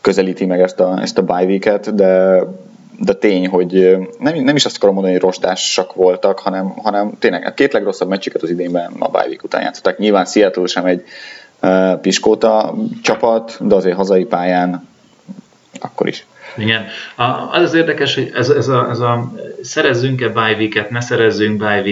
közelíti 0.00 0.46
meg 0.46 0.60
ezt 0.60 0.80
a, 0.80 0.98
ezt 1.00 1.18
a 1.18 1.22
bye 1.22 1.44
week-et, 1.44 1.94
de 1.94 2.42
de 3.04 3.12
tény, 3.12 3.48
hogy 3.48 3.98
nem, 4.18 4.34
nem 4.34 4.56
is 4.56 4.64
azt 4.64 4.76
akarom 4.76 4.94
mondani, 4.94 5.14
hogy 5.14 5.24
rostásak 5.24 5.94
voltak, 5.94 6.38
hanem, 6.38 6.68
hanem 6.68 7.12
tényleg 7.18 7.46
a 7.46 7.54
két 7.54 7.72
legrosszabb 7.72 8.08
meccsüket 8.08 8.42
az 8.42 8.50
idénben 8.50 8.92
a 8.98 9.08
bye 9.08 9.36
után 9.42 9.62
játszottak. 9.62 9.98
Nyilván 9.98 10.24
Seattle 10.24 10.66
sem 10.66 10.84
egy 10.84 11.04
uh, 11.62 12.00
piskóta 12.00 12.74
csapat, 13.02 13.56
de 13.60 13.74
azért 13.74 13.96
hazai 13.96 14.24
pályán 14.24 14.88
akkor 15.80 16.08
is. 16.08 16.26
Igen. 16.56 16.86
Az 17.50 17.62
az 17.62 17.74
érdekes, 17.74 18.14
hogy 18.14 18.30
ez, 18.34 18.48
ez, 18.48 18.68
a, 18.68 18.90
ez 18.90 18.98
a 18.98 19.32
szerezzünk-e 19.62 20.28
bye 20.28 20.86
ne 20.90 21.00
szerezzünk 21.00 21.58
bye 21.58 21.82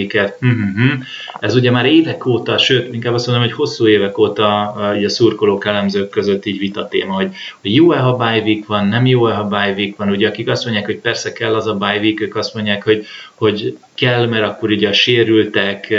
hm 0.40 1.00
ez 1.40 1.54
ugye 1.54 1.70
már 1.70 1.86
évek 1.86 2.26
óta, 2.26 2.58
sőt, 2.58 2.94
inkább 2.94 3.14
azt 3.14 3.26
mondom, 3.26 3.44
hogy 3.44 3.54
hosszú 3.54 3.86
évek 3.86 4.18
óta 4.18 4.74
ugye 4.96 5.06
a 5.06 5.10
szurkolók 5.10 5.66
elemzők 5.66 6.10
között 6.10 6.46
így 6.46 6.58
vita 6.58 6.88
téma, 6.88 7.14
hogy, 7.14 7.30
hogy 7.60 7.74
jó-e, 7.74 7.98
ha 7.98 8.16
bye 8.16 8.58
van, 8.66 8.86
nem 8.86 9.06
jó-e, 9.06 9.34
ha 9.34 9.44
bye 9.44 9.92
van. 9.96 10.08
Ugye 10.08 10.28
akik 10.28 10.48
azt 10.48 10.64
mondják, 10.64 10.86
hogy 10.86 10.98
persze 10.98 11.32
kell 11.32 11.54
az 11.54 11.66
a 11.66 11.74
bye 11.74 12.12
ők 12.20 12.36
azt 12.36 12.54
mondják, 12.54 12.84
hogy, 12.84 13.06
hogy 13.34 13.78
kell, 13.94 14.26
mert 14.26 14.44
akkor 14.44 14.70
ugye 14.70 14.88
a 14.88 14.92
sérültek 14.92 15.94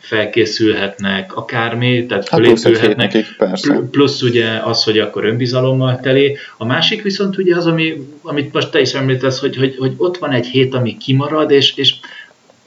felkészülhetnek 0.00 1.36
akármi, 1.36 2.06
tehát 2.06 2.28
hát 2.28 2.40
fölépülhetnek, 2.40 3.34
plusz, 3.36 3.70
plusz 3.90 4.22
ugye 4.22 4.48
az, 4.64 4.84
hogy 4.84 4.98
akkor 4.98 5.24
önbizalommal 5.24 6.00
teli. 6.00 6.36
A 6.56 6.64
másik 6.64 7.02
viszont 7.02 7.38
ugye 7.38 7.56
az, 7.56 7.66
ami, 7.66 8.06
amit 8.22 8.52
most 8.52 8.70
te 8.70 8.80
is 8.80 8.94
említesz, 8.94 9.40
hogy, 9.40 9.56
hogy, 9.56 9.76
hogy 9.78 9.92
ott 9.96 10.18
van 10.18 10.32
egy 10.32 10.46
hét, 10.46 10.74
ami 10.74 10.96
kimarad, 10.96 11.50
és, 11.50 11.76
és 11.76 11.94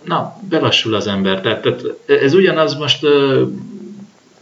na, 0.03 0.37
belassul 0.49 0.95
az 0.95 1.07
ember. 1.07 1.41
Tehát, 1.41 1.61
tehát 1.61 1.83
ez 2.05 2.33
ugyanaz 2.33 2.75
most 2.75 3.05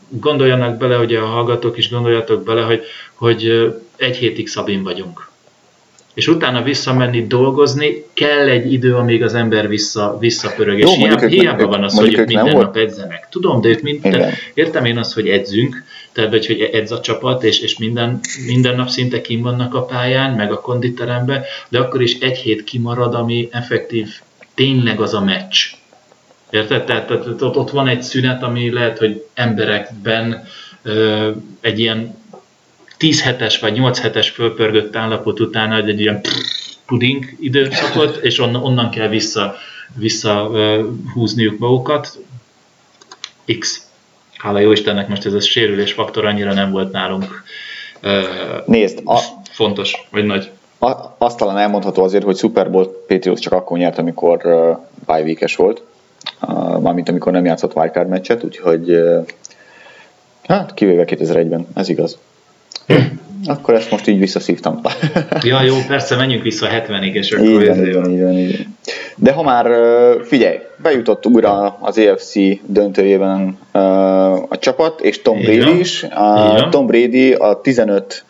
gondoljanak 0.10 0.78
bele, 0.78 0.96
hogy 0.96 1.16
a 1.16 1.26
hallgatók 1.26 1.78
is 1.78 1.90
gondoljatok 1.90 2.44
bele, 2.44 2.62
hogy, 2.62 2.82
hogy 3.14 3.72
egy 3.96 4.16
hétig 4.16 4.48
szabin 4.48 4.84
vagyunk 4.84 5.31
és 6.14 6.28
utána 6.28 6.64
visszamenni 6.64 7.28
dolgozni, 7.28 8.06
kell 8.14 8.48
egy 8.48 8.74
idő, 8.74 8.96
amíg 8.96 9.24
az 9.24 9.34
ember 9.34 9.68
vissza, 9.68 10.18
visszapörög. 10.20 10.80
Jó, 10.80 10.90
és 10.90 10.96
hiába, 10.96 11.28
hiába 11.28 11.68
van 11.68 11.84
az, 11.84 11.98
hogy 11.98 12.20
ők 12.20 12.28
minden 12.28 12.58
nap 12.58 12.78
edzenek. 12.78 13.28
Tudom, 13.30 13.62
de 13.62 13.70
ők 13.70 13.82
minden, 13.82 14.34
értem 14.54 14.86
én 14.86 14.98
azt, 14.98 15.14
hogy 15.14 15.28
edzünk, 15.28 15.84
tehát 16.12 16.30
hogy, 16.30 16.46
hogy 16.46 16.62
edz 16.62 16.92
a 16.92 17.00
csapat, 17.00 17.44
és, 17.44 17.60
és 17.60 17.78
minden, 17.78 18.20
minden 18.46 18.76
nap 18.76 18.90
szinte 18.90 19.22
kim 19.22 19.42
vannak 19.42 19.76
a 19.76 19.86
pályán, 19.86 20.36
meg 20.36 20.52
a 20.52 20.62
konditeremben, 20.62 21.44
de 21.70 21.80
akkor 21.80 22.02
is 22.02 22.20
egy 22.20 22.38
hét 22.38 22.64
kimarad, 22.64 23.14
ami 23.14 23.48
effektív 23.52 24.08
tényleg 24.54 25.02
az 25.02 25.14
a 25.14 25.22
meccs. 25.24 25.56
Érted? 26.50 26.84
Tehát, 26.84 27.08
tehát 27.08 27.26
ott, 27.26 27.58
ott 27.58 27.70
van 27.70 27.88
egy 27.88 28.02
szünet, 28.02 28.44
ami 28.44 28.72
lehet, 28.72 28.98
hogy 28.98 29.26
emberekben 29.34 30.44
ö, 30.84 31.30
egy 31.62 31.80
ilyen 31.80 32.21
10 33.02 33.22
hetes 33.22 33.60
vagy 33.60 33.74
8 33.74 34.00
hetes 34.00 34.30
fölpörgött 34.30 34.96
állapot 34.96 35.40
után 35.40 35.74
egy, 35.74 36.00
ilyen 36.00 36.22
puding 36.86 37.26
időszakot, 37.40 38.16
és 38.24 38.40
onnan, 38.40 38.64
onnan 38.64 38.90
kell 38.90 39.08
vissza, 39.08 39.56
vissza 39.96 40.52
húzniuk 41.14 41.60
magukat. 41.60 42.18
X. 43.60 43.88
Hála 44.38 44.60
jó 44.60 44.72
Istennek 44.72 45.08
most 45.08 45.26
ez 45.26 45.34
a 45.34 45.40
sérülés 45.40 45.94
faktor 45.94 46.26
annyira 46.26 46.54
nem 46.54 46.72
volt 46.72 46.92
nálunk 46.92 47.44
Nézd, 48.66 49.02
a, 49.06 49.20
fontos, 49.52 50.08
vagy 50.12 50.26
nagy. 50.26 50.52
A, 50.80 51.16
azt 51.18 51.38
talán 51.38 51.58
elmondható 51.58 52.04
azért, 52.04 52.24
hogy 52.24 52.38
Super 52.38 52.72
Bowl 52.72 53.04
Patriots 53.08 53.40
csak 53.40 53.54
akkor 53.54 53.78
nyert, 53.78 53.98
amikor 53.98 54.46
uh, 54.46 54.78
bye 55.06 55.22
week 55.22 55.56
volt, 55.56 55.84
uh, 56.42 56.80
mármint 56.80 57.10
amikor 57.10 57.32
nem 57.32 57.46
játszott 57.46 57.76
wildcard 57.76 58.10
meccset, 58.10 58.44
úgyhogy 58.44 58.92
uh, 58.92 59.26
hát 60.48 60.74
kivéve 60.74 61.04
2001-ben, 61.08 61.68
ez 61.74 61.90
igaz. 61.90 62.18
Akkor 63.46 63.74
ezt 63.74 63.92
most 63.92 64.08
így 64.08 64.20
visszaszívtam. 64.20 64.82
ja, 65.42 65.62
jó, 65.62 65.76
persze, 65.88 66.16
menjünk 66.16 66.44
vissza 66.44 66.68
70-ig, 66.72 67.14
és 67.14 67.32
akkor 67.32 67.48
így 67.48 67.68
van, 67.68 67.88
így 67.88 67.94
van, 67.94 68.12
így 68.12 68.22
van, 68.22 68.38
így 68.38 68.68
De 69.16 69.32
ha 69.32 69.44
már, 69.44 69.72
figyelj, 70.24 70.60
bejutott 70.82 71.26
újra 71.26 71.78
az 71.80 71.98
EFC 71.98 72.34
döntőjében 72.66 73.58
a 74.50 74.58
csapat, 74.60 75.02
és 75.02 75.22
Tom 75.22 75.40
Brady 75.40 75.80
is. 75.80 76.04
A 76.04 76.68
Tom 76.70 76.86
Brady 76.86 77.34
a 77.34 77.62
15 77.62 78.26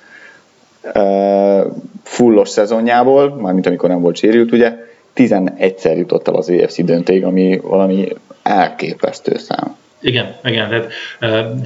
fullos 2.03 2.49
szezonjából, 2.49 3.35
mármint 3.41 3.67
amikor 3.67 3.89
nem 3.89 4.01
volt 4.01 4.15
sérült, 4.15 4.51
ugye, 4.51 4.73
11-szer 5.15 5.97
jutott 5.97 6.27
el 6.27 6.35
az 6.35 6.49
EFC 6.49 6.83
döntőig, 6.83 7.23
ami 7.23 7.59
valami 7.63 8.07
elképesztő 8.43 9.37
szám. 9.37 9.75
Igen, 10.01 10.35
igen, 10.43 10.69
tehát 10.69 10.93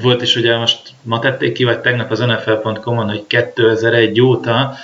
volt 0.02 0.22
is 0.22 0.36
ugye 0.36 0.58
most 0.58 0.80
ma 1.02 1.20
tették 1.20 1.54
ki, 1.54 1.64
vagy 1.64 1.80
tegnap 1.80 2.12
az 2.12 2.20
NFL.com-on, 2.20 3.10
hogy 3.10 3.28
2001 3.28 4.22
óta 4.22 4.76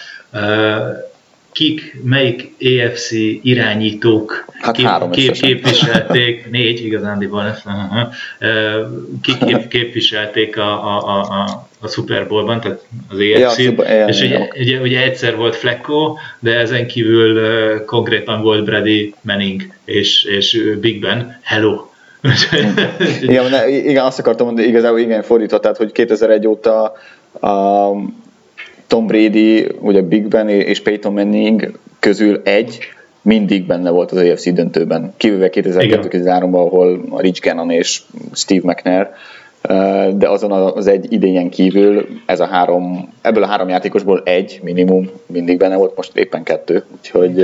kik, 1.52 1.98
melyik 2.04 2.54
EFC 2.60 3.12
irányítók 3.42 4.46
hát 4.60 4.76
kép, 4.76 4.86
három 4.86 5.12
kép, 5.12 5.32
képviselték, 5.32 6.46
négy 6.52 6.86
igazándiból, 6.86 7.58
kik 9.22 9.38
kép, 9.38 9.68
képviselték 9.78 10.58
a, 10.58 10.96
a, 10.96 11.08
a, 11.08 11.20
a, 11.20 11.68
a 11.80 11.88
Super 11.88 12.28
Bowl-ban, 12.28 12.62
tehát 12.62 12.86
az 13.10 13.20
EFC, 13.20 13.58
ja, 13.58 14.06
és 14.08 14.22
ugye, 14.22 14.48
ugye, 14.60 14.80
ugye, 14.80 15.02
egyszer 15.02 15.36
volt 15.36 15.56
Flecko, 15.56 16.18
de 16.40 16.58
ezen 16.58 16.88
kívül 16.88 17.38
uh, 17.38 17.86
konkrétan 17.86 18.42
volt 18.42 18.64
Brady 18.64 19.14
Manning 19.22 19.74
és, 19.86 20.24
és 20.24 20.78
Big 20.80 21.00
Ben, 21.00 21.40
hello, 21.42 21.91
igen, 23.22 23.50
ne, 23.50 23.70
igen, 23.70 24.06
azt 24.06 24.20
akartam 24.20 24.46
mondani, 24.46 24.68
igazából 24.68 25.00
igen, 25.00 25.22
fordított, 25.22 25.62
tehát 25.62 25.78
hogy 25.78 25.92
2001 25.92 26.48
óta 26.48 26.94
um, 27.42 28.24
Tom 28.88 29.08
Brady, 29.08 29.68
ugye 29.80 30.02
Big 30.02 30.28
Ben 30.28 30.50
és 30.50 30.82
Peyton 30.82 31.14
Manning 31.14 31.80
közül 32.00 32.42
egy 32.44 32.80
mindig 33.22 33.66
benne 33.66 33.90
volt 33.90 34.12
az 34.12 34.18
AFC 34.18 34.54
döntőben, 34.54 35.14
kivéve 35.18 35.50
2002-2003-ban, 35.52 36.54
ahol 36.54 37.02
Rich 37.18 37.42
Gannon 37.42 37.72
és 37.72 38.02
Steve 38.34 38.72
McNair, 38.72 39.10
de 40.12 40.30
azon 40.30 40.52
az 40.52 40.88
egy 40.88 41.14
idényen 41.14 41.50
kívül 41.50 42.08
ez 42.26 42.40
a 42.40 42.46
három, 42.46 43.14
ebből 43.22 43.44
a 43.44 43.48
három 43.48 43.70
játékosból 43.70 44.22
egy 44.26 44.60
minimum 44.64 45.10
mindig 45.26 45.58
benne 45.58 45.76
volt, 45.76 45.96
most 45.96 46.18
éppen 46.18 46.44
kettő, 46.44 46.84
úgyhogy 46.98 47.38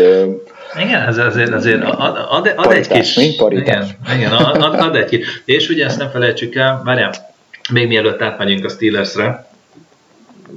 igen, 0.83 1.01
ez 1.07 1.17
azért, 1.17 1.53
azért 1.53 1.83
ad, 1.83 2.25
ad, 2.29 2.53
ad 2.55 2.71
egy 2.71 2.87
kis... 2.87 3.15
Mi? 3.15 3.35
Paritás. 3.37 3.85
Igen, 4.05 4.17
igen 4.17 4.31
ad, 4.31 4.79
ad, 4.79 4.95
egy 4.95 5.05
kis. 5.05 5.41
És 5.45 5.69
ugye 5.69 5.85
ezt 5.85 5.97
nem 5.97 6.09
felejtsük 6.09 6.55
el, 6.55 6.81
várjál, 6.85 7.13
még 7.73 7.87
mielőtt 7.87 8.21
átmegyünk 8.21 8.65
a 8.65 8.69
Steelersre, 8.69 9.47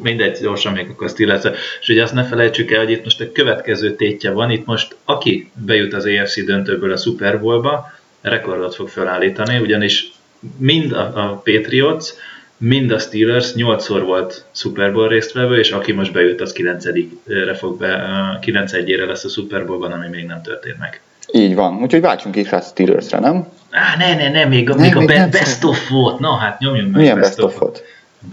mindegy, 0.02 0.38
gyorsan 0.42 0.72
még 0.72 0.88
akkor 0.90 1.06
a 1.06 1.10
steelers 1.10 1.44
És 1.80 1.88
ugye 1.88 2.02
azt 2.02 2.14
ne 2.14 2.24
felejtsük 2.24 2.70
el, 2.70 2.78
hogy 2.78 2.90
itt 2.90 3.04
most 3.04 3.20
egy 3.20 3.32
következő 3.32 3.94
tétje 3.94 4.30
van, 4.30 4.50
itt 4.50 4.66
most 4.66 4.96
aki 5.04 5.50
bejut 5.66 5.94
az 5.94 6.04
AFC 6.04 6.44
döntőből 6.44 6.92
a 6.92 6.96
Super 6.96 7.40
Bowl-ba, 7.40 7.92
rekordot 8.20 8.74
fog 8.74 8.88
felállítani, 8.88 9.58
ugyanis 9.58 10.12
mind 10.58 10.92
a, 10.92 11.12
a 11.14 11.42
Patriots, 11.44 12.08
mind 12.56 12.90
a 12.90 12.98
Steelers 12.98 13.52
8-szor 13.54 14.02
volt 14.04 14.44
Super 14.52 14.92
Bowl 14.92 15.08
résztvevő, 15.08 15.58
és 15.58 15.70
aki 15.70 15.92
most 15.92 16.12
bejut, 16.12 16.40
az 16.40 16.54
9-re 16.56 17.54
fog 17.54 17.78
be, 17.78 18.38
9 18.40 18.72
1 18.72 18.88
lesz 19.06 19.24
a 19.24 19.28
Super 19.28 19.66
Bowl-ban, 19.66 19.92
ami 19.92 20.08
még 20.08 20.26
nem 20.26 20.42
történt 20.42 20.78
meg. 20.78 21.00
Így 21.32 21.54
van, 21.54 21.82
úgyhogy 21.82 22.00
váltsunk 22.00 22.36
is 22.36 22.50
rá 22.50 22.60
Steelersre, 22.60 23.18
nem? 23.18 23.46
Á, 23.70 23.96
ne, 23.96 24.14
ne, 24.14 24.30
ne, 24.30 24.44
még, 24.44 24.68
nem, 24.68 24.78
még 24.78 24.96
a 24.96 25.04
be, 25.04 25.28
best 25.30 25.64
of 25.64 25.88
volt, 25.88 26.18
na 26.18 26.36
hát 26.36 26.58
nyomjunk 26.58 26.90
meg 26.90 27.00
Milyen 27.00 27.20
best, 27.20 27.36
best 27.36 27.42
of 27.42 27.58
volt? 27.58 27.84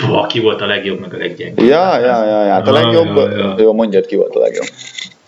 Bah, 0.07 0.27
ki 0.27 0.39
volt 0.39 0.61
a 0.61 0.65
legjobb, 0.65 0.99
meg 0.99 1.13
a 1.13 1.17
leggyengébb. 1.17 1.67
Ja, 1.67 1.99
ja, 1.99 2.25
ja, 2.25 2.45
ja, 2.45 2.51
hát 2.51 2.67
a 2.67 2.71
legjobb, 2.71 3.15
ja, 3.15 3.37
ja. 3.37 3.55
jó, 3.57 3.73
mondjad 3.73 4.05
ki 4.05 4.15
volt 4.15 4.35
a 4.35 4.39
legjobb. 4.39 4.67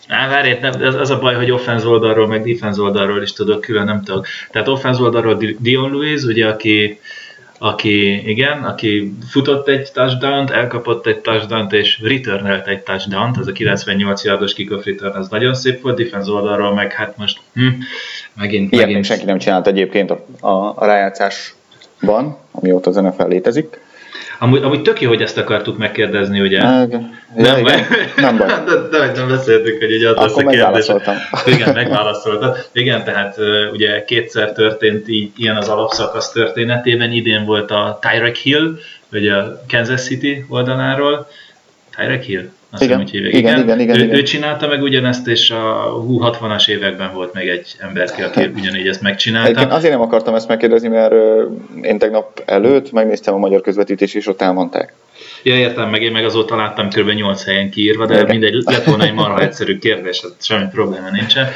Á, 0.09 0.27
várj, 0.29 0.51
az, 0.83 0.95
az 0.95 1.09
a 1.09 1.19
baj, 1.19 1.35
hogy 1.35 1.51
offense 1.51 1.87
oldalról, 1.87 2.27
meg 2.27 2.43
defense 2.43 2.81
oldalról 2.81 3.21
is 3.21 3.33
tudok, 3.33 3.61
külön 3.61 3.85
nem 3.85 4.03
tudok. 4.03 4.27
Tehát 4.51 4.67
offense 4.67 5.01
oldalról 5.01 5.37
Dion 5.59 5.91
Lewis, 5.91 6.23
ugye, 6.23 6.47
aki, 6.47 6.99
aki, 7.57 8.29
igen, 8.29 8.63
aki 8.63 9.13
futott 9.29 9.67
egy 9.67 9.91
touchdown 9.91 10.51
elkapott 10.51 11.05
egy 11.05 11.19
touchdown 11.19 11.67
és 11.71 11.99
returnelt 12.01 12.67
egy 12.67 12.81
touchdown 12.81 13.35
az 13.39 13.47
a 13.47 13.51
98 13.51 14.23
yardos 14.23 14.53
kickoff 14.53 14.85
return, 14.85 15.15
az 15.15 15.27
nagyon 15.29 15.53
szép 15.53 15.81
volt, 15.81 15.97
defense 15.97 16.31
oldalról 16.31 16.73
meg 16.73 16.93
hát 16.93 17.17
most 17.17 17.39
hm, 17.53 17.67
megint, 18.33 18.71
Ilyet 18.71 18.85
megint. 18.85 19.05
senki 19.05 19.25
nem 19.25 19.37
csinált 19.37 19.67
egyébként 19.67 20.11
a, 20.11 20.25
a, 20.39 20.73
a 20.75 20.85
rájátszásban, 20.85 22.37
amióta 22.51 22.89
az 22.89 22.95
NFL 22.95 23.27
létezik. 23.27 23.79
Amúgy, 24.41 24.63
amúgy 24.63 24.82
tök 24.82 25.02
jó, 25.02 25.10
hogy 25.10 25.21
ezt 25.21 25.38
akartuk 25.38 25.78
megkérdezni, 25.78 26.39
ugye? 26.39 26.58
Ja, 26.58 26.88
nem, 27.36 27.63
baj. 27.63 27.88
nem 28.15 28.38
baj. 28.38 28.47
De, 28.47 28.97
de, 28.97 29.12
nem 29.12 29.28
beszéltük, 29.28 29.80
hogy 29.80 29.91
így 29.91 30.04
az 30.04 30.15
Akkor 30.15 30.43
lesz 30.43 30.89
a 30.89 30.95
kérdés. 30.95 31.15
Igen, 31.45 31.73
megválaszoltad. 31.73 32.69
Igen, 32.71 33.04
tehát 33.04 33.38
ugye 33.71 34.04
kétszer 34.04 34.52
történt 34.52 35.08
így, 35.08 35.32
ilyen 35.36 35.56
az 35.56 35.67
alapszakasz 35.67 36.32
történetében. 36.32 37.12
Idén 37.12 37.45
volt 37.45 37.71
a 37.71 37.99
Tyrek 38.02 38.36
Hill, 38.36 38.78
ugye 39.12 39.34
a 39.34 39.62
Kansas 39.69 40.02
City 40.02 40.45
oldaláról. 40.49 41.28
Tyrek 41.95 42.23
Hill? 42.23 42.49
Azt 42.71 42.84
igen. 42.84 42.99
Úgy 42.99 43.10
hívják. 43.10 43.34
Igen, 43.34 43.60
igen, 43.60 43.79
igen, 43.79 43.99
ő, 43.99 44.03
igen. 44.03 44.15
ő 44.15 44.21
csinálta 44.21 44.67
meg 44.67 44.82
ugyanezt, 44.82 45.27
és 45.27 45.51
a 45.51 45.93
60-as 46.08 46.69
években 46.69 47.13
volt 47.13 47.34
még 47.34 47.47
egy 47.47 47.75
ember, 47.79 48.10
aki 48.17 48.49
ugyanígy 48.55 48.88
ezt 48.88 49.01
megcsinálta. 49.01 49.47
Egyébként 49.47 49.71
azért 49.71 49.93
nem 49.93 50.01
akartam 50.01 50.36
ezt 50.36 50.47
megkérdezni, 50.47 50.88
mert 50.88 51.13
én 51.82 51.97
tegnap 51.97 52.43
előtt 52.45 52.91
megnéztem 52.91 53.34
a 53.34 53.38
magyar 53.38 53.62
közvetítés, 53.62 54.13
és 54.13 54.27
ott 54.27 54.41
elmondták. 54.41 54.93
Ja, 55.43 55.55
értem, 55.55 55.89
meg 55.89 56.01
én 56.01 56.12
meg 56.12 56.25
azóta 56.25 56.55
láttam 56.55 56.89
kb. 56.89 57.10
8 57.10 57.43
helyen 57.43 57.69
kiírva, 57.69 58.05
de 58.05 58.13
Igen. 58.13 58.25
mindegy, 58.25 58.63
lett 58.65 58.84
volna 58.84 59.03
egy 59.03 59.13
marha 59.13 59.41
egyszerű 59.47 59.77
kérdés, 59.77 60.21
hát 60.21 60.32
semmi 60.41 60.65
probléma 60.71 61.10
nincsen. 61.10 61.47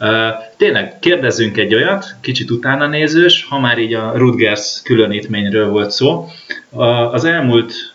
Uh, 0.00 0.08
tényleg, 0.56 0.98
kérdezzünk 0.98 1.56
egy 1.56 1.74
olyat, 1.74 2.06
kicsit 2.20 2.50
utána 2.50 2.86
nézős, 2.86 3.46
ha 3.48 3.60
már 3.60 3.78
így 3.78 3.94
a 3.94 4.12
Rutgers 4.16 4.80
különítményről 4.84 5.68
volt 5.68 5.90
szó. 5.90 6.28
Uh, 6.70 7.14
az 7.14 7.24
elmúlt 7.24 7.93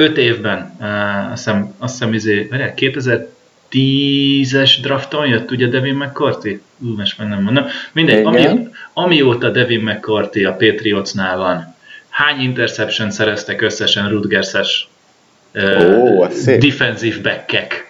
öt 0.00 0.18
évben, 0.18 0.76
uh, 0.80 1.32
azt 1.32 1.44
hiszem, 1.44 1.74
azt 1.78 1.92
hiszem 1.92 2.14
izé, 2.14 2.48
2010-es 2.50 4.78
drafton 4.82 5.26
jött 5.26 5.50
ugye 5.50 5.66
Devin 5.66 5.94
McCourty? 5.94 6.60
Ú, 6.78 6.96
most 6.96 7.18
meg 7.18 7.28
nem 7.28 7.42
mondom. 7.42 7.64
Mindegy, 7.92 8.24
ami, 8.24 8.68
amióta 8.92 9.50
Devin 9.50 9.80
McCourty 9.80 10.44
a 10.44 10.52
Patriotsnál 10.52 11.36
van, 11.36 11.74
hány 12.08 12.40
interception 12.40 13.10
szereztek 13.10 13.60
összesen 13.60 14.08
Rutgerses 14.08 14.88
uh, 15.54 16.28
defensive 16.58 17.20
backek? 17.22 17.88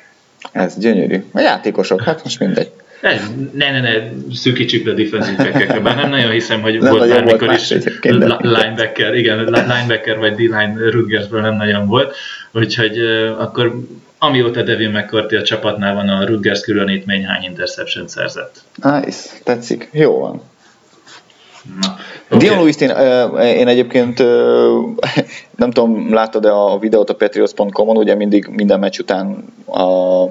Ez 0.52 0.78
gyönyörű. 0.78 1.24
A 1.32 1.40
játékosok, 1.40 2.02
hát 2.02 2.24
most 2.24 2.38
mindegy. 2.38 2.70
Ne, 3.00 3.20
ne, 3.52 3.80
ne, 3.80 4.10
szűkítsük 4.32 4.86
le 4.86 4.92
defensive 4.92 5.44
backekre, 5.44 5.80
bár 5.80 5.96
nem 5.96 6.10
nagyon 6.10 6.30
hiszem, 6.30 6.62
hogy 6.62 6.78
nem 6.78 6.92
volt 6.92 7.08
bármikor 7.08 7.52
is 7.52 7.74
linebacker, 8.40 9.14
igen, 9.14 9.44
linebacker 9.44 10.18
vagy 10.18 10.34
D-line 10.34 10.74
Rutgersből 10.90 11.40
nem 11.40 11.56
nagyon 11.56 11.86
volt, 11.86 12.16
úgyhogy 12.52 12.98
akkor 13.38 13.80
amióta 14.18 14.62
Devin 14.62 14.90
McCourty 14.90 15.36
a 15.36 15.42
csapatnál 15.42 15.94
van, 15.94 16.08
a 16.08 16.24
Rutgers 16.24 16.60
különítmény 16.60 17.24
hány 17.24 17.42
interception 17.42 18.08
szerzett? 18.08 18.62
Nice, 18.82 19.28
tetszik, 19.44 19.88
jó 19.92 20.18
van. 20.18 20.42
Na, 21.80 21.96
okay. 22.26 22.38
Dion 22.38 22.56
lewis 22.56 22.76
én, 22.76 22.90
én 23.42 23.68
egyébként 23.68 24.18
nem 25.62 25.70
tudom, 25.70 26.14
láttad-e 26.14 26.52
a 26.52 26.78
videót 26.78 27.10
a 27.10 27.14
patriots.com-on, 27.14 27.96
ugye 27.96 28.14
mindig 28.14 28.46
minden 28.46 28.78
meccs 28.78 28.98
után 28.98 29.44
a 29.66 30.24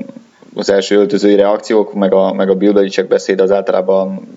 az 0.55 0.69
első 0.69 0.95
öltözői 0.95 1.35
reakciók, 1.35 1.93
meg 1.93 2.13
a, 2.13 2.33
meg 2.33 2.49
a 2.49 2.55
Bill 2.55 2.71
Belichick 2.71 3.07
beszéd 3.07 3.39
az 3.41 3.51
általában 3.51 4.27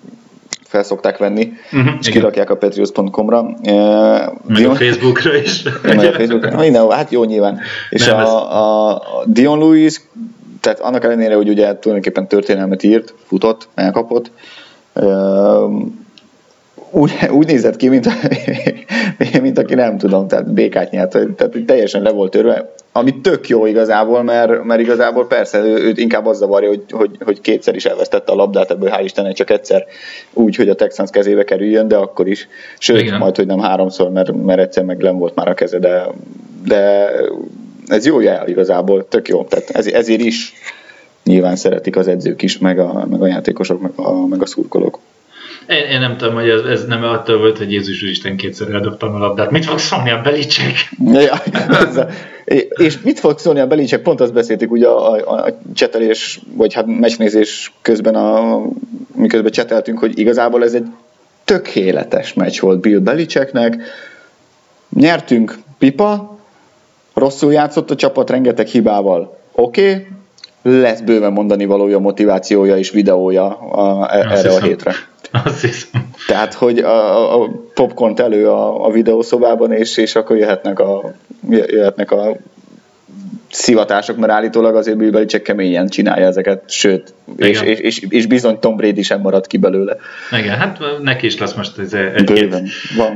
felszokták 0.73 1.17
venni, 1.17 1.53
uh-huh, 1.71 1.93
és 1.99 2.07
igen. 2.07 2.19
kirakják 2.19 2.49
a 2.49 2.55
patriots.com-ra. 2.57 3.41
Meg 3.43 4.57
Dion... 4.57 4.71
a 4.71 4.75
Facebookra 4.75 5.35
is. 5.35 5.63
meg 5.81 5.97
a 5.97 6.11
Facebookra. 6.11 6.57
Minden, 6.63 6.91
hát 6.91 7.11
jó 7.11 7.23
nyilván. 7.23 7.59
És 7.89 8.07
a, 8.07 8.51
a, 8.51 8.93
a 8.93 9.23
Dion 9.25 9.59
Lewis, 9.59 10.01
tehát 10.59 10.79
annak 10.79 11.03
ellenére, 11.03 11.35
hogy 11.35 11.49
ugye 11.49 11.75
tulajdonképpen 11.75 12.27
történelmet 12.27 12.83
írt, 12.83 13.13
futott, 13.25 13.67
elkapott, 13.75 14.31
úgy, 16.93 17.11
úgy 17.31 17.47
nézett 17.47 17.75
ki, 17.75 17.87
mint, 17.87 18.07
mint 19.41 19.57
aki 19.57 19.75
nem 19.75 19.97
tudom, 19.97 20.27
tehát 20.27 20.53
békát 20.53 20.91
nyert, 20.91 21.09
tehát 21.09 21.57
teljesen 21.65 22.01
le 22.01 22.11
volt 22.11 22.31
törve, 22.31 22.73
ami 22.91 23.21
tök 23.21 23.47
jó 23.47 23.65
igazából, 23.65 24.23
mert, 24.23 24.63
mert 24.63 24.81
igazából 24.81 25.27
persze 25.27 25.59
ő, 25.59 25.77
őt 25.77 25.97
inkább 25.97 26.25
az 26.25 26.37
zavarja, 26.37 26.69
hogy, 26.69 26.83
hogy, 26.89 27.17
hogy 27.25 27.41
kétszer 27.41 27.75
is 27.75 27.85
elvesztette 27.85 28.31
a 28.31 28.35
labdát, 28.35 28.71
ebből 28.71 28.89
hál' 28.89 29.03
Istennek 29.03 29.33
csak 29.33 29.49
egyszer 29.49 29.85
úgy, 30.33 30.55
hogy 30.55 30.69
a 30.69 30.75
Texans 30.75 31.09
kezébe 31.09 31.43
kerüljön, 31.43 31.87
de 31.87 31.95
akkor 31.95 32.27
is, 32.27 32.47
sőt, 32.77 33.01
Igen. 33.01 33.17
majd, 33.17 33.35
hogy 33.35 33.47
nem 33.47 33.59
háromszor, 33.59 34.11
mert, 34.11 34.43
mert 34.45 34.59
egyszer 34.59 34.83
meg 34.83 34.97
nem 34.97 35.17
volt 35.17 35.35
már 35.35 35.47
a 35.47 35.53
keze, 35.53 35.79
de, 35.79 36.07
de 36.65 37.11
ez 37.87 38.05
jó 38.05 38.19
jel 38.19 38.47
igazából, 38.47 39.07
tök 39.07 39.27
jó, 39.27 39.43
tehát 39.43 39.69
ez, 39.69 39.87
ezért 39.87 40.21
is 40.21 40.53
nyilván 41.23 41.55
szeretik 41.55 41.95
az 41.95 42.07
edzők 42.07 42.41
is, 42.41 42.57
meg 42.57 42.79
a, 42.79 43.05
meg 43.09 43.21
a 43.21 43.27
játékosok, 43.27 43.81
meg 43.81 43.91
a, 43.95 44.27
meg 44.27 44.41
a 44.41 44.45
szurkolók. 44.45 44.99
Én, 45.67 45.89
én 45.91 45.99
nem 45.99 46.17
tudom, 46.17 46.33
hogy 46.33 46.49
ez, 46.49 46.61
ez 46.61 46.85
nem 46.85 47.03
attól 47.03 47.37
volt, 47.37 47.57
hogy 47.57 47.71
Jézus 47.71 48.01
Isten 48.01 48.37
kétszer 48.37 48.69
eldobtam 48.69 49.15
a 49.15 49.17
labdát. 49.17 49.51
Mit 49.51 49.65
fog 49.65 49.79
szólni 49.79 50.11
a 50.11 50.21
Belicek? 50.21 50.89
Ja, 51.11 51.41
és 52.69 53.01
mit 53.01 53.19
fog 53.19 53.39
szólni 53.39 53.59
a 53.59 53.67
Belicek? 53.67 54.01
Pont 54.01 54.21
azt 54.21 54.33
beszéltük 54.33 54.71
ugye 54.71 54.87
a, 54.87 55.11
a, 55.11 55.45
a 55.45 55.57
csetelés, 55.73 56.39
vagy 56.53 56.73
hát 56.73 56.85
meccsnézés 56.85 57.73
közben, 57.81 58.15
a, 58.15 58.61
miközben 59.15 59.51
cseteltünk, 59.51 59.99
hogy 59.99 60.19
igazából 60.19 60.63
ez 60.63 60.73
egy 60.73 60.85
tökéletes 61.43 62.33
meccs 62.33 62.59
volt 62.59 62.79
Bill 62.79 62.99
Beliceknek. 62.99 63.77
Nyertünk 64.89 65.57
pipa, 65.77 66.39
rosszul 67.13 67.53
játszott 67.53 67.91
a 67.91 67.95
csapat 67.95 68.29
rengeteg 68.29 68.67
hibával. 68.67 69.39
Oké, 69.51 69.89
okay, 69.89 70.07
lesz 70.81 71.01
bőven 71.01 71.31
mondani 71.31 71.65
valója, 71.65 71.99
motivációja 71.99 72.77
és 72.77 72.89
videója 72.89 73.47
a, 73.57 74.15
erre 74.15 74.53
a 74.53 74.61
hétre. 74.61 74.93
Azt 75.45 75.61
hiszem. 75.61 76.09
Tehát, 76.27 76.53
hogy 76.53 76.79
a, 76.79 77.41
a 77.41 77.49
popcorn 77.73 78.21
elő 78.21 78.49
a, 78.49 78.85
a 78.85 78.91
videószobában, 78.91 79.71
és, 79.71 79.97
és 79.97 80.15
akkor 80.15 80.37
jöhetnek 80.37 80.79
a, 80.79 81.13
jöhetnek 81.49 82.11
a 82.11 82.37
szivatások, 83.53 84.17
mert 84.17 84.31
állítólag 84.31 84.75
azért 84.75 84.97
Bill 84.97 85.09
Belichick 85.09 85.43
keményen 85.43 85.87
csinálja 85.87 86.25
ezeket, 86.25 86.63
sőt, 86.67 87.13
és, 87.37 87.61
és, 87.61 87.79
és, 87.79 88.05
és, 88.09 88.25
bizony 88.25 88.59
Tom 88.59 88.75
Brady 88.75 89.01
sem 89.01 89.21
maradt 89.21 89.47
ki 89.47 89.57
belőle. 89.57 89.97
Igen, 90.31 90.57
hát 90.57 90.79
neki 91.01 91.25
is 91.25 91.37
lesz 91.37 91.53
most 91.53 91.77
egy-két, 91.77 92.55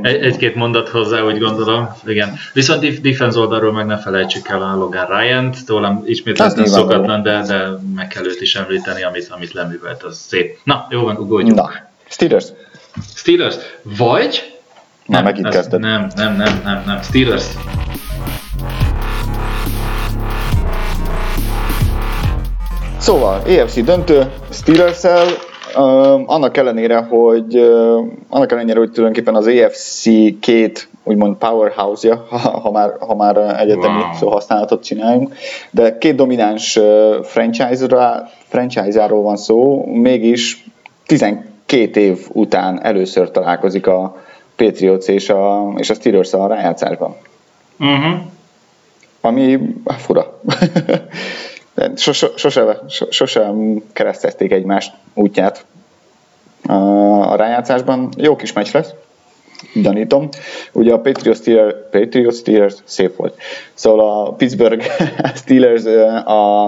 egy-két 0.02 0.54
mondat 0.54 0.88
hozzá, 0.88 1.22
úgy 1.22 1.38
gondolom. 1.38 1.88
Igen. 2.06 2.34
Viszont 2.52 3.00
defense 3.00 3.38
oldalról 3.38 3.72
meg 3.72 3.86
ne 3.86 3.96
felejtsük 3.98 4.48
el 4.48 4.62
a 4.62 4.76
Logan 4.76 5.06
Ryan-t, 5.06 5.64
tőlem 5.66 6.02
ismét 6.04 6.38
lesz 6.38 6.70
szokatlan, 6.70 7.22
de, 7.22 7.42
de 7.46 7.68
meg 7.96 8.08
kell 8.08 8.24
őt 8.24 8.40
is 8.40 8.54
említeni, 8.54 9.02
amit, 9.02 9.28
amit 9.30 9.52
leművelt, 9.52 10.02
az 10.02 10.18
szép. 10.28 10.58
Na, 10.64 10.86
jó 10.90 11.02
van, 11.02 11.16
ugorjunk. 11.16 11.54
Na, 11.54 11.70
Steelers. 12.08 12.44
Steelers. 13.14 13.56
Vagy... 13.82 14.56
Nem, 15.06 15.24
megint 15.24 15.48
kezdted. 15.48 15.80
Nem, 15.80 16.10
nem, 16.16 16.36
nem, 16.36 16.60
nem, 16.64 16.82
nem. 16.86 17.02
Steelers. 17.02 17.44
Szóval, 22.98 23.42
EFC 23.46 23.84
döntő, 23.84 24.32
steelers 24.50 25.02
uh, 25.02 25.22
annak 26.26 26.56
ellenére, 26.56 26.96
hogy 26.96 27.56
uh, 27.56 28.06
annak 28.28 28.52
ellenére, 28.52 28.78
hogy 28.78 28.90
tulajdonképpen 28.90 29.34
az 29.34 29.46
EFC 29.46 30.04
két 30.40 30.88
úgymond 31.04 31.36
powerhouse-ja, 31.36 32.26
ha, 32.30 32.38
ha, 32.38 32.70
már, 32.70 32.90
ha 33.00 33.14
már 33.14 33.36
egyetemi 33.36 33.98
wow. 33.98 34.14
szóhasználatot 34.18 34.84
csináljunk, 34.84 35.34
de 35.70 35.98
két 35.98 36.14
domináns 36.14 36.76
uh, 36.76 36.84
franchise-ra, 37.22 38.28
franchise-áról 38.48 39.22
van 39.22 39.36
szó, 39.36 39.86
mégis 39.86 40.64
12 41.68 42.00
év 42.00 42.26
után 42.32 42.82
először 42.82 43.30
találkozik 43.30 43.86
a 43.86 44.22
Patriots 44.56 45.06
és 45.06 45.28
a, 45.28 45.72
és 45.76 45.90
a 45.90 45.94
Steelers 45.94 46.32
a 46.32 46.46
rájátszásban. 46.46 47.16
Uh-huh. 47.78 48.20
Ami 49.20 49.58
fura. 49.84 50.40
Sose, 51.96 52.28
sose, 52.36 52.80
sose 53.10 53.52
keresztezték 53.92 54.52
egymást 54.52 54.92
útját 55.14 55.64
a 56.66 57.36
rájátszásban. 57.36 58.08
Jó 58.16 58.36
kis 58.36 58.52
meccs 58.52 58.72
lesz, 58.72 58.90
gyanítom. 59.74 60.28
Ugye 60.72 60.92
a 60.92 61.00
Patriots 61.00 61.38
Steelers, 61.38 61.74
Patriots 61.90 62.34
Steelers 62.34 62.74
szép 62.84 63.16
volt. 63.16 63.40
Szóval 63.74 64.24
a 64.24 64.32
Pittsburgh 64.32 64.84
Steelers 65.42 65.84
a, 66.24 66.66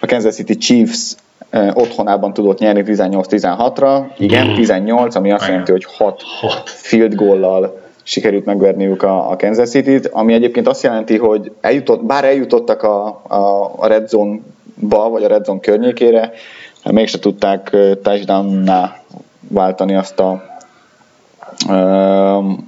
a 0.00 0.06
Kansas 0.06 0.34
City 0.34 0.56
Chiefs 0.56 1.14
otthonában 1.52 2.32
tudott 2.32 2.58
nyerni 2.58 2.82
18-16-ra. 2.86 4.04
Igen, 4.18 4.54
18, 4.54 5.14
ami 5.14 5.32
azt 5.32 5.46
jelenti, 5.46 5.70
hogy 5.70 5.86
6 5.98 6.22
field 6.64 7.14
goal 7.14 7.84
sikerült 8.02 8.44
megverniük 8.44 9.02
a, 9.02 9.30
a 9.30 9.36
Kansas 9.36 9.68
City-t, 9.68 10.06
ami 10.06 10.32
egyébként 10.32 10.68
azt 10.68 10.82
jelenti, 10.82 11.18
hogy 11.18 11.52
eljutott, 11.60 12.04
bár 12.04 12.24
eljutottak 12.24 12.82
a, 12.82 13.06
a, 13.28 13.72
a 13.76 13.86
Red 13.86 14.08
Zone-ba, 14.08 15.08
vagy 15.08 15.24
a 15.24 15.28
Red 15.28 15.44
Zone 15.44 15.60
környékére, 15.60 16.32
mégse 16.90 17.18
tudták 17.18 17.76
touchdown 18.02 18.70
váltani 19.48 19.94
azt 19.94 20.20
a, 20.20 20.42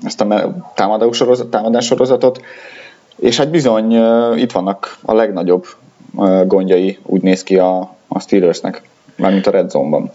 ezt 0.05 0.21
a 0.21 0.55
támadás 1.51 1.87
sorozatot, 1.87 2.41
és 3.17 3.37
hát 3.37 3.51
bizony 3.51 3.93
itt 4.37 4.53
vannak 4.53 4.99
a 5.03 5.14
legnagyobb 5.14 5.67
gondjai, 6.47 6.99
úgy 7.03 7.23
néz 7.23 7.43
ki 7.43 7.59
a, 7.59 7.97
a 8.09 8.21
Steelersnek, 8.21 8.83
mármint 9.16 9.47
a 9.47 9.51
Red 9.51 9.71
Zone-ban. 9.71 10.11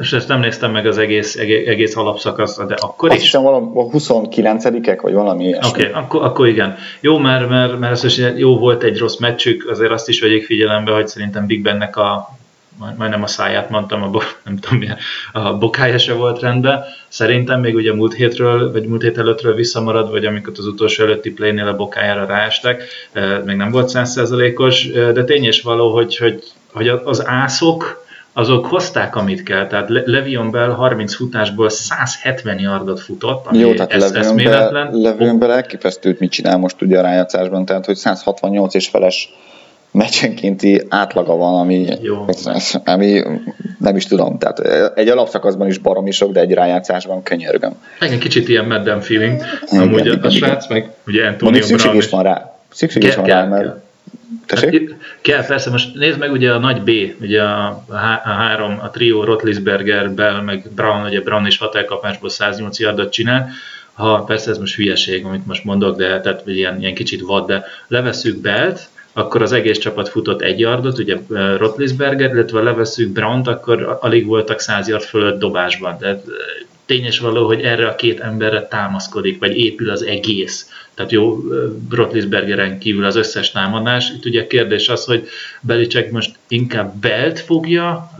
És 0.00 0.12
ezt 0.12 0.28
nem 0.28 0.40
néztem 0.40 0.72
meg 0.72 0.86
az 0.86 0.98
egész, 0.98 1.36
egész 1.66 1.96
alapszakasz, 1.96 2.56
de 2.56 2.74
akkor 2.74 3.08
Azt 3.08 3.18
is? 3.18 3.24
hiszem 3.24 3.42
valami 3.42 3.66
29-ek, 3.74 4.98
vagy 5.02 5.12
valami 5.12 5.44
ilyesmi. 5.44 5.68
Oké, 5.68 5.88
okay, 5.88 6.02
akkor, 6.02 6.22
akkor 6.22 6.46
igen. 6.46 6.76
Jó, 7.00 7.18
mert, 7.18 7.48
mert, 7.48 7.78
mert 7.78 7.92
az, 7.92 8.22
jó 8.36 8.58
volt 8.58 8.82
egy 8.82 8.98
rossz 8.98 9.16
meccsük, 9.16 9.70
azért 9.70 9.90
azt 9.90 10.08
is 10.08 10.20
vegyék 10.20 10.44
figyelembe, 10.44 10.92
hogy 10.92 11.08
szerintem 11.08 11.46
Big 11.46 11.62
Bennek 11.62 11.96
a 11.96 12.28
majdnem 12.96 13.22
a 13.22 13.26
száját 13.26 13.70
mondtam, 13.70 14.02
a, 14.02 14.10
nem 14.44 14.56
tudom 14.58 14.78
milyen, 14.78 14.98
a 15.32 15.58
bokája 15.58 15.98
se 15.98 16.12
volt 16.12 16.40
rendben. 16.40 16.84
Szerintem 17.08 17.60
még 17.60 17.74
ugye 17.74 17.94
múlt 17.94 18.14
hétről, 18.14 18.72
vagy 18.72 18.86
múlt 18.86 19.02
hét 19.02 19.18
előttről 19.18 19.54
visszamarad, 19.54 20.10
vagy 20.10 20.24
amikor 20.24 20.52
az 20.56 20.66
utolsó 20.66 21.04
előtti 21.04 21.32
playnél 21.32 21.68
a 21.68 21.76
bokájára 21.76 22.26
ráestek, 22.26 22.84
még 23.44 23.56
nem 23.56 23.70
volt 23.70 23.88
százszerzalékos, 23.88 24.90
de 24.90 25.24
tény 25.24 25.44
és 25.44 25.62
való, 25.62 25.94
hogy, 25.94 26.16
hogy, 26.16 26.42
hogy 26.72 26.88
az 27.04 27.26
ászok, 27.26 28.04
azok 28.32 28.66
hozták, 28.66 29.16
amit 29.16 29.42
kell. 29.42 29.66
Tehát 29.66 29.88
Levion 29.88 30.50
Bell 30.50 30.70
30 30.70 31.14
futásból 31.14 31.70
170 31.70 32.58
yardot 32.58 33.00
futott, 33.00 33.46
ami 33.46 33.58
Jó, 33.58 33.74
tehát 33.74 33.92
esz- 33.92 34.12
Levion 34.12 34.36
Bell, 34.36 34.88
Levion 34.92 35.38
Bell 35.38 35.50
elképesztőt 35.50 36.18
mit 36.18 36.30
csinál 36.30 36.58
most 36.58 36.82
ugye 36.82 36.98
a 36.98 37.02
rájátszásban, 37.02 37.64
tehát 37.64 37.86
hogy 37.86 37.96
168 37.96 38.74
és 38.74 38.88
feles 38.88 39.34
meccsenkénti 39.90 40.82
átlaga 40.88 41.36
van, 41.36 41.60
ami, 41.60 41.86
Jó. 42.00 42.24
ami 42.84 43.22
nem 43.78 43.96
is 43.96 44.06
tudom, 44.06 44.38
tehát 44.38 44.58
egy 44.98 45.08
alapszakaszban 45.08 45.66
is 45.66 45.78
baromi 45.78 46.10
sok, 46.10 46.32
de 46.32 46.40
egy 46.40 46.52
rájátszásban 46.52 47.22
könyörgöm. 47.22 47.72
Egy 48.00 48.18
kicsit 48.18 48.48
ilyen 48.48 48.64
Madden 48.64 49.00
feeling, 49.00 49.42
igen, 49.70 49.82
amúgy 49.82 50.06
igen, 50.06 50.20
a 50.20 50.30
srác, 50.30 50.68
meg 50.68 50.90
ugye 51.06 51.26
Antonio 51.26 51.66
Brown. 51.66 51.96
is 51.96 52.08
van 52.08 52.22
rá. 52.22 52.54
Szükség 52.70 53.02
is 53.02 53.14
van 53.14 53.24
rá, 53.24 53.44
mert 53.44 53.62
kell 53.62 53.80
Hát, 54.46 54.70
kell, 55.20 55.46
persze, 55.46 55.70
most 55.70 55.94
nézd 55.94 56.18
meg 56.18 56.32
ugye 56.32 56.52
a 56.52 56.58
nagy 56.58 56.82
B, 56.82 56.90
ugye 57.20 57.42
a, 57.42 57.84
a 57.88 57.96
három, 58.24 58.78
a 58.82 58.90
trió 58.90 59.24
Rotlisberger, 59.24 60.10
Bell, 60.10 60.40
meg 60.40 60.66
Brown, 60.74 61.04
ugye 61.04 61.20
Brown 61.20 61.46
is 61.46 61.58
hat 61.58 61.74
elkapásból 61.74 62.28
108 62.28 62.78
yardot 62.78 63.12
csinál, 63.12 63.50
ha 63.92 64.24
persze 64.24 64.50
ez 64.50 64.58
most 64.58 64.74
hülyeség, 64.74 65.24
amit 65.24 65.46
most 65.46 65.64
mondok, 65.64 65.96
de 65.96 66.20
tehát 66.20 66.42
ilyen, 66.46 66.80
ilyen 66.80 66.94
kicsit 66.94 67.20
vad, 67.20 67.46
de 67.46 67.64
levesszük 67.88 68.40
Belt, 68.40 68.88
akkor 69.12 69.42
az 69.42 69.52
egész 69.52 69.78
csapat 69.78 70.08
futott 70.08 70.42
egy 70.42 70.60
yardot, 70.60 70.98
ugye 70.98 71.16
Rotlisberger, 71.56 72.30
illetve 72.30 72.62
levesszük 72.62 73.12
Brown-t, 73.12 73.46
akkor 73.46 73.98
alig 74.00 74.26
voltak 74.26 74.60
100 74.60 74.88
yard 74.88 75.02
fölött 75.02 75.38
dobásban. 75.38 75.98
Tehát 75.98 76.24
tényes 76.86 77.18
való, 77.18 77.46
hogy 77.46 77.60
erre 77.60 77.86
a 77.86 77.94
két 77.94 78.20
emberre 78.20 78.66
támaszkodik, 78.66 79.38
vagy 79.38 79.56
épül 79.58 79.90
az 79.90 80.02
egész. 80.02 80.68
Tehát 81.02 81.16
jó, 81.16 81.38
Rotlisbergeren 81.90 82.78
kívül 82.78 83.04
az 83.04 83.16
összes 83.16 83.50
támadás. 83.50 84.10
Itt 84.10 84.24
ugye 84.24 84.46
kérdés 84.46 84.88
az, 84.88 85.04
hogy 85.04 85.28
Belicek 85.60 86.10
most 86.10 86.34
inkább 86.48 86.94
Belt 86.94 87.40
fogja 87.40 88.10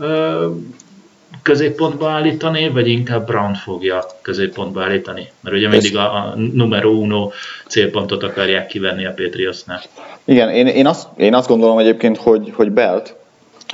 középpontba 1.41 2.09
állítani, 2.09 2.69
vagy 2.69 2.87
inkább 2.87 3.25
Brown 3.25 3.53
fogja 3.53 4.05
középpontba 4.21 4.83
állítani? 4.83 5.31
Mert 5.41 5.55
ugye 5.55 5.67
mindig 5.67 5.97
a, 5.97 6.15
a 6.15 6.33
numero 6.53 6.89
uno 6.89 7.31
célpontot 7.67 8.23
akarják 8.23 8.67
kivenni 8.67 9.05
a 9.05 9.13
Patriotsnál. 9.15 9.81
Igen, 10.25 10.49
én, 10.49 10.67
én, 10.67 10.87
azt, 10.87 11.07
én 11.17 11.33
azt 11.33 11.47
gondolom 11.47 11.77
egyébként, 11.77 12.17
hogy, 12.17 12.51
hogy 12.53 12.71
Belt 12.71 13.15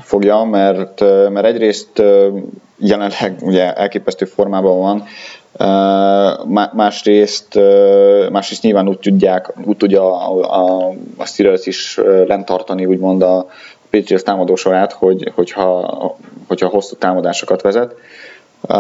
fogja, 0.04 0.44
mert, 0.44 1.00
mert 1.30 1.46
egyrészt 1.46 2.04
jelenleg 2.78 3.36
ugye 3.42 3.74
elképesztő 3.74 4.26
formában 4.26 4.80
van, 4.80 5.04
másrészt, 6.74 7.60
másrészt 8.32 8.64
nyilván 8.64 8.88
úgy 8.88 9.00
tudják, 9.00 9.54
úgy 9.66 9.78
tudja 9.78 10.28
a, 10.28 10.40
a, 10.40 10.94
a 11.18 11.26
Steelers 11.26 11.66
is 11.66 12.00
lent 12.28 12.46
tartani 12.46 12.86
úgymond 12.86 13.22
a 13.22 13.48
Patriots 13.90 14.24
támadó 14.24 14.56
sorát, 14.56 14.92
hogy, 14.92 15.32
hogyha, 15.36 16.16
hogyha 16.48 16.68
hosszú 16.68 16.96
támadásokat 16.96 17.62
vezet. 17.62 17.96
Uh, 18.62 18.76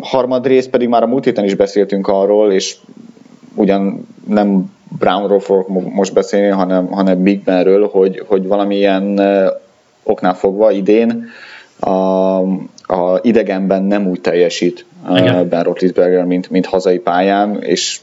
harmadrészt 0.00 0.70
pedig 0.70 0.88
már 0.88 1.02
a 1.02 1.06
múlt 1.06 1.24
héten 1.24 1.44
is 1.44 1.54
beszéltünk 1.54 2.08
arról, 2.08 2.52
és 2.52 2.76
ugyan 3.54 4.06
nem 4.26 4.72
Brownról 4.98 5.40
fogok 5.40 5.68
most 5.92 6.12
beszélni, 6.12 6.48
hanem, 6.48 6.86
hanem 6.86 7.22
Big 7.22 7.42
Benről, 7.42 7.88
hogy, 7.88 8.24
hogy 8.26 8.46
valamilyen 8.46 9.20
oknál 10.02 10.34
fogva 10.34 10.70
idén 10.70 11.28
a, 11.80 11.90
a 12.86 13.18
idegenben 13.22 13.82
nem 13.82 14.06
úgy 14.06 14.20
teljesít 14.20 14.86
Igen. 15.08 15.48
Ben 15.48 15.62
Roethlisberger, 15.62 16.24
mint, 16.24 16.50
mint 16.50 16.66
hazai 16.66 16.98
pályán, 16.98 17.62
és 17.62 18.00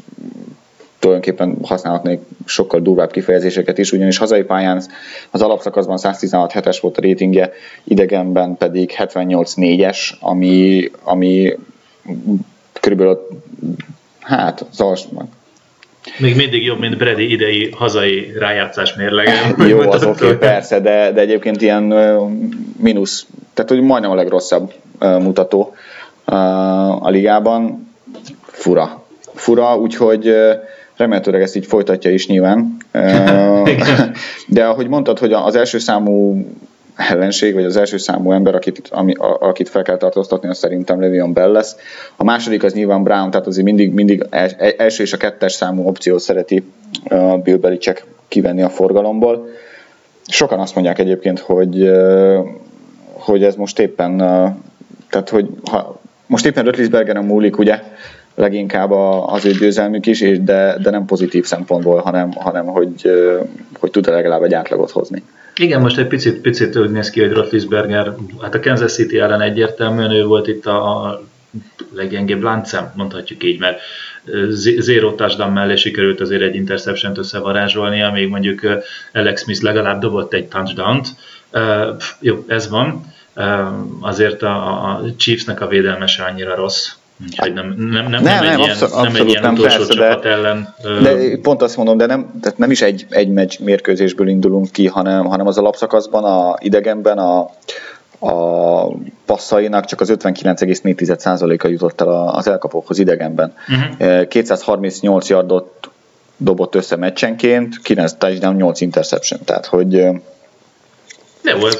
tulajdonképpen 0.99 1.57
használhatnék 1.63 2.19
sokkal 2.45 2.79
durvább 2.79 3.11
kifejezéseket 3.11 3.77
is, 3.77 3.91
ugyanis 3.91 4.17
hazai 4.17 4.43
pályán 4.43 4.83
az 5.31 5.41
alapszakaszban 5.41 5.97
116 5.97 6.51
hetes 6.51 6.79
volt 6.79 6.97
a 6.97 7.01
rétingje, 7.01 7.51
idegenben 7.83 8.57
pedig 8.57 8.93
78-4-es, 8.97 9.97
ami, 10.19 10.89
ami 11.03 11.57
körülbelül 12.79 13.27
hát 14.19 14.65
az 14.71 14.81
alsóban. 14.81 15.29
még 16.17 16.35
mindig 16.35 16.63
jobb, 16.63 16.79
mint 16.79 16.97
Brady 16.97 17.31
idei 17.31 17.69
hazai 17.71 18.31
rájátszás 18.39 18.95
mérlege. 18.95 19.33
Jó, 19.67 19.79
az 19.79 20.03
oké, 20.03 20.25
okay, 20.25 20.37
persze, 20.37 20.79
de, 20.79 21.11
de 21.11 21.21
egyébként 21.21 21.61
ilyen 21.61 21.83
mínusz, 22.77 23.25
tehát 23.53 23.71
hogy 23.71 23.81
majdnem 23.81 24.11
a 24.11 24.15
legrosszabb 24.15 24.73
mutató 24.99 25.75
a 26.99 27.09
ligában. 27.09 27.91
Fura. 28.41 29.03
Fura, 29.33 29.77
úgyhogy 29.77 30.35
remélhetőleg 30.95 31.41
ezt 31.41 31.55
így 31.55 31.65
folytatja 31.65 32.11
is 32.11 32.27
nyilván. 32.27 32.77
De 34.47 34.65
ahogy 34.65 34.87
mondtad, 34.87 35.19
hogy 35.19 35.33
az 35.33 35.55
első 35.55 35.77
számú 35.77 36.45
ellenség, 36.95 37.53
vagy 37.53 37.63
az 37.63 37.77
első 37.77 37.97
számú 37.97 38.31
ember, 38.31 38.55
akit, 38.55 38.81
ami, 38.91 39.13
a, 39.13 39.37
akit 39.39 39.69
fel 39.69 39.83
kell 39.83 39.97
tartóztatni, 39.97 40.49
az 40.49 40.57
szerintem 40.57 41.01
Levion 41.01 41.33
Bell 41.33 41.51
lesz. 41.51 41.75
A 42.15 42.23
második 42.23 42.63
az 42.63 42.73
nyilván 42.73 43.03
Brown, 43.03 43.31
tehát 43.31 43.47
azért 43.47 43.65
mindig, 43.65 43.93
mindig 43.93 44.25
első 44.77 45.03
és 45.03 45.13
a 45.13 45.17
kettes 45.17 45.51
számú 45.51 45.87
opciót 45.87 46.19
szereti 46.19 46.63
uh, 47.09 47.37
Bill 47.37 47.57
Belichick 47.57 48.05
kivenni 48.27 48.61
a 48.61 48.69
forgalomból. 48.69 49.47
Sokan 50.27 50.59
azt 50.59 50.75
mondják 50.75 50.99
egyébként, 50.99 51.39
hogy, 51.39 51.91
hogy 53.13 53.43
ez 53.43 53.55
most 53.55 53.79
éppen, 53.79 54.17
tehát 55.09 55.29
hogy 55.29 55.49
ha 55.71 55.99
most 56.27 56.45
éppen 56.45 56.63
Rötlisbergeren 56.63 57.25
múlik, 57.25 57.57
ugye, 57.57 57.81
leginkább 58.35 58.91
az 59.25 59.45
ő 59.45 59.51
győzelmük 59.51 60.05
is, 60.05 60.21
és 60.21 60.43
de, 60.43 60.77
de 60.81 60.89
nem 60.89 61.05
pozitív 61.05 61.45
szempontból, 61.45 61.99
hanem, 61.99 62.31
hanem 62.31 62.65
hogy, 62.65 63.11
hogy 63.79 63.91
tud-e 63.91 64.11
legalább 64.11 64.43
egy 64.43 64.53
átlagot 64.53 64.91
hozni. 64.91 65.23
Igen, 65.55 65.81
most 65.81 65.97
egy 65.97 66.07
picit, 66.07 66.41
picit 66.41 66.77
úgy 66.77 66.91
néz 66.91 67.09
ki, 67.09 67.21
hogy 67.21 67.31
Roethlisberger, 67.31 68.13
hát 68.41 68.55
a 68.55 68.59
Kansas 68.59 68.93
City 68.93 69.19
ellen 69.19 69.41
egyértelműen 69.41 70.11
ő 70.11 70.25
volt 70.25 70.47
itt 70.47 70.65
a, 70.65 71.21
leggyengébb 71.93 72.41
láncem, 72.41 72.91
mondhatjuk 72.95 73.43
így, 73.43 73.59
mert 73.59 73.79
zero 74.79 75.11
touchdown 75.11 75.51
mellé 75.51 75.75
sikerült 75.75 76.21
azért 76.21 76.41
egy 76.41 76.55
interception-t 76.55 77.19
amíg 77.33 78.27
mondjuk 78.27 78.61
Alex 79.13 79.41
Smith 79.41 79.61
legalább 79.61 80.01
dobott 80.01 80.33
egy 80.33 80.45
touchdown-t. 80.45 81.07
Uh, 81.53 81.95
jó, 82.19 82.43
ez 82.47 82.69
van. 82.69 83.05
Azért 84.01 84.41
a, 84.41 84.55
a 84.89 85.01
Chiefsnek 85.17 85.61
a 85.61 85.67
védelme 85.67 86.07
se 86.07 86.23
annyira 86.23 86.55
rossz, 86.55 86.89
Úgyhogy 87.25 87.53
nem, 87.53 87.75
nem, 87.77 87.87
nem, 87.87 88.09
nem, 88.09 88.23
nem, 88.23 88.43
egy 88.43 88.57
ilyen, 88.57 88.69
abszolút, 88.69 88.95
nem 88.95 89.15
egy 89.15 89.27
ilyen 89.27 89.41
nem, 89.41 89.53
utolsó 89.53 89.77
persze, 89.77 89.93
csapat 89.93 90.23
de, 90.23 90.29
ellen. 90.29 90.75
De 91.01 91.37
pont 91.41 91.61
azt 91.61 91.77
mondom, 91.77 91.97
de 91.97 92.05
nem, 92.05 92.39
tehát 92.41 92.57
nem 92.57 92.71
is 92.71 92.81
egy, 92.81 93.05
egy 93.09 93.29
meccs 93.29 93.59
mérkőzésből 93.59 94.27
indulunk 94.27 94.71
ki, 94.71 94.87
hanem, 94.87 95.25
hanem 95.25 95.47
az 95.47 95.57
alapszakaszban, 95.57 96.23
a 96.23 96.55
idegenben 96.59 97.17
a, 97.17 97.39
a 98.19 98.87
passzainak 99.25 99.85
csak 99.85 100.01
az 100.01 100.11
59,4%-a 100.11 101.67
jutott 101.67 102.01
el 102.01 102.27
az 102.27 102.47
elkapókhoz 102.47 102.99
idegenben. 102.99 103.53
Uh-huh. 103.99 104.27
238 104.27 105.29
yardot 105.29 105.89
dobott 106.37 106.75
össze 106.75 106.95
meccsenként, 106.95 107.81
9 107.81 108.13
touchdown, 108.13 108.55
8 108.55 108.81
interception, 108.81 109.39
tehát 109.45 109.65
hogy 109.65 110.07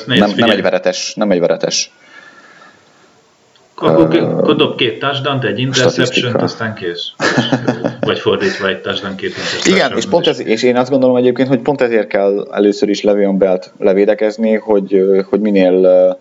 nem, 0.06 0.18
nem, 0.20 0.34
nem 0.36 0.50
egy 0.50 0.62
veretes, 0.62 1.14
nem 1.16 1.32
egy 1.32 1.40
veretes 1.40 1.92
akkor, 3.82 4.20
akkor 4.22 4.56
dob 4.56 4.76
két 4.76 5.00
touchdown 5.00 5.46
egy 5.46 5.60
interception 5.60 6.36
aztán 6.36 6.74
kész. 6.74 7.12
Vagy 8.00 8.20
fordítva 8.20 8.68
egy 8.68 8.82
touchdown, 8.82 9.16
két 9.16 9.30
interception. 9.30 9.76
Igen, 9.76 9.98
és, 9.98 10.06
pont 10.06 10.28
ez, 10.28 10.40
és 10.40 10.64
én 10.64 10.76
azt 10.78 10.90
gondolom 10.90 11.16
egyébként, 11.16 11.48
hogy 11.48 11.60
pont 11.60 11.82
ezért 11.82 12.08
kell 12.08 12.48
először 12.52 12.90
is 12.90 13.02
Levion 13.02 13.38
Belt 13.38 13.74
levédekezni, 13.80 14.54
hogy, 14.54 15.02
hogy 15.30 15.40
minél 15.40 16.18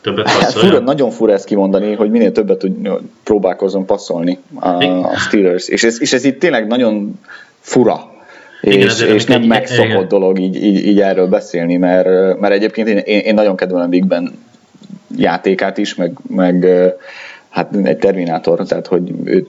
többet 0.00 0.28
hát 0.28 0.52
fura, 0.52 0.78
nagyon 0.78 1.10
fura 1.10 1.32
ezt 1.32 1.44
kimondani, 1.44 1.94
hogy 1.94 2.10
minél 2.10 2.32
többet 2.32 2.58
tud, 2.58 2.88
próbálkozzon 3.24 3.86
passzolni 3.86 4.38
a, 4.54 4.68
a 4.84 5.16
Steelers. 5.16 5.68
És 5.68 5.84
ez, 5.84 6.00
és 6.00 6.12
ez 6.12 6.24
itt 6.24 6.38
tényleg 6.38 6.66
nagyon 6.66 7.20
fura. 7.60 8.14
Igen, 8.60 8.88
és, 8.88 9.00
és 9.00 9.24
nem 9.24 9.42
megszokott 9.42 9.90
igen. 9.90 10.08
dolog 10.08 10.38
így, 10.38 10.64
így, 10.64 10.86
így, 10.86 11.00
erről 11.00 11.26
beszélni, 11.26 11.76
mert, 11.76 12.38
mert 12.40 12.54
egyébként 12.54 12.88
én, 12.88 13.18
én 13.18 13.34
nagyon 13.34 13.56
kedvelem 13.56 13.90
Big 13.90 14.06
Ben 14.06 14.38
játékát 15.16 15.78
is, 15.78 15.94
meg, 15.94 16.12
meg 16.28 16.66
hát 17.56 17.76
egy 17.82 17.98
Terminátor, 17.98 18.66
tehát 18.66 18.86
hogy 18.86 19.12
ő, 19.24 19.46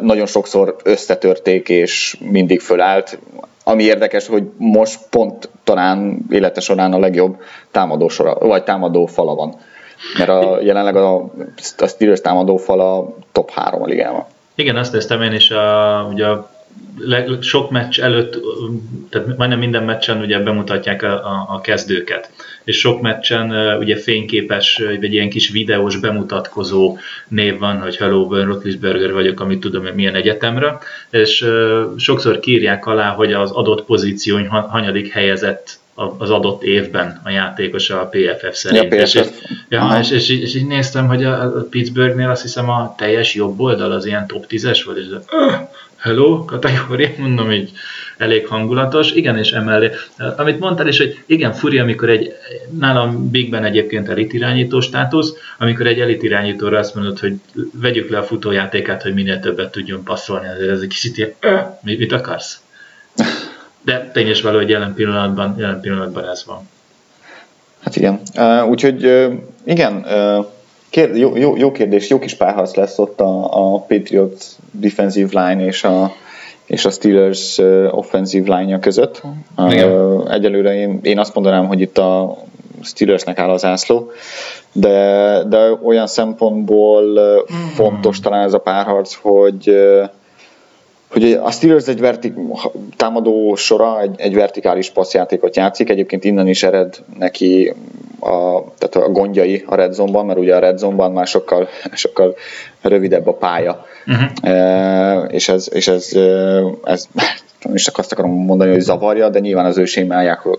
nagyon 0.00 0.26
sokszor 0.26 0.76
összetörték, 0.84 1.68
és 1.68 2.16
mindig 2.30 2.60
fölállt. 2.60 3.18
Ami 3.64 3.82
érdekes, 3.82 4.26
hogy 4.26 4.42
most 4.56 4.98
pont 5.10 5.48
talán 5.64 6.18
élete 6.30 6.60
során 6.60 6.92
a 6.92 6.98
legjobb 6.98 7.36
támadó 7.70 8.08
sora, 8.08 8.34
vagy 8.34 8.62
támadó 8.62 9.06
fala 9.06 9.34
van. 9.34 9.54
Mert 10.18 10.30
a, 10.30 10.58
jelenleg 10.62 10.96
a, 10.96 11.14
a 11.76 11.86
Steelers 11.86 12.20
támadó 12.20 12.56
fala 12.56 13.16
top 13.32 13.50
3 13.50 13.82
a 13.82 13.86
ligában. 13.86 14.24
Igen, 14.54 14.76
azt 14.76 14.92
néztem 14.92 15.22
én 15.22 15.32
is, 15.32 15.50
a, 15.50 16.08
ugye 16.12 16.26
a 16.26 16.50
sok 17.40 17.70
meccs 17.70 18.00
előtt, 18.00 18.38
tehát 19.08 19.36
majdnem 19.36 19.58
minden 19.58 19.82
meccsen 19.82 20.20
ugye 20.20 20.38
bemutatják 20.38 21.02
a, 21.02 21.12
a, 21.12 21.46
a 21.48 21.60
kezdőket, 21.60 22.30
és 22.64 22.78
sok 22.78 23.00
meccsen 23.00 23.76
ugye 23.78 23.96
fényképes, 23.96 24.82
vagy 25.00 25.12
ilyen 25.12 25.30
kis 25.30 25.50
videós 25.50 25.96
bemutatkozó 25.96 26.98
név 27.28 27.58
van, 27.58 27.80
hogy 27.80 27.96
hello, 27.96 28.26
Ben 28.26 28.46
Roethlisberger 28.46 29.12
vagyok, 29.12 29.40
amit 29.40 29.60
tudom, 29.60 29.82
hogy 29.82 29.94
milyen 29.94 30.14
egyetemre, 30.14 30.78
és 31.10 31.46
sokszor 31.96 32.40
kírják 32.40 32.86
alá, 32.86 33.08
hogy 33.08 33.32
az 33.32 33.50
adott 33.50 33.84
pozíció 33.84 34.38
hanyadik 34.48 35.12
helyezett 35.12 35.78
az 36.18 36.30
adott 36.30 36.62
évben 36.62 37.20
a 37.24 37.30
játékos 37.30 37.90
a 37.90 38.08
PFF 38.10 38.56
szerint. 38.56 38.92
Ja, 38.92 39.02
PFF. 39.02 39.14
És, 39.14 39.30
ja, 39.68 39.96
és, 40.00 40.10
és, 40.10 40.28
és, 40.28 40.54
így 40.54 40.66
néztem, 40.66 41.06
hogy 41.06 41.24
a 41.24 41.66
Pittsburghnél 41.70 42.30
azt 42.30 42.42
hiszem 42.42 42.70
a 42.70 42.94
teljes 42.98 43.34
jobb 43.34 43.60
oldal 43.60 43.92
az 43.92 44.06
ilyen 44.06 44.26
top 44.26 44.44
10-es 44.48 44.82
volt, 44.84 44.98
és 44.98 45.06
hello 46.00 46.44
kategória, 46.44 47.08
mondom 47.18 47.52
így 47.52 47.70
elég 48.16 48.46
hangulatos. 48.46 49.12
Igen, 49.12 49.38
és 49.38 49.50
emellé, 49.50 49.90
amit 50.36 50.58
mondtál 50.58 50.88
is, 50.88 50.98
hogy 50.98 51.22
igen, 51.26 51.52
furi, 51.52 51.78
amikor 51.78 52.08
egy, 52.08 52.32
nálam 52.78 53.30
Big 53.30 53.50
Ben 53.50 53.64
egyébként 53.64 54.08
elitirányító 54.08 54.80
státusz, 54.80 55.34
amikor 55.58 55.86
egy 55.86 56.00
elitirányítóra 56.00 56.78
azt 56.78 56.94
mondod, 56.94 57.18
hogy 57.18 57.34
vegyük 57.72 58.10
le 58.10 58.18
a 58.18 58.22
futójátékát, 58.22 59.02
hogy 59.02 59.14
minél 59.14 59.40
többet 59.40 59.70
tudjon 59.70 60.04
passzolni, 60.04 60.48
azért 60.48 60.70
ez 60.70 60.80
egy 60.80 60.88
kicsit 60.88 61.16
ilyen, 61.16 61.34
mit, 61.82 61.98
mit 61.98 62.12
akarsz? 62.12 62.60
De 63.82 64.10
tény 64.12 64.28
és 64.28 64.42
való, 64.42 64.56
hogy 64.56 64.68
jelen 64.68 64.94
pillanatban, 64.94 65.54
jelen 65.58 65.80
pillanatban 65.80 66.28
ez 66.28 66.44
van. 66.46 66.68
Hát 67.82 67.96
igen. 67.96 68.20
Úgyhogy 68.68 69.28
igen, 69.64 70.06
uh, 70.90 71.06
kér, 71.06 71.16
jó, 71.16 71.36
jó, 71.36 71.56
jó 71.56 71.72
kérdés, 71.72 72.08
jó 72.08 72.18
kis 72.18 72.34
párharc 72.34 72.74
lesz 72.74 72.98
ott 72.98 73.20
a, 73.20 73.44
a 73.44 73.78
Patriots 73.78 74.44
defensive 74.70 75.46
line 75.46 75.64
és 75.64 75.84
a, 75.84 76.12
és 76.66 76.84
a 76.84 76.90
Steelers 76.90 77.58
offensive 77.90 78.56
line-ja 78.56 78.78
között. 78.78 79.22
Igen. 79.68 80.28
Egyelőre 80.30 80.74
én, 80.74 80.98
én 81.02 81.18
azt 81.18 81.34
mondanám, 81.34 81.66
hogy 81.66 81.80
itt 81.80 81.98
a 81.98 82.36
Steelersnek 82.82 83.38
áll 83.38 83.50
az 83.50 83.64
ászló, 83.64 84.10
de, 84.72 85.42
de 85.48 85.72
olyan 85.82 86.06
szempontból 86.06 87.02
hmm. 87.46 87.68
fontos 87.74 88.20
talán 88.20 88.44
ez 88.44 88.54
a 88.54 88.58
párharc, 88.58 89.14
hogy 89.14 89.74
hogy 91.10 91.32
a 91.32 91.50
Steelers 91.50 91.86
egy 91.86 92.00
vertik, 92.00 92.34
támadó 92.96 93.54
sora, 93.54 94.00
egy, 94.00 94.14
egy 94.20 94.34
vertikális 94.34 94.90
passzjátékot 94.90 95.56
játszik, 95.56 95.90
egyébként 95.90 96.24
innen 96.24 96.46
is 96.46 96.62
ered 96.62 96.96
neki 97.18 97.74
a, 98.20 98.64
tehát 98.78 98.94
a 98.94 99.10
gondjai 99.10 99.64
a 99.66 99.74
red 99.74 99.92
zone-ban, 99.92 100.26
mert 100.26 100.38
ugye 100.38 100.56
a 100.56 100.58
red 100.58 100.78
zone-ban 100.78 101.12
már 101.12 101.26
sokkal, 101.26 101.68
sokkal 101.92 102.36
rövidebb 102.80 103.26
a 103.26 103.34
pálya. 103.34 103.84
Uh-huh. 104.06 104.52
E, 104.52 105.16
és 105.24 105.48
ez, 105.48 105.68
és 105.72 105.88
ez, 105.88 106.12
ez 106.84 107.08
nem 107.64 107.74
is 107.74 107.82
csak 107.82 107.98
azt 107.98 108.12
akarom 108.12 108.30
mondani, 108.30 108.70
hogy 108.70 108.80
zavarja, 108.80 109.28
de 109.28 109.38
nyilván 109.38 109.64
az 109.64 109.78
ő 109.78 109.84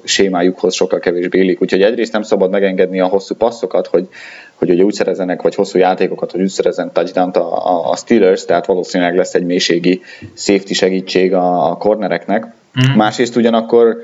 sémájukhoz 0.04 0.74
sokkal 0.74 1.00
kevésbé 1.00 1.40
illik. 1.40 1.62
Úgyhogy 1.62 1.82
egyrészt 1.82 2.12
nem 2.12 2.22
szabad 2.22 2.50
megengedni 2.50 3.00
a 3.00 3.08
hosszú 3.08 3.36
passzokat, 3.36 3.88
hogy, 3.88 4.08
hogy 4.56 4.70
ugye 4.70 4.84
úgy 4.84 4.94
szerezenek, 4.94 5.42
vagy 5.42 5.56
hosszú 5.56 5.78
játékokat, 5.78 6.32
hogy 6.32 6.42
úgy 6.42 6.50
szerezen 6.50 6.92
touchdown 6.92 7.30
a, 7.30 7.90
a 7.92 7.96
Steelers, 7.96 8.46
tehát 8.46 8.66
valószínűleg 8.66 9.16
lesz 9.16 9.34
egy 9.34 9.46
mélységi 9.46 10.02
safety 10.34 10.72
segítség 10.74 11.34
a, 11.34 11.70
a 11.70 11.78
cornereknek. 11.78 12.44
Mm. 12.44 12.96
Másrészt 12.96 13.36
ugyanakkor 13.36 13.98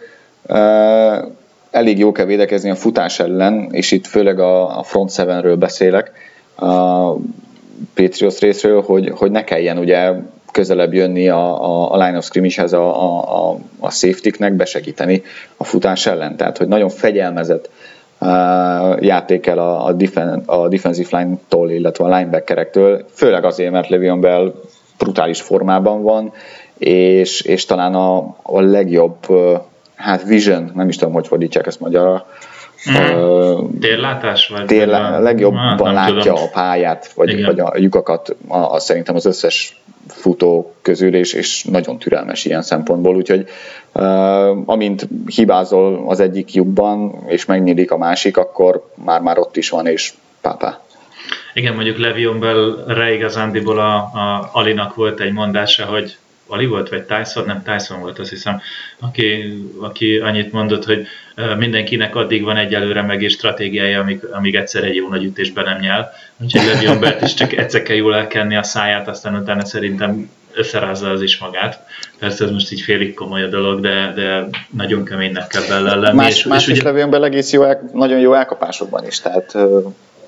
e, 0.47 0.57
elég 1.71 1.97
jó 1.97 2.11
kell 2.11 2.25
védekezni 2.25 2.69
a 2.69 2.75
futás 2.75 3.19
ellen, 3.19 3.67
és 3.71 3.91
itt 3.91 4.07
főleg 4.07 4.39
a, 4.39 4.79
a 4.79 4.83
front 4.83 5.11
sevenről 5.11 5.55
beszélek, 5.55 6.11
a 6.55 7.11
Patriots 7.93 8.39
részről, 8.39 8.81
hogy, 8.81 9.09
hogy 9.15 9.31
ne 9.31 9.43
kelljen 9.43 9.77
ugye 9.77 10.11
közelebb 10.57 10.93
jönni 10.93 11.29
a, 11.29 11.63
a, 11.63 11.91
a 11.91 12.05
line 12.05 12.17
of 12.17 12.25
scrimmage-hez 12.25 12.73
a, 12.73 13.03
a, 13.03 13.49
a, 13.49 13.57
a 13.79 13.91
safety-nek 13.91 14.53
besegíteni 14.53 15.23
a 15.57 15.63
futás 15.63 16.05
ellen. 16.05 16.35
Tehát, 16.35 16.57
hogy 16.57 16.67
nagyon 16.67 16.89
fegyelmezett 16.89 17.69
uh, 18.19 18.27
játékel 19.01 19.57
a, 19.57 19.85
a, 19.85 19.93
defen, 19.93 20.43
a 20.45 20.67
defensive 20.67 21.17
line-tól, 21.17 21.69
illetve 21.69 22.05
a 22.05 22.17
linebackerektől, 22.17 23.05
főleg 23.13 23.45
azért, 23.45 23.71
mert 23.71 23.87
Le'Veon 23.89 24.17
Bell 24.21 24.53
brutális 24.97 25.41
formában 25.41 26.01
van, 26.01 26.33
és, 26.77 27.41
és 27.41 27.65
talán 27.65 27.93
a, 27.93 28.17
a 28.41 28.61
legjobb 28.61 29.29
uh, 29.29 29.59
hát 29.95 30.23
vision, 30.23 30.71
nem 30.75 30.89
is 30.89 30.97
tudom, 30.97 31.13
hogy 31.13 31.27
fordítsák 31.27 31.67
ezt 31.67 31.79
magyarra, 31.79 32.25
Mm. 32.91 33.79
Térlátás? 33.79 34.47
Vagy 34.47 34.65
térlá, 34.65 35.17
a 35.17 35.19
legjobban 35.19 35.95
hát, 35.95 36.15
látja 36.15 36.33
tudom. 36.33 36.43
a 36.43 36.49
pályát, 36.53 37.11
vagy, 37.15 37.45
vagy 37.45 37.59
a 37.59 37.73
lyukakat 37.75 38.35
a, 38.47 38.57
a, 38.57 38.79
szerintem 38.79 39.15
az 39.15 39.25
összes 39.25 39.81
futó 40.07 40.73
közül, 40.81 41.15
és, 41.15 41.33
és 41.33 41.63
nagyon 41.63 41.99
türelmes 41.99 42.45
ilyen 42.45 42.61
szempontból, 42.61 43.15
úgyhogy 43.15 43.47
uh, 43.91 44.69
amint 44.69 45.07
hibázol 45.25 46.03
az 46.07 46.19
egyik 46.19 46.53
lyukban, 46.53 47.23
és 47.27 47.45
megnyílik 47.45 47.91
a 47.91 47.97
másik, 47.97 48.37
akkor 48.37 48.91
már-már 49.05 49.37
ott 49.37 49.57
is 49.57 49.69
van, 49.69 49.87
és 49.87 50.13
pápá. 50.41 50.81
Igen, 51.53 51.73
mondjuk 51.73 51.97
Levion 51.97 52.39
Bell 52.39 53.11
igazándiból 53.13 53.79
a, 53.79 53.95
a 53.95 54.49
Alinak 54.51 54.95
volt 54.95 55.19
egy 55.19 55.33
mondása, 55.33 55.85
hogy 55.85 56.17
Ali 56.47 56.65
volt, 56.65 56.89
vagy 56.89 57.03
Tyson? 57.03 57.45
Nem, 57.45 57.63
Tyson 57.63 57.99
volt, 57.99 58.19
azt 58.19 58.29
hiszem, 58.29 58.61
aki, 58.99 59.53
aki 59.79 60.17
annyit 60.17 60.51
mondott, 60.51 60.85
hogy 60.85 61.07
mindenkinek 61.57 62.15
addig 62.15 62.43
van 62.43 62.57
egyelőre 62.57 63.01
meg 63.01 63.21
és 63.21 63.33
stratégiája, 63.33 63.99
amíg, 63.99 64.25
amíg 64.31 64.55
egyszer 64.55 64.83
egy 64.83 64.95
jó 64.95 65.07
nagy 65.07 65.23
ütésben 65.23 65.63
nem 65.63 65.79
nyel. 65.79 66.13
Úgyhogy 66.37 66.65
Levion 66.65 66.99
Bert 66.99 67.21
is 67.21 67.33
csak 67.33 67.57
egyszer 67.57 67.81
kell 67.83 67.95
jól 67.95 68.15
elkenni 68.15 68.55
a 68.55 68.63
száját, 68.63 69.07
aztán 69.07 69.35
utána 69.35 69.65
szerintem 69.65 70.29
összerázza 70.53 71.09
az 71.09 71.21
is 71.21 71.37
magát. 71.37 71.85
Persze 72.19 72.43
ez 72.43 72.51
most 72.51 72.71
így 72.71 72.81
félig 72.81 73.13
komoly 73.13 73.43
a 73.43 73.47
dolog, 73.47 73.81
de, 73.81 74.11
de 74.15 74.47
nagyon 74.69 75.05
keménynek 75.05 75.47
kell 75.47 75.63
bele 75.69 75.95
lenni. 75.95 76.15
Más, 76.15 76.37
és, 76.37 76.43
más 76.43 76.67
és 76.67 76.79
ugye... 76.79 77.05
bele 77.05 77.25
egész 77.25 77.51
jó, 77.51 77.63
nagyon 77.93 78.19
jó 78.19 78.33
elkapásokban 78.33 79.05
is, 79.05 79.19
tehát 79.19 79.55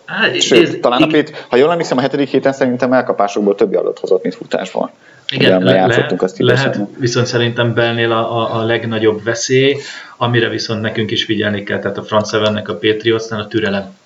Hát, 0.09 0.41
Sőt, 0.41 0.67
ez, 0.67 0.77
talán 0.81 1.01
a 1.01 1.07
Pét, 1.07 1.45
ha 1.49 1.55
jól 1.55 1.71
emlékszem, 1.71 1.97
a 1.97 2.01
hetedik 2.01 2.29
héten 2.29 2.53
szerintem 2.53 2.93
elkapásokból 2.93 3.55
több 3.55 3.75
adott 3.75 3.99
hozott, 3.99 4.23
mint 4.23 4.35
futásból. 4.35 4.91
Igen, 5.31 5.63
le, 5.63 5.85
lehet, 5.85 6.21
azt 6.21 6.39
lehet, 6.39 6.79
viszont 6.97 7.25
szerintem 7.25 7.73
Bellnél 7.73 8.11
a, 8.11 8.37
a, 8.37 8.59
a 8.59 8.63
legnagyobb 8.63 9.23
veszély, 9.23 9.77
amire 10.17 10.49
viszont 10.49 10.81
nekünk 10.81 11.11
is 11.11 11.23
figyelni 11.23 11.63
kell, 11.63 11.79
tehát 11.79 11.97
a 11.97 12.03
front 12.03 12.33
a 12.67 12.77
Patriotsnál 12.81 13.39
a 13.39 13.47
türelem. 13.47 13.97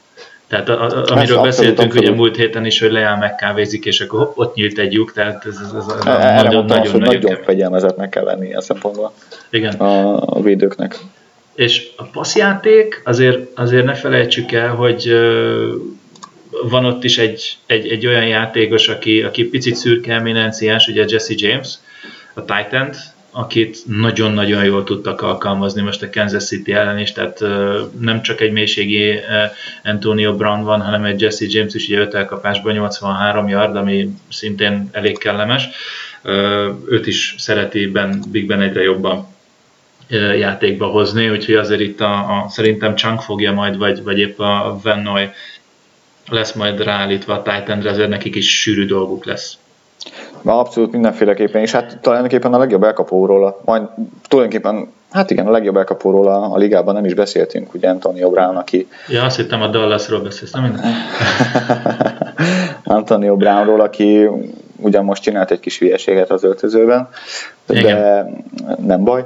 Tehát 0.47 0.69
a, 0.69 0.81
a, 0.81 0.85
amiről 0.85 1.17
abszolút, 1.17 1.43
beszéltünk 1.43 1.79
abszolút. 1.79 2.09
ugye 2.09 2.11
múlt 2.11 2.35
héten 2.35 2.65
is, 2.65 2.79
hogy 2.79 2.91
leáll 2.91 3.17
megkávézik, 3.17 3.85
és 3.85 4.01
akkor 4.01 4.19
hopp, 4.19 4.37
ott 4.37 4.55
nyílt 4.55 4.77
egy 4.77 4.93
lyuk, 4.93 5.13
tehát 5.13 5.45
ez, 5.45 5.57
ez, 5.63 5.73
ez 5.77 6.05
Erre 6.05 6.41
nagyon, 6.41 6.65
nagyon, 6.65 6.65
nagyon, 6.65 6.99
nagyon, 6.99 7.21
nagyon 7.21 7.43
fegyelmezetnek 7.43 8.09
kell 8.09 8.23
lenni 8.23 8.45
ilyen 8.47 8.61
szempontból 8.61 9.13
Igen. 9.49 9.73
A, 9.73 10.21
a 10.25 10.41
védőknek. 10.41 10.99
És 11.55 11.89
a 11.97 12.03
passzjáték, 12.03 13.01
azért, 13.05 13.59
azért 13.59 13.85
ne 13.85 13.93
felejtsük 13.93 14.51
el, 14.51 14.69
hogy 14.69 15.13
van 16.69 16.85
ott 16.85 17.03
is 17.03 17.17
egy, 17.17 17.57
egy, 17.65 17.87
egy 17.87 18.07
olyan 18.07 18.27
játékos, 18.27 18.87
aki, 18.87 19.21
aki 19.21 19.43
picit 19.43 19.75
szürke 19.75 20.13
eminenciás, 20.13 20.87
ugye 20.87 21.05
Jesse 21.07 21.33
James, 21.37 21.73
a 22.33 22.45
titan 22.45 22.91
akit 23.35 23.77
nagyon-nagyon 23.85 24.63
jól 24.63 24.83
tudtak 24.83 25.21
alkalmazni 25.21 25.81
most 25.81 26.01
a 26.01 26.09
Kansas 26.09 26.43
City 26.43 26.73
ellen 26.73 26.99
is, 26.99 27.11
tehát 27.11 27.39
nem 27.99 28.21
csak 28.21 28.41
egy 28.41 28.51
mélységi 28.51 29.19
Antonio 29.83 30.35
Brown 30.35 30.63
van, 30.63 30.81
hanem 30.81 31.03
egy 31.03 31.21
Jesse 31.21 31.45
James 31.47 31.73
is, 31.73 31.87
ugye 31.87 31.99
5 31.99 32.13
elkapásban 32.13 32.73
83 32.73 33.47
yard, 33.47 33.75
ami 33.75 34.09
szintén 34.29 34.89
elég 34.91 35.17
kellemes. 35.17 35.67
Uh, 36.23 36.67
őt 36.87 37.07
is 37.07 37.35
szereti 37.37 37.87
ben, 37.87 38.23
Big 38.31 38.45
Ben 38.45 38.61
egyre 38.61 38.81
jobban 38.81 39.27
játékba 40.37 40.85
hozni, 40.85 41.29
úgyhogy 41.29 41.55
azért 41.55 41.81
itt 41.81 42.01
a, 42.01 42.13
a 42.13 42.49
szerintem 42.49 42.95
Chunk 42.95 43.21
fogja 43.21 43.53
majd, 43.53 43.77
vagy, 43.77 44.03
vagy 44.03 44.19
épp 44.19 44.39
a 44.39 44.79
Van 44.83 44.99
lesz 46.29 46.53
majd 46.53 46.83
ráállítva 46.83 47.33
a 47.33 47.41
Titan-re, 47.41 47.89
ezért 47.89 48.09
nekik 48.09 48.35
is 48.35 48.59
sűrű 48.61 48.85
dolguk 48.85 49.25
lesz. 49.25 49.57
Na, 50.41 50.59
abszolút 50.59 50.91
mindenféleképpen, 50.91 51.61
és 51.61 51.71
hát 51.71 51.97
tulajdonképpen 52.01 52.53
a 52.53 52.57
legjobb 52.57 52.83
elkapóról, 52.83 53.61
majd 53.65 53.83
tulajdonképpen, 54.27 54.91
hát 55.11 55.31
igen, 55.31 55.47
a 55.47 55.51
legjobb 55.51 55.77
elkapóról 55.77 56.27
a, 56.27 56.53
a 56.53 56.57
ligában 56.57 56.93
nem 56.93 57.05
is 57.05 57.13
beszéltünk, 57.13 57.73
ugye 57.73 57.89
Antonio 57.89 58.29
Brown, 58.29 58.55
aki... 58.55 58.87
Ja, 59.07 59.23
azt 59.23 59.35
hittem 59.35 59.61
a 59.61 59.67
Dallasról 59.67 60.21
beszélsz, 60.21 60.51
nem 60.51 60.81
Antonio 62.83 63.35
Brownról, 63.35 63.81
aki 63.81 64.29
ugyan 64.75 65.03
most 65.03 65.23
csinált 65.23 65.51
egy 65.51 65.59
kis 65.59 65.79
hülyeséget 65.79 66.31
az 66.31 66.43
öltözőben, 66.43 67.09
de 67.65 67.79
igen. 67.79 68.27
nem 68.85 69.03
baj, 69.03 69.25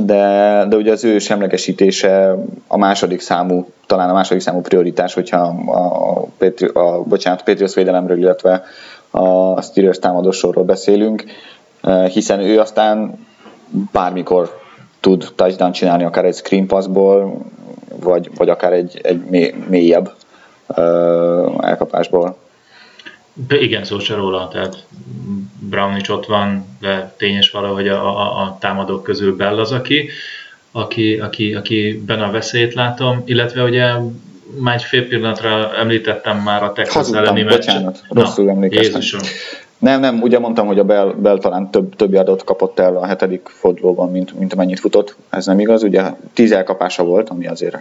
de, 0.00 0.64
de 0.68 0.76
ugye 0.76 0.92
az 0.92 1.04
ő 1.04 1.18
semlegesítése 1.18 2.36
a 2.66 2.76
második 2.76 3.20
számú, 3.20 3.68
talán 3.86 4.10
a 4.10 4.12
második 4.12 4.42
számú 4.42 4.60
prioritás, 4.60 5.14
hogyha 5.14 5.36
a, 5.36 6.28
a, 6.72 6.78
a 6.78 7.02
bocsánat, 7.02 7.42
Patriots 7.42 7.74
védelemről, 7.74 8.18
illetve 8.18 8.62
a 9.10 9.62
Steelers 9.62 9.98
támadósorról 9.98 10.64
beszélünk, 10.64 11.24
e, 11.80 12.08
hiszen 12.08 12.40
ő 12.40 12.60
aztán 12.60 13.26
bármikor 13.92 14.60
tud 15.00 15.32
touchdown 15.34 15.72
csinálni, 15.72 16.04
akár 16.04 16.24
egy 16.24 16.34
screen 16.34 16.66
passból, 16.66 17.38
vagy, 18.00 18.30
vagy 18.36 18.48
akár 18.48 18.72
egy, 18.72 19.00
egy 19.02 19.54
mélyebb 19.68 20.12
uh, 20.66 20.76
elkapásból. 21.60 22.36
Igen, 23.48 23.84
szó 23.84 23.98
se 23.98 24.14
róla, 24.14 24.48
tehát 24.48 24.84
Brown 25.58 25.96
is 25.96 26.08
ott 26.08 26.26
van, 26.26 26.64
de 26.80 27.14
tényes 27.16 27.50
valahogy 27.50 27.88
a, 27.88 28.18
a, 28.18 28.42
a 28.42 28.56
támadók 28.60 29.02
közül 29.02 29.36
Bell 29.36 29.58
az, 29.58 29.72
aki, 29.72 30.08
aki, 30.72 31.18
aki, 31.18 31.54
aki 31.54 32.02
benne 32.06 32.24
a 32.24 32.30
veszélyt 32.30 32.74
látom, 32.74 33.22
illetve 33.24 33.62
ugye 33.62 33.92
már 34.58 34.74
egy 34.74 34.82
fél 34.82 35.08
pillanatra 35.08 35.76
említettem 35.76 36.38
már 36.38 36.62
a 36.62 36.72
Texas 36.72 37.10
elleni 37.12 37.42
meccset. 37.42 37.58
bocsánat, 37.58 38.04
rosszul 38.08 38.44
Na, 38.44 38.50
emlékeztem. 38.50 39.00
Jézusom. 39.00 39.20
Nem, 39.78 40.00
nem, 40.00 40.22
ugye 40.22 40.38
mondtam, 40.38 40.66
hogy 40.66 40.78
a 40.78 40.84
Bell, 40.84 41.14
Bell 41.18 41.38
talán 41.38 41.70
több, 41.70 41.96
több 41.96 42.12
yardot 42.12 42.44
kapott 42.44 42.78
el 42.78 42.96
a 42.96 43.06
hetedik 43.06 43.48
fordulóban, 43.48 44.10
mint, 44.10 44.38
mint 44.38 44.52
amennyit 44.52 44.80
futott. 44.80 45.16
Ez 45.30 45.46
nem 45.46 45.60
igaz, 45.60 45.82
ugye 45.82 46.02
10 46.32 46.52
elkapása 46.52 47.04
volt, 47.04 47.28
ami 47.28 47.46
azért 47.46 47.78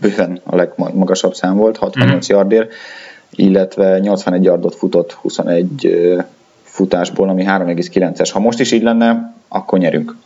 bőven 0.00 0.40
a 0.44 0.56
legmagasabb 0.56 1.34
szám 1.34 1.56
volt, 1.56 1.76
68 1.76 2.32
mm. 2.32 2.34
yardért, 2.34 2.72
illetve 3.34 3.98
81 3.98 4.44
yardot 4.44 4.74
futott 4.74 5.12
21 5.12 6.24
futásból, 6.62 7.28
ami 7.28 7.44
3,9-es. 7.46 8.30
Ha 8.32 8.38
most 8.40 8.60
is 8.60 8.72
így 8.72 8.82
lenne, 8.82 9.34
akkor 9.48 9.78
nyerünk. 9.78 10.16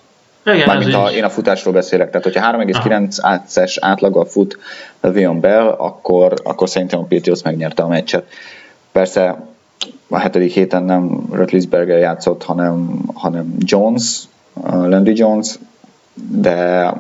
Igen, 0.45 0.67
Mármint 0.67 0.93
ha 0.93 1.13
én 1.13 1.25
a 1.25 1.29
futásról 1.29 1.75
beszélek, 1.75 2.11
tehát 2.11 2.25
hogyha 2.25 2.53
3,9-es 2.53 3.77
átlaggal 3.81 4.25
fut 4.25 4.59
Le'Veon 5.03 5.39
Bell, 5.41 5.67
akkor, 5.67 6.35
akkor 6.45 6.69
szerintem 6.69 6.99
a 6.99 7.03
Patriots 7.03 7.43
megnyerte 7.43 7.83
a 7.83 7.89
meccset. 7.89 8.27
Persze 8.93 9.47
a 10.09 10.19
hetedik 10.19 10.53
héten 10.53 10.83
nem 10.83 11.27
Rutlisberger 11.33 11.99
játszott, 11.99 12.43
hanem, 12.43 13.01
hanem 13.15 13.55
Jones, 13.59 14.23
Landry 14.65 15.17
Jones, 15.17 15.59
de 16.15 16.93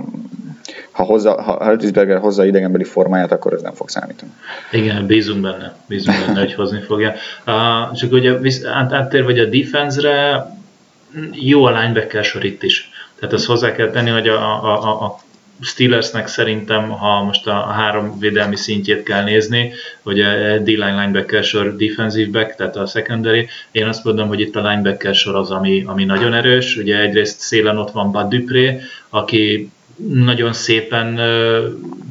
ha, 0.96 1.02
hozza, 1.02 1.42
ha 1.42 1.64
Hertzberger 1.64 2.18
hozza 2.18 2.44
idegenbeli 2.44 2.84
formáját, 2.84 3.32
akkor 3.32 3.52
ez 3.52 3.62
nem 3.62 3.74
fog 3.74 3.88
számítani. 3.88 4.30
Igen, 4.70 5.06
bízunk 5.06 5.40
benne, 5.40 5.76
bízunk 5.86 6.26
benne, 6.26 6.38
hogy 6.38 6.54
hozni 6.54 6.80
fogja. 6.80 7.12
Uh, 7.46 7.92
csak 7.92 8.12
ugye 8.12 8.38
át, 8.64 8.92
áttér 8.92 9.24
vagy 9.24 9.38
a 9.38 9.44
defense-re, 9.44 10.46
jó 11.32 11.64
a 11.64 11.80
linebacker 11.80 12.24
sor 12.24 12.44
itt 12.44 12.62
is. 12.62 12.90
Tehát 13.18 13.34
azt 13.34 13.46
hozzá 13.46 13.72
kell 13.72 13.90
tenni, 13.90 14.10
hogy 14.10 14.28
a, 14.28 14.64
a, 14.64 14.82
a, 14.82 15.04
a 15.04 15.18
Steelersnek 15.60 16.26
szerintem, 16.26 16.88
ha 16.88 17.22
most 17.22 17.46
a 17.46 17.52
három 17.52 18.18
védelmi 18.18 18.56
szintjét 18.56 19.02
kell 19.02 19.22
nézni, 19.22 19.72
hogy 20.02 20.20
a 20.20 20.58
D-line 20.58 21.00
linebacker 21.00 21.44
sor 21.44 21.76
defensive 21.76 22.30
back, 22.30 22.54
tehát 22.54 22.76
a 22.76 22.86
secondary, 22.86 23.48
én 23.72 23.86
azt 23.86 24.04
mondom, 24.04 24.28
hogy 24.28 24.40
itt 24.40 24.56
a 24.56 24.68
linebacker 24.68 25.14
sor 25.14 25.34
az, 25.34 25.50
ami, 25.50 25.84
ami 25.86 26.04
nagyon 26.04 26.34
erős. 26.34 26.76
Ugye 26.76 27.00
egyrészt 27.00 27.40
szélen 27.40 27.78
ott 27.78 27.90
van 27.90 28.12
Bud 28.12 28.28
Dupré, 28.28 28.80
aki 29.08 29.70
nagyon 29.96 30.52
szépen 30.52 31.18
uh, 31.18 31.64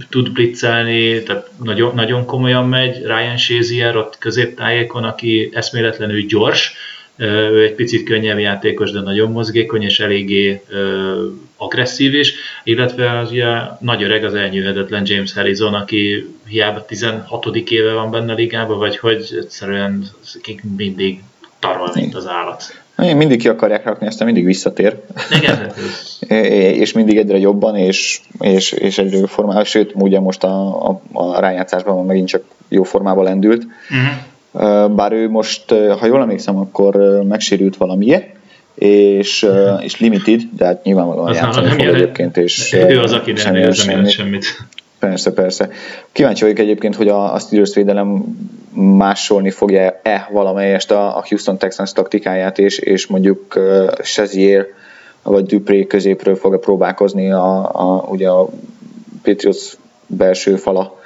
tud 0.09 0.31
blitzelni, 0.31 1.23
tehát 1.23 1.49
nagyon, 1.63 1.95
nagyon 1.95 2.25
komolyan 2.25 2.67
megy. 2.67 3.05
Ryan 3.05 3.37
Shazier 3.37 3.95
ott 3.95 4.17
középtájékon, 4.17 5.03
aki 5.03 5.49
eszméletlenül 5.53 6.21
gyors, 6.21 6.73
uh, 7.19 7.25
ő 7.27 7.63
egy 7.63 7.73
picit 7.73 8.03
könnyebb 8.03 8.39
játékos, 8.39 8.91
de 8.91 8.99
nagyon 8.99 9.31
mozgékony 9.31 9.83
és 9.83 9.99
eléggé 9.99 10.61
uh, 10.69 11.33
agresszív 11.57 12.13
is, 12.13 12.33
illetve 12.63 13.17
az 13.19 13.31
ugye 13.31 13.47
nagy 13.79 14.03
öreg 14.03 14.23
az 14.23 14.33
elnyűhetetlen 14.33 15.03
James 15.05 15.33
Harrison, 15.33 15.73
aki 15.73 16.29
hiába 16.47 16.85
16. 16.85 17.45
éve 17.55 17.93
van 17.93 18.11
benne 18.11 18.31
a 18.31 18.35
ligában, 18.35 18.77
vagy 18.77 18.97
hogy 18.97 19.35
egyszerűen 19.41 20.09
mindig 20.77 21.23
tarol, 21.59 21.91
mint 21.93 22.15
az 22.15 22.27
állat. 22.27 22.84
Mindig 22.95 23.39
ki 23.39 23.47
akarják 23.47 23.85
rakni, 23.85 24.07
aztán 24.07 24.25
mindig 24.25 24.45
visszatér. 24.45 24.99
Igen. 25.39 25.71
és 26.81 26.93
mindig 26.93 27.17
egyre 27.17 27.37
jobban, 27.37 27.75
és, 27.75 28.21
és, 28.39 28.71
és 28.71 28.97
egyre 28.97 29.27
formában. 29.27 29.63
Sőt, 29.63 29.91
ugye 29.95 30.19
most 30.19 30.43
a, 30.43 30.87
a, 30.89 31.01
a 31.13 31.39
rájátszásban 31.39 32.05
megint 32.05 32.27
csak 32.27 32.43
jó 32.69 32.83
formában 32.83 33.23
lendült. 33.23 33.65
Uh-huh. 33.89 34.91
Bár 34.95 35.11
ő 35.11 35.29
most, 35.29 35.69
ha 35.69 36.05
jól 36.05 36.21
emlékszem, 36.21 36.57
akkor 36.57 36.95
megsérült 37.27 37.77
valamiért, 37.77 38.35
és, 38.75 39.43
uh-huh. 39.43 39.83
és 39.83 39.99
limited, 39.99 40.41
de 40.57 40.65
hát 40.65 40.83
nyilvánvalóan 40.83 41.33
játszani 41.33 41.69
fog 41.69 41.79
egyébként. 41.79 42.37
És, 42.37 42.73
ő 42.73 42.99
az, 42.99 43.11
aki 43.11 43.31
nem 43.31 43.55
érzem 43.55 44.05
semmit. 44.05 44.45
Persze, 45.09 45.31
persze. 45.31 45.69
Kíváncsi 46.11 46.41
vagyok 46.41 46.59
egyébként, 46.59 46.95
hogy 46.95 47.07
a, 47.07 47.33
a 47.33 47.39
Steelers 47.39 47.75
védelem 47.75 48.23
másolni 48.73 49.49
fogja-e 49.49 50.29
valamelyest 50.31 50.91
a, 50.91 51.17
a 51.17 51.23
Houston 51.29 51.57
Texans 51.57 51.91
taktikáját, 51.91 52.59
és, 52.59 52.77
és 52.77 53.07
mondjuk 53.07 53.55
uh, 53.55 53.89
Shazier 54.03 54.65
vagy 55.23 55.45
Dupré 55.45 55.87
középről 55.87 56.35
fog 56.35 56.59
próbálkozni 56.59 57.31
a, 57.31 57.69
a, 57.73 58.05
ugye 58.09 58.29
a 58.29 58.49
Patriots 59.23 59.77
belső 60.07 60.55
fala 60.55 60.99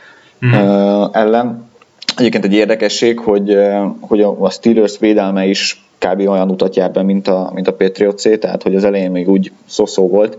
mm. 0.45 0.49
uh, 0.49 1.09
ellen. 1.11 1.69
Egyébként 2.17 2.45
egy 2.45 2.53
érdekesség, 2.53 3.19
hogy, 3.19 3.57
hogy 3.99 4.21
a 4.21 4.49
Steelers 4.49 4.97
védelme 4.99 5.45
is 5.45 5.83
kb. 5.97 6.19
olyan 6.19 6.49
utat 6.49 6.75
jár 6.75 6.91
be, 6.91 7.03
mint 7.03 7.27
a, 7.27 7.51
mint 7.53 7.67
a 7.67 7.73
Patriotsé, 7.73 8.37
tehát 8.37 8.63
hogy 8.63 8.75
az 8.75 8.83
elején 8.83 9.11
még 9.11 9.29
úgy 9.29 9.51
szoszó 9.65 10.07
volt, 10.07 10.37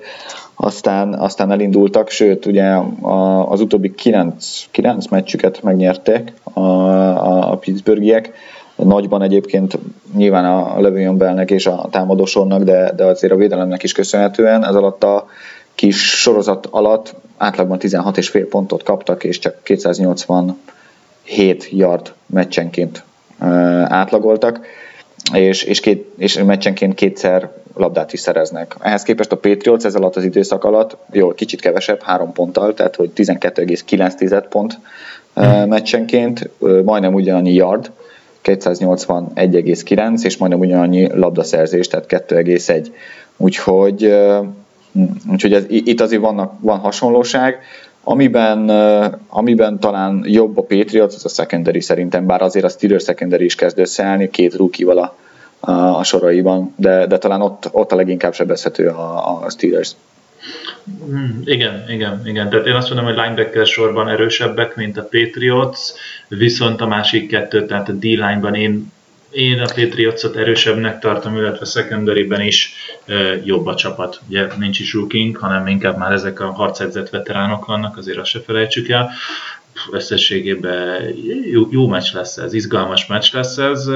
aztán, 0.63 1.15
aztán 1.15 1.51
elindultak, 1.51 2.11
sőt, 2.11 2.47
ugye 2.47 2.75
az 3.49 3.61
utóbbi 3.61 3.95
kilenc, 3.95 4.65
kilenc 4.71 5.07
meccsüket 5.07 5.63
megnyerték 5.63 6.33
a, 6.43 6.61
a, 6.61 7.53
a 7.53 7.57
Pittsburghiek, 7.57 8.33
nagyban 8.77 9.23
egyébként 9.23 9.79
nyilván 10.17 10.45
a 10.45 10.77
Le'Veon 10.77 11.15
Bellnek 11.19 11.51
és 11.51 11.67
a 11.67 11.89
támadósornak, 11.91 12.63
de, 12.63 12.93
de 12.97 13.05
azért 13.05 13.33
a 13.33 13.37
védelemnek 13.37 13.83
is 13.83 13.93
köszönhetően, 13.93 14.67
ez 14.67 14.75
alatt 14.75 15.05
a 15.05 15.27
kis 15.75 16.21
sorozat 16.21 16.69
alatt 16.71 17.15
átlagban 17.37 17.79
16,5 17.81 18.47
pontot 18.51 18.83
kaptak, 18.83 19.25
és 19.25 19.39
csak 19.39 19.63
287 19.63 21.69
yard 21.71 22.13
meccsenként 22.27 23.05
átlagoltak 23.85 24.61
és, 25.33 25.63
és, 25.63 25.81
két, 25.81 26.13
és 26.19 26.43
meccsenként 26.43 26.95
kétszer 26.95 27.51
labdát 27.75 28.13
is 28.13 28.21
szereznek. 28.21 28.77
Ehhez 28.81 29.03
képest 29.03 29.33
a 29.33 29.37
Patriots 29.37 29.85
ez 29.85 29.95
alatt 29.95 30.17
az 30.17 30.25
időszak 30.25 30.65
alatt, 30.65 30.97
jó, 31.13 31.35
kicsit 31.35 31.61
kevesebb, 31.61 32.03
három 32.03 32.33
ponttal, 32.33 32.75
tehát 32.75 32.97
hogy 32.97 33.11
12,9 33.17 34.45
pont 34.49 34.79
hmm. 35.35 35.69
meccsenként, 35.69 36.51
majdnem 36.85 37.15
ugyanannyi 37.15 37.53
yard, 37.53 37.91
281,9, 38.45 40.25
és 40.25 40.37
majdnem 40.37 40.61
ugyanannyi 40.61 41.09
labdaszerzés, 41.15 41.89
tehát 41.89 42.07
2,1. 42.09 42.87
Úgyhogy, 43.37 44.15
úgyhogy 45.31 45.53
ez, 45.53 45.65
itt 45.69 46.01
azért 46.01 46.21
vannak, 46.23 46.53
van 46.61 46.79
hasonlóság. 46.79 47.59
Amiben, 48.03 48.69
amiben 49.29 49.79
talán 49.79 50.23
jobb 50.27 50.59
a 50.59 50.63
Patriots, 50.63 51.15
az 51.15 51.25
a 51.25 51.29
secondary 51.29 51.81
szerintem, 51.81 52.27
bár 52.27 52.43
azért 52.43 52.65
a 52.65 52.69
Steelers 52.69 53.05
secondary 53.05 53.45
is 53.45 53.55
kezd 53.55 53.79
összeállni, 53.79 54.31
két 54.31 54.55
rookie 54.55 54.93
a, 54.93 55.15
a 55.99 56.05
soraiban, 56.05 56.75
de, 56.77 57.07
de 57.07 57.19
talán 57.19 57.43
ott, 57.43 57.69
ott 57.73 57.93
a 57.93 57.97
leginkább 57.97 58.35
sebezhető 58.35 58.89
a, 58.89 59.43
a 59.45 59.51
Steelers. 59.51 59.91
Hmm, 61.07 61.43
igen, 61.45 61.85
igen, 61.89 62.23
igen. 62.25 62.49
Tehát 62.49 62.67
én 62.67 62.75
azt 62.75 62.89
mondom, 62.89 63.15
hogy 63.15 63.25
linebacker 63.25 63.67
sorban 63.67 64.09
erősebbek, 64.09 64.77
mint 64.77 64.99
a 64.99 65.09
Patriots, 65.11 65.79
viszont 66.29 66.81
a 66.81 66.87
másik 66.87 67.29
kettő, 67.29 67.67
tehát 67.67 67.89
a 67.89 67.93
D-line-ban 67.93 68.55
én, 68.55 68.93
én 69.31 69.61
a 69.61 69.73
Patriots-ot 69.75 70.37
erősebbnek 70.37 70.99
tartom, 70.99 71.37
illetve 71.37 71.65
secondary-ben 71.65 72.41
is 72.41 72.73
e, 73.07 73.15
jobb 73.45 73.67
a 73.67 73.75
csapat. 73.75 74.21
Ugye 74.29 74.47
nincs 74.59 74.81
is 74.81 74.93
rooking, 74.93 75.37
hanem 75.37 75.67
inkább 75.67 75.99
már 75.99 76.13
ezek 76.13 76.41
a 76.41 76.53
harcedzett 76.53 77.11
veteránok 77.11 77.67
vannak, 77.67 77.97
azért 77.97 78.19
azt 78.19 78.31
se 78.31 78.41
felejtsük 78.41 78.89
el. 78.89 79.11
Összességében 79.91 81.15
jó, 81.51 81.69
jó 81.71 81.89
meccs 81.89 82.13
lesz 82.13 82.37
ez, 82.37 82.53
izgalmas 82.53 83.07
meccs 83.07 83.33
lesz 83.33 83.59
ez. 83.59 83.91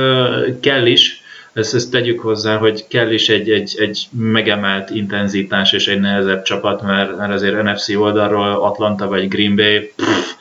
Kell 0.60 0.86
is, 0.86 1.22
ezt, 1.52 1.74
ezt 1.74 1.90
tegyük 1.90 2.20
hozzá, 2.20 2.56
hogy 2.56 2.86
kell 2.88 3.10
is 3.10 3.28
egy, 3.28 3.50
egy, 3.50 3.74
egy 3.78 4.06
megemelt 4.10 4.90
intenzitás 4.90 5.72
és 5.72 5.88
egy 5.88 6.00
nehezebb 6.00 6.42
csapat, 6.42 6.82
mert, 6.82 7.16
mert 7.16 7.32
azért 7.32 7.62
NFC 7.62 7.88
oldalról 7.88 8.62
Atlanta 8.62 9.08
vagy 9.08 9.28
Green 9.28 9.56
Bay, 9.56 9.92
pff, 9.96 10.33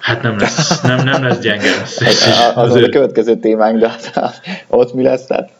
hát 0.00 0.22
nem 0.22 0.38
lesz, 0.38 0.80
nem, 0.80 1.04
nem 1.04 1.22
lesz 1.22 1.38
gyenge. 1.38 1.70
Lesz. 1.98 2.26
az, 2.54 2.74
az 2.74 2.74
a 2.74 2.88
következő 2.88 3.36
témánk, 3.36 3.78
de 3.78 3.88
hát, 4.14 4.40
ott 4.68 4.94
mi 4.94 5.02
lesz? 5.02 5.26
Tehát 5.26 5.50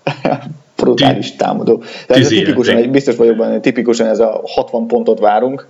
brutális 0.77 1.37
támadó. 1.37 1.83
De 2.07 2.15
ez 2.15 2.29
tipikusan, 2.29 2.77
egy, 2.77 2.91
biztos 2.91 3.17
vagyok 3.17 3.37
benne, 3.37 3.51
hogy 3.51 3.61
tipikusan 3.61 4.07
ez 4.07 4.19
a 4.19 4.41
60 4.45 4.87
pontot 4.87 5.19
várunk, 5.19 5.67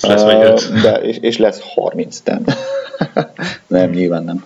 lesz 0.00 0.22
vagy 0.22 0.52
de, 0.82 0.92
és, 0.92 1.16
és 1.20 1.38
lesz 1.38 1.60
30, 1.74 2.20
nem. 2.24 2.44
nem, 3.66 3.90
nyilván 3.90 4.24
nem. 4.24 4.44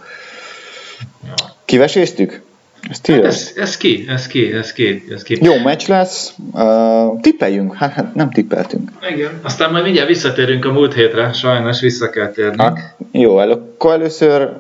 Kiveséztük? 1.65 2.43
Hát 2.89 3.09
ez, 3.09 3.53
ez, 3.57 3.77
ki, 3.77 4.05
ez 4.09 4.27
ki, 4.27 4.53
ez 4.53 4.73
ki, 4.73 5.05
ez 5.11 5.23
ki. 5.23 5.39
Jó 5.41 5.59
meccs 5.59 5.87
lesz, 5.87 6.35
uh, 6.53 7.21
tippeljünk, 7.21 7.75
hát, 7.75 7.93
hát 7.93 8.15
nem 8.15 8.31
tippeltünk. 8.31 8.91
Igen, 9.11 9.41
aztán 9.43 9.71
majd 9.71 9.85
mindjárt 9.85 10.09
visszatérünk 10.09 10.65
a 10.65 10.73
múlt 10.73 10.95
hétre, 10.95 11.33
sajnos 11.33 11.81
vissza 11.81 12.11
kell 12.11 12.31
térni. 12.31 12.63
Hát, 12.63 12.95
jó, 13.13 13.41
el, 13.41 13.51
akkor 13.51 13.93
először 13.93 14.53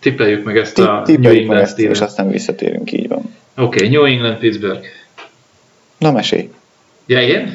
tippeljük 0.00 0.44
meg 0.44 0.56
ezt 0.56 0.78
a 0.78 1.02
New 1.06 1.32
England 1.32 1.60
ezt, 1.60 1.78
és 1.78 2.00
aztán 2.00 2.30
visszatérünk, 2.30 2.92
így 2.92 3.08
van. 3.08 3.34
Oké, 3.56 3.76
okay, 3.76 3.88
New 3.88 4.04
England, 4.04 4.38
Pittsburgh. 4.38 4.86
Na, 5.98 6.12
mesélj. 6.12 6.50
Ja, 7.06 7.20
én? 7.20 7.54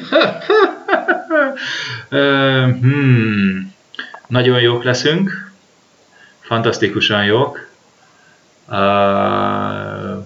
uh, 2.10 2.80
hmm. 2.80 3.72
Nagyon 4.26 4.60
jók 4.60 4.84
leszünk, 4.84 5.52
fantasztikusan 6.40 7.24
jók, 7.24 7.70
Uh, 8.68 8.78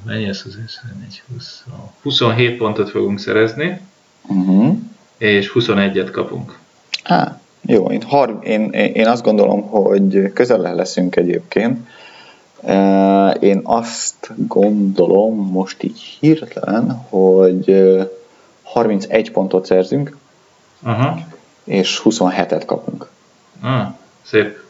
mennyi 0.07 0.28
az 0.28 0.42
21, 0.42 1.22
20, 1.32 1.64
27 2.02 2.57
pontot 2.57 2.90
fogunk 2.90 3.18
szerezni, 3.18 3.80
uh-huh. 4.26 4.76
és 5.18 5.52
21-et 5.54 6.09
kapunk. 6.12 6.59
Á, 7.04 7.40
jó, 7.61 7.90
én, 7.90 8.02
har, 8.02 8.38
én, 8.42 8.70
én 8.70 9.07
azt 9.07 9.22
gondolom, 9.22 9.62
hogy 9.62 10.32
közel 10.32 10.74
leszünk 10.74 11.16
egyébként. 11.16 11.88
Én 13.40 13.61
azt 13.62 14.32
gondolom 14.36 15.50
most 15.50 15.82
így 15.82 16.16
hirtelen, 16.20 16.90
hogy 17.09 17.86
31 18.62 19.30
pontot 19.30 19.66
szerzünk, 19.66 20.16
uh-huh. 20.82 21.18
és 21.64 22.00
27-et 22.04 22.62
kapunk. 22.66 23.09
Ah, 23.62 23.86
szép. 24.22 24.64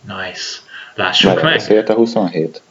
Nice. 0.00 0.44
Lássuk 0.94 1.30
Mert 1.30 1.42
meg. 1.42 1.54
Összejött 1.54 1.88
a 1.88 1.94
27. 1.94 2.62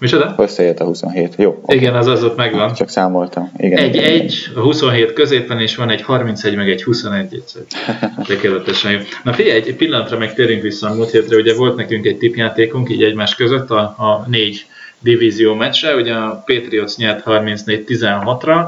Micsoda? 0.00 0.34
Összejött 0.38 0.80
a 0.80 0.84
27. 0.84 1.34
Jó. 1.36 1.58
Okay. 1.62 1.76
Igen, 1.76 1.94
az 1.94 2.06
az 2.06 2.24
ott 2.24 2.36
megvan. 2.36 2.74
Csak 2.74 2.88
számoltam. 2.88 3.52
Igen, 3.56 3.78
egy, 3.78 3.94
igen, 3.94 4.10
egy, 4.10 4.50
a 4.54 4.60
27 4.60 5.12
középen, 5.12 5.60
és 5.60 5.76
van 5.76 5.90
egy 5.90 6.02
31, 6.02 6.56
meg 6.56 6.70
egy 6.70 6.82
21 6.82 7.34
egyszer. 7.34 7.62
Tökéletesen 8.26 8.90
jó. 8.90 8.98
Na 9.24 9.32
figyelj, 9.32 9.56
egy 9.56 9.76
pillanatra 9.76 10.18
meg 10.18 10.34
térünk 10.34 10.62
vissza 10.62 10.88
a 10.88 10.94
múlt 10.94 11.10
hétre. 11.10 11.36
Ugye 11.36 11.54
volt 11.54 11.76
nekünk 11.76 12.06
egy 12.06 12.18
tipjátékunk 12.18 12.90
így 12.90 13.02
egymás 13.02 13.34
között 13.34 13.70
a, 13.70 13.80
a 13.80 14.24
négy 14.26 14.66
divízió 14.98 15.54
meccsre, 15.54 15.94
ugye 15.94 16.14
a 16.14 16.44
Patriots 16.46 16.96
nyert 16.96 17.22
34-16-ra, 17.26 18.66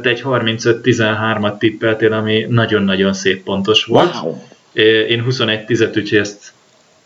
te 0.00 0.08
egy 0.08 0.22
35-13-at 0.24 1.58
tippeltél, 1.58 2.12
ami 2.12 2.46
nagyon-nagyon 2.48 3.12
szép 3.12 3.42
pontos 3.42 3.84
volt. 3.84 4.14
Wow. 4.22 4.36
Én 5.08 5.24
21-10-et, 5.28 5.96
úgyhogy 5.96 6.18
ezt 6.18 6.52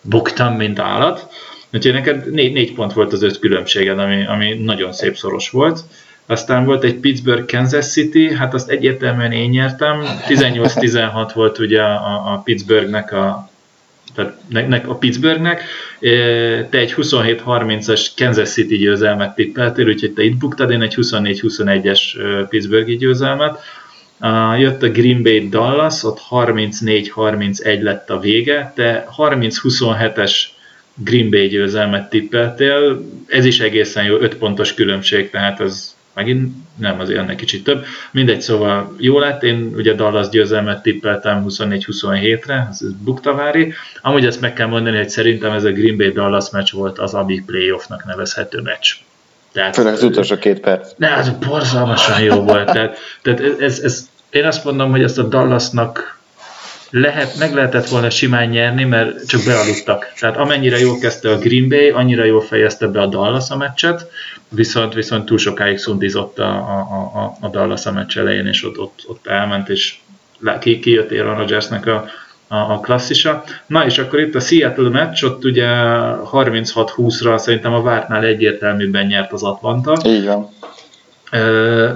buktam, 0.01 0.55
mint 0.55 0.79
állat. 0.79 1.29
Úgyhogy 1.77 1.93
neked 1.93 2.31
négy, 2.31 2.53
négy 2.53 2.75
pont 2.75 2.93
volt 2.93 3.13
az 3.13 3.23
öt 3.23 3.39
különbséged, 3.39 3.99
ami, 3.99 4.27
ami 4.27 4.55
nagyon 4.55 4.93
szép 4.93 5.17
szoros 5.17 5.51
volt. 5.51 5.81
Aztán 6.27 6.65
volt 6.65 6.85
egy 6.85 6.95
Pittsburgh 6.95 7.53
Kansas 7.53 7.87
City, 7.87 8.35
hát 8.35 8.55
azt 8.55 8.69
egyértelműen 8.69 9.33
én 9.33 9.51
nyertem. 9.51 10.03
18-16 10.29 11.31
volt 11.35 11.59
ugye 11.59 11.83
a, 11.83 12.33
a 12.33 12.43
Pittsburghnek 12.45 13.13
a 13.13 13.51
tehát 14.15 14.37
nek, 14.49 14.89
a 14.89 14.95
Pittsburghnek, 14.95 15.63
te 16.71 16.79
egy 16.79 16.95
27-30-as 16.97 18.07
Kansas 18.17 18.51
City 18.51 18.77
győzelmet 18.77 19.35
tippeltél, 19.35 19.87
úgyhogy 19.87 20.13
te 20.13 20.23
itt 20.23 20.37
buktad, 20.37 20.71
én 20.71 20.83
egy 20.83 20.95
24-21-es 20.97 22.01
Pittsburghi 22.49 22.97
győzelmet. 22.97 23.59
Jött 24.59 24.83
a 24.83 24.89
Green 24.89 25.23
Bay 25.23 25.49
Dallas, 25.49 26.03
ott 26.03 26.21
34-31 26.31 27.83
lett 27.83 28.11
a 28.11 28.19
vége, 28.19 28.73
de 28.75 29.07
30-27-es 29.17 30.45
Green 31.05 31.31
Bay 31.31 31.49
győzelmet 31.49 32.11
tippeltél, 32.11 33.05
ez 33.27 33.45
is 33.45 33.61
egészen 33.61 34.05
jó, 34.05 34.17
5 34.17 34.35
pontos 34.37 34.75
különbség, 34.75 35.31
tehát 35.31 35.61
az 35.61 35.95
megint 36.15 36.55
nem, 36.77 37.01
azért 37.01 37.19
ennek 37.19 37.37
kicsit 37.37 37.65
több. 37.65 37.85
Mindegy, 38.11 38.41
szóval 38.41 38.95
jó 38.99 39.19
lett, 39.19 39.43
én 39.43 39.73
ugye 39.77 39.95
Dallas 39.95 40.29
győzelmet 40.29 40.83
tippeltem 40.83 41.45
24-27-re, 41.49 42.67
ez 42.71 42.81
Buktavári. 43.05 43.73
Amúgy 44.03 44.27
ezt 44.27 44.41
meg 44.41 44.53
kell 44.53 44.67
mondani, 44.67 44.97
hogy 44.97 45.09
szerintem 45.09 45.53
ez 45.53 45.65
a 45.65 45.73
Green 45.73 45.97
Bay 45.97 46.11
Dallas 46.11 46.51
meccs 46.51 46.73
volt 46.73 46.99
az, 46.99 47.15
ami 47.15 47.43
playoffnak 47.47 48.05
nevezhető 48.05 48.61
meccs. 48.61 48.95
Tehát, 49.53 49.75
Főleg 49.75 49.93
az 49.93 50.03
utolsó 50.03 50.37
két 50.37 50.61
perc. 50.61 50.93
Ne, 50.97 51.15
az 51.15 51.31
borzalmasan 51.49 52.23
jó 52.23 52.43
volt. 52.43 52.73
Tehát, 52.73 52.99
tehát 53.23 53.41
ez, 53.61 53.79
ez, 53.79 54.09
én 54.31 54.45
azt 54.45 54.65
mondom, 54.65 54.91
hogy 54.91 55.03
ezt 55.03 55.19
a 55.19 55.23
Dallasnak 55.23 56.19
lehet, 57.01 57.39
meg 57.39 57.55
lehetett 57.55 57.89
volna 57.89 58.11
simán 58.11 58.49
nyerni, 58.49 58.85
mert 58.85 59.27
csak 59.27 59.45
bealudtak. 59.45 60.13
Tehát 60.21 60.37
amennyire 60.37 60.79
jól 60.79 60.99
kezdte 60.99 61.31
a 61.31 61.39
Green 61.39 61.69
Bay, 61.69 61.89
annyira 61.91 62.25
jól 62.25 62.41
fejezte 62.41 62.87
be 62.87 63.01
a 63.01 63.07
Dallas 63.07 63.51
a 63.51 63.57
meccset, 63.57 64.11
viszont, 64.49 64.95
viszont 64.95 65.25
túl 65.25 65.39
sokáig 65.39 65.79
szundizott 65.79 66.39
a, 66.39 66.49
a, 66.49 66.79
a, 67.15 67.37
a 67.41 67.49
Dallas 67.49 67.87
a 67.87 67.93
meccs 67.93 68.19
elején, 68.19 68.47
és 68.47 68.65
ott, 68.65 68.79
ott, 68.79 69.05
ott 69.07 69.27
elment, 69.27 69.69
és 69.69 69.95
ki, 70.61 70.79
kijött 70.79 71.13
Aaron 71.13 71.37
Rodgersnek 71.37 71.87
a, 71.87 72.05
a, 72.49 72.57
a 72.57 72.81
klasszisa. 72.81 73.45
Na 73.67 73.85
és 73.85 73.99
akkor 73.99 74.21
itt 74.21 74.35
a 74.35 74.41
Seattle 74.41 74.89
meccs, 74.89 75.23
ott 75.23 75.45
ugye 75.45 75.67
36-20-ra 76.33 77.39
szerintem 77.39 77.75
a 77.75 77.83
vártnál 77.83 78.25
egyértelműben 78.25 79.07
nyert 79.07 79.33
az 79.33 79.43
Atlanta. 79.43 79.97
Így 80.05 80.25
van. 80.25 80.49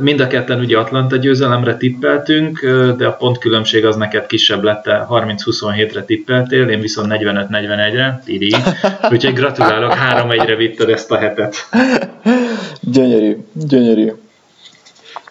Mind 0.01 0.21
a 0.21 0.27
ketten 0.27 0.59
ugye 0.59 0.79
Atlanta 0.79 1.17
győzelemre 1.17 1.77
tippeltünk, 1.77 2.61
de 2.97 3.07
a 3.07 3.13
pontkülönbség 3.13 3.85
az 3.85 3.97
neked 3.97 4.27
kisebb 4.27 4.63
lett, 4.63 4.85
30-27-re 4.87 6.03
tippeltél, 6.03 6.69
én 6.69 6.81
viszont 6.81 7.13
45-41-re, 7.19 8.23
tidi. 8.25 8.55
Úgyhogy 9.13 9.35
gratulálok, 9.35 9.95
3-1-re 10.13 10.57
vitted 10.57 10.89
ezt 10.89 11.11
a 11.11 11.17
hetet. 11.17 11.69
Gyönyörű, 12.81 13.37
gyönyörű. 13.53 14.13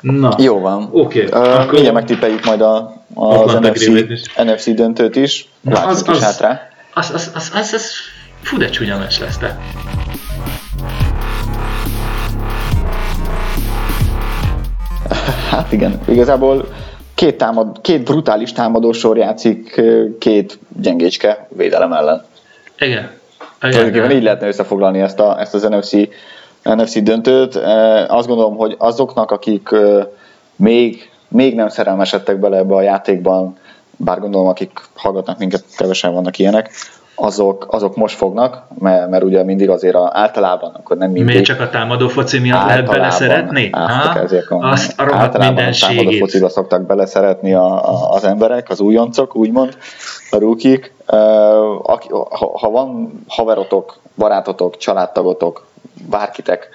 Na. 0.01 0.35
Jó 0.37 0.59
van. 0.59 0.89
Oké. 0.91 1.25
Okay, 1.25 1.41
uh, 1.41 1.59
akkor... 1.59 1.71
Mindjárt 1.71 1.95
megtippeljük 1.95 2.45
majd 2.45 2.61
a, 2.61 3.03
az 3.13 3.53
NFC, 3.53 3.87
NFC 4.35 4.73
döntőt 4.73 5.15
is. 5.15 5.47
Na, 5.61 5.85
az, 5.85 6.03
az, 6.07 6.15
is 6.15 6.23
hát 6.23 6.39
rá. 6.39 6.69
Az, 6.93 7.11
az, 7.13 7.31
az, 7.35 7.51
az, 7.55 7.73
az, 7.73 7.91
fú 8.41 8.57
de 8.57 8.69
csúnya 8.69 8.97
lesz 8.97 9.37
te. 9.37 9.59
Hát 15.49 15.71
igen, 15.71 15.99
igazából 16.07 16.65
két, 17.15 17.37
támad, 17.37 17.81
két 17.81 18.03
brutális 18.03 18.51
támadósor 18.51 19.17
játszik 19.17 19.81
két 20.19 20.59
gyengécske 20.81 21.47
védelem 21.49 21.93
ellen. 21.93 22.25
Igen. 22.79 23.11
igen. 23.63 24.11
így 24.11 24.23
lehetne 24.23 24.47
összefoglalni 24.47 24.99
ezt, 24.99 25.19
a, 25.19 25.39
ezt 25.39 25.53
az 25.53 25.61
NFC 25.63 25.93
NFC 26.63 27.03
döntőt. 27.03 27.55
Azt 28.07 28.27
gondolom, 28.27 28.55
hogy 28.55 28.75
azoknak, 28.77 29.31
akik 29.31 29.69
még, 30.55 31.09
még 31.27 31.55
nem 31.55 31.69
szerelmesedtek 31.69 32.39
bele 32.39 32.57
ebbe 32.57 32.75
a 32.75 32.81
játékban, 32.81 33.57
bár 33.97 34.19
gondolom, 34.19 34.47
akik 34.47 34.71
hallgatnak 34.95 35.37
minket, 35.37 35.63
kevesen 35.77 36.13
vannak 36.13 36.37
ilyenek, 36.37 36.71
azok, 37.19 37.65
azok 37.69 37.95
most 37.95 38.15
fognak, 38.15 38.63
mert, 38.79 39.09
mert 39.09 39.23
ugye 39.23 39.43
mindig 39.43 39.69
azért 39.69 39.95
a, 39.95 40.09
általában, 40.13 40.71
akkor 40.73 40.97
nem 40.97 41.07
mindig. 41.11 41.25
Miért 41.25 41.45
csak 41.45 41.59
a 41.59 41.69
támadó 41.69 42.07
foci 42.07 42.39
miatt 42.39 42.65
lehet 42.65 42.85
beleszeretni? 42.85 43.69
Ha? 43.69 44.19
Ezért 44.19 44.49
a, 44.49 44.69
Azt 44.69 44.99
a 44.99 45.03
rohadt 45.03 45.37
mindenségét. 45.37 45.99
A 45.99 46.01
támadó 46.01 46.17
fociba 46.17 46.49
szoktak 46.49 46.85
beleszeretni 46.85 47.53
a, 47.53 47.89
a, 47.89 48.13
az 48.13 48.23
emberek, 48.23 48.69
az 48.69 48.79
újoncok, 48.79 49.35
úgymond, 49.35 49.77
a 50.29 50.37
rúkik. 50.37 50.93
Ha, 51.05 52.57
ha 52.59 52.69
van 52.69 53.11
haverotok, 53.27 53.99
barátotok, 54.15 54.77
családtagotok, 54.77 55.65
bárkitek, 56.09 56.69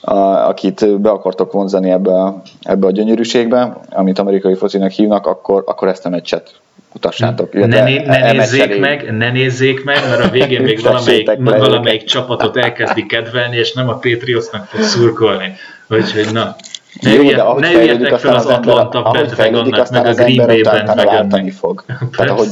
a, 0.00 0.14
akit 0.48 1.00
be 1.00 1.10
akartok 1.10 1.52
vonzani 1.52 1.90
ebbe, 1.90 2.42
ebbe 2.62 2.86
a 2.86 2.90
gyönyörűségbe, 2.90 3.76
amit 3.90 4.18
amerikai 4.18 4.54
focinak 4.54 4.90
hívnak, 4.90 5.26
akkor, 5.26 5.62
akkor 5.66 5.88
ezt 5.88 6.06
a 6.06 6.08
meccset 6.08 6.60
utassátok. 6.94 7.52
Ne, 7.52 7.66
ne, 7.66 8.02
ne 8.04 8.32
nézzék 8.32 8.80
meg, 8.80 9.16
ne 9.16 9.30
nézzék 9.30 9.84
meg, 9.84 9.96
mert 10.08 10.24
a 10.24 10.28
végén 10.28 10.62
még 10.62 10.80
valamelyik, 10.84 11.30
valamelyik 11.42 12.04
csapatot 12.04 12.56
elkezdi 12.56 13.06
kedvelni, 13.06 13.56
és 13.56 13.72
nem 13.72 13.88
a 13.88 13.94
Patriotsnak 13.94 14.66
fog 14.66 14.80
szurkolni. 14.80 15.52
Úgyhogy 15.88 16.32
na, 16.32 16.56
ne, 17.00 17.12
Jó, 17.12 17.30
de 17.30 17.42
ahogy 17.42 17.62
ne 17.62 17.72
üljetek 17.72 18.18
fel 18.18 18.34
az 18.34 18.46
Atlanta 18.46 19.02
Pentagonnak, 19.02 19.90
meg 19.90 20.06
a 20.06 20.12
Green 20.12 20.46
Bay-ben 20.46 20.86
váltani 20.96 21.50
fog. 21.50 21.84
Tehát 22.16 22.32
ahogy, 22.38 22.48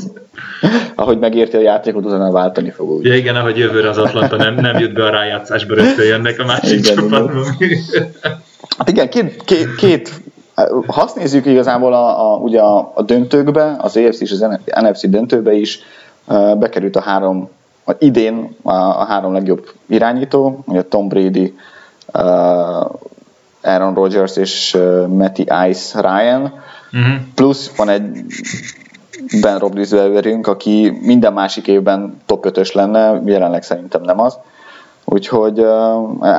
ahogy 0.95 1.19
megérti 1.19 1.57
a 1.57 1.61
játékot, 1.61 2.05
utána 2.05 2.31
váltani 2.31 2.71
fog 2.71 2.91
úgy. 2.91 3.05
Ja 3.05 3.15
igen, 3.15 3.37
ahogy 3.37 3.57
jövőre 3.57 3.89
az 3.89 3.99
Atlanta 3.99 4.37
nem, 4.37 4.55
nem 4.55 4.79
jut 4.79 4.93
be 4.93 5.05
a 5.05 5.11
rájátszásba, 5.11 5.75
rögtön 5.75 6.07
jönnek 6.07 6.41
a 6.41 6.45
másik 6.45 6.79
igen, 6.79 6.97
csapatban. 6.97 7.45
Hát 8.79 8.89
igen, 8.89 9.09
két, 9.09 9.43
két, 9.45 9.75
két 9.75 10.21
ha 10.87 11.01
azt 11.01 11.17
nézzük 11.17 11.47
igazából 11.47 11.95
a, 11.95 12.33
a, 12.33 12.37
ugye 12.37 12.61
a, 12.61 12.93
a 12.95 13.03
döntőkbe, 13.03 13.77
az 13.79 13.97
EFC 13.97 14.21
és 14.21 14.33
az 14.33 14.47
NFC 14.81 15.09
döntőbe 15.09 15.53
is 15.53 15.81
bekerült 16.59 16.97
a 16.97 17.01
három, 17.01 17.51
a 17.87 17.93
idén 17.99 18.57
a, 18.63 18.73
a 18.73 19.05
három 19.05 19.33
legjobb 19.33 19.73
irányító, 19.87 20.63
ugye 20.67 20.83
Tom 20.83 21.09
Brady, 21.09 21.55
Aaron 23.63 23.95
Rodgers 23.95 24.37
és 24.37 24.79
Matty 25.09 25.45
Ice 25.69 26.01
Ryan, 26.01 26.43
uh-huh. 26.43 27.15
plusz 27.35 27.77
van 27.77 27.89
egy 27.89 28.25
Ben 29.41 29.59
Roethlisbergerünk, 29.59 30.47
aki 30.47 30.99
minden 31.03 31.33
másik 31.33 31.67
évben 31.67 32.21
top 32.27 32.47
5-ös 32.49 32.73
lenne, 32.73 33.21
jelenleg 33.25 33.63
szerintem 33.63 34.03
nem 34.03 34.21
az. 34.21 34.39
Úgyhogy 35.05 35.65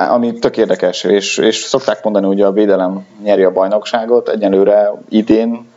ami 0.09 0.33
tök 0.33 0.57
érdekes, 0.57 1.03
és, 1.03 1.37
és 1.37 1.55
szokták 1.55 2.03
mondani, 2.03 2.25
hogy 2.25 2.41
a 2.41 2.51
védelem 2.51 3.05
nyeri 3.23 3.43
a 3.43 3.51
bajnokságot, 3.51 4.29
egyelőre 4.29 4.91
idén, 5.09 5.67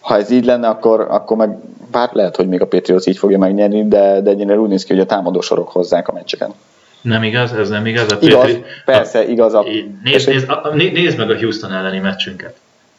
ha 0.00 0.16
ez 0.16 0.30
így 0.30 0.44
lenne, 0.44 0.68
akkor, 0.68 1.06
akkor 1.10 1.36
meg 1.36 1.58
bár 1.90 2.10
lehet, 2.12 2.36
hogy 2.36 2.48
még 2.48 2.60
a 2.60 2.66
Patriots 2.66 3.06
így 3.06 3.18
fogja 3.18 3.38
megnyerni, 3.38 3.88
de, 3.88 4.20
de 4.20 4.30
egyelőre 4.30 4.60
úgy 4.60 4.68
néz 4.68 4.84
ki, 4.84 4.92
hogy 4.92 5.02
a 5.02 5.06
támadó 5.06 5.40
sorok 5.40 5.68
hozzák 5.68 6.08
a 6.08 6.12
meccseken. 6.12 6.52
Nem 7.00 7.22
igaz, 7.22 7.52
ez 7.52 7.68
nem 7.68 7.86
igaz. 7.86 8.12
A 8.12 8.16
igaz, 8.20 8.40
Petri... 8.40 8.64
persze, 8.84 9.28
igaz. 9.28 9.54
A... 9.54 9.64
Nézd, 10.04 10.28
nézd, 10.28 10.48
nézd 10.92 11.18
meg 11.18 11.30
a 11.30 11.38
Houston 11.38 11.72
elleni 11.72 11.98
meccsünket. 11.98 12.54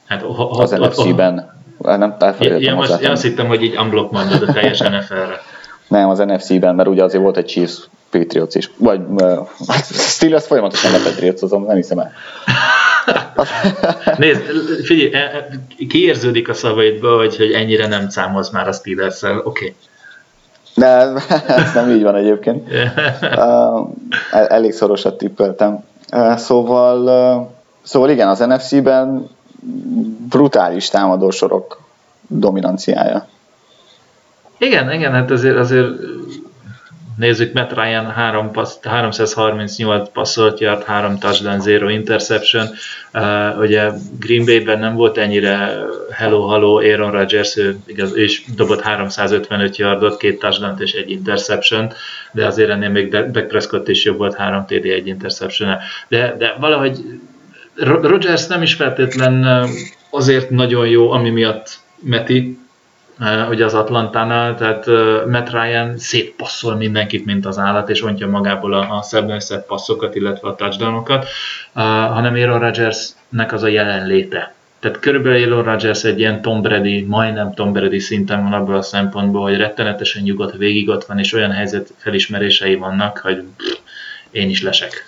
Hát, 0.05 0.21
ha, 0.21 0.33
ha, 0.33 0.61
az 0.61 0.71
NFC-ben. 0.71 1.59
Nem, 1.77 2.15
ja, 2.39 2.75
most, 2.75 3.01
én 3.01 3.09
azt 3.09 3.23
hittem, 3.23 3.47
hogy 3.47 3.63
így 3.63 3.77
unblock 3.77 4.11
mondod 4.11 4.41
a 4.49 4.53
teljes 4.53 4.79
NFL-re. 4.99 5.41
Nem, 5.87 6.09
az 6.09 6.17
NFC-ben, 6.17 6.75
mert 6.75 6.89
ugye 6.89 7.03
azért 7.03 7.23
volt 7.23 7.37
egy 7.37 7.45
Chiefs 7.45 7.89
Patriots 8.09 8.55
is. 8.55 8.71
Vagy 8.77 9.01
uh, 9.09 9.47
Steelers 9.91 10.45
folyamatosan 10.45 10.91
lepatriotozom, 10.91 11.65
nem 11.65 11.75
hiszem 11.75 11.99
el. 11.99 12.11
Nézd, 14.17 14.41
figyelj, 14.83 15.13
e, 15.13 15.17
e, 15.17 15.47
kiérződik 15.87 16.49
a 16.49 16.53
szavaidba, 16.53 17.17
hogy, 17.17 17.37
hogy 17.37 17.51
ennyire 17.51 17.87
nem 17.87 18.09
számolsz 18.09 18.49
már 18.49 18.67
a 18.67 18.71
Steelers-szel, 18.71 19.37
oké. 19.37 19.45
Okay. 19.45 19.75
Nem, 20.73 21.15
ez 21.47 21.73
nem 21.79 21.89
így 21.89 22.03
van 22.03 22.15
egyébként. 22.15 22.67
Uh, 23.21 23.89
elég 24.29 24.73
szorosat 24.73 25.17
tippeltem. 25.17 25.83
Uh, 26.13 26.35
szóval, 26.35 26.99
uh, 27.37 27.47
szóval 27.81 28.09
igen, 28.09 28.27
az 28.27 28.39
NFC-ben 28.39 29.29
brutális 30.29 30.89
támadósorok 30.89 31.81
dominanciája. 32.27 33.27
Igen, 34.57 34.91
igen, 34.91 35.11
hát 35.11 35.31
azért, 35.31 35.57
azért 35.57 35.87
nézzük, 37.17 37.53
Matt 37.53 37.73
Ryan 37.73 38.11
3 38.11 38.51
passz, 38.51 38.77
338 38.83 40.09
passzolt 40.13 40.59
yard, 40.59 40.83
3 40.83 41.19
touchdown, 41.19 41.57
0 41.57 41.89
interception. 41.89 42.67
Uh, 43.13 43.59
ugye 43.59 43.89
Green 44.19 44.45
Bay-ben 44.45 44.79
nem 44.79 44.95
volt 44.95 45.17
ennyire 45.17 45.79
hello, 46.11 46.47
hello, 46.47 46.75
Aaron 46.75 47.11
Rodgers, 47.11 47.57
ő, 47.57 47.77
igaz, 47.85 48.15
ő 48.15 48.23
is 48.23 48.43
dobott 48.55 48.81
355 48.81 49.77
yardot, 49.77 50.17
két 50.17 50.39
touchdown 50.39 50.75
és 50.79 50.93
egy 50.93 51.09
interception, 51.09 51.93
de 52.31 52.45
azért 52.45 52.69
ennél 52.69 52.89
még 52.89 53.09
Dak 53.09 53.47
Prescott 53.47 53.87
is 53.87 54.03
jobb 54.03 54.17
volt, 54.17 54.35
3 54.35 54.65
TD, 54.65 54.85
egy 54.85 55.07
interception 55.07 55.77
de, 56.07 56.35
de 56.37 56.55
valahogy 56.59 56.97
Rodgers 57.75 58.47
nem 58.47 58.61
is 58.61 58.73
feltétlen 58.73 59.67
azért 60.09 60.49
nagyon 60.49 60.87
jó, 60.87 61.11
ami 61.11 61.29
miatt 61.29 61.79
Meti, 62.03 62.57
ugye 63.49 63.65
az 63.65 63.73
Atlantánál, 63.73 64.55
tehát 64.55 64.85
Matt 65.27 65.51
Ryan 65.51 65.95
passzol 66.37 66.75
mindenkit, 66.75 67.25
mint 67.25 67.45
az 67.45 67.57
állat, 67.57 67.89
és 67.89 68.03
ontja 68.03 68.27
magából 68.27 68.73
a, 68.73 68.97
a 68.97 69.01
szebben 69.01 69.39
szebb 69.39 69.65
passzokat, 69.65 70.15
illetve 70.15 70.47
a 70.47 70.55
touchdownokat, 70.55 71.25
hanem 72.13 72.33
Aaron 72.33 72.59
Rodgersnek 72.59 73.53
az 73.53 73.63
a 73.63 73.67
jelenléte. 73.67 74.53
Tehát 74.79 74.99
körülbelül 74.99 75.43
Aaron 75.43 75.63
Rodgers 75.63 76.03
egy 76.03 76.19
ilyen 76.19 76.41
Tom 76.41 76.61
Brady, 76.61 77.01
majdnem 77.01 77.53
Tom 77.53 77.71
Brady 77.71 77.99
szinten 77.99 78.43
van 78.43 78.53
abból 78.53 78.75
a 78.75 78.81
szempontból, 78.81 79.41
hogy 79.41 79.57
rettenetesen 79.57 80.23
nyugodt, 80.23 80.57
végig 80.57 80.89
ott 80.89 81.05
van, 81.05 81.19
és 81.19 81.33
olyan 81.33 81.51
helyzet 81.51 81.93
felismerései 81.97 82.75
vannak, 82.75 83.17
hogy 83.17 83.43
én 84.31 84.49
is 84.49 84.63
lesek. 84.63 85.05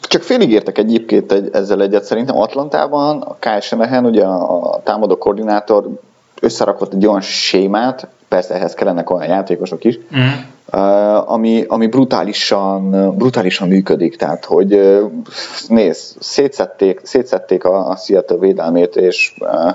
Csak 0.00 0.22
félig 0.22 0.50
értek 0.50 0.78
egyébként 0.78 1.32
egy, 1.32 1.48
ezzel 1.52 1.82
egyet. 1.82 2.04
Szerintem 2.04 2.38
Atlantában 2.38 3.20
a 3.20 3.36
Kyle 3.38 3.60
Shanahan, 3.60 4.04
ugye 4.04 4.24
a 4.24 4.80
támadó 4.84 5.18
koordinátor 5.18 5.88
összerakott 6.40 6.94
egy 6.94 7.06
olyan 7.06 7.20
sémát, 7.20 8.08
persze 8.28 8.54
ehhez 8.54 8.74
kellenek 8.74 9.10
olyan 9.10 9.28
játékosok 9.28 9.84
is, 9.84 9.98
uh, 10.72 11.32
ami, 11.32 11.64
ami 11.68 11.86
brutálisan, 11.86 12.90
brutálisan 13.16 13.68
működik. 13.68 14.16
Tehát, 14.16 14.44
hogy 14.44 15.00
nézd, 15.68 16.22
szétszették, 16.22 17.00
szétszették 17.02 17.64
a, 17.64 17.88
a 17.88 17.96
Seattle 17.96 18.36
védelmét, 18.36 18.96
és 18.96 19.34
uh, 19.38 19.70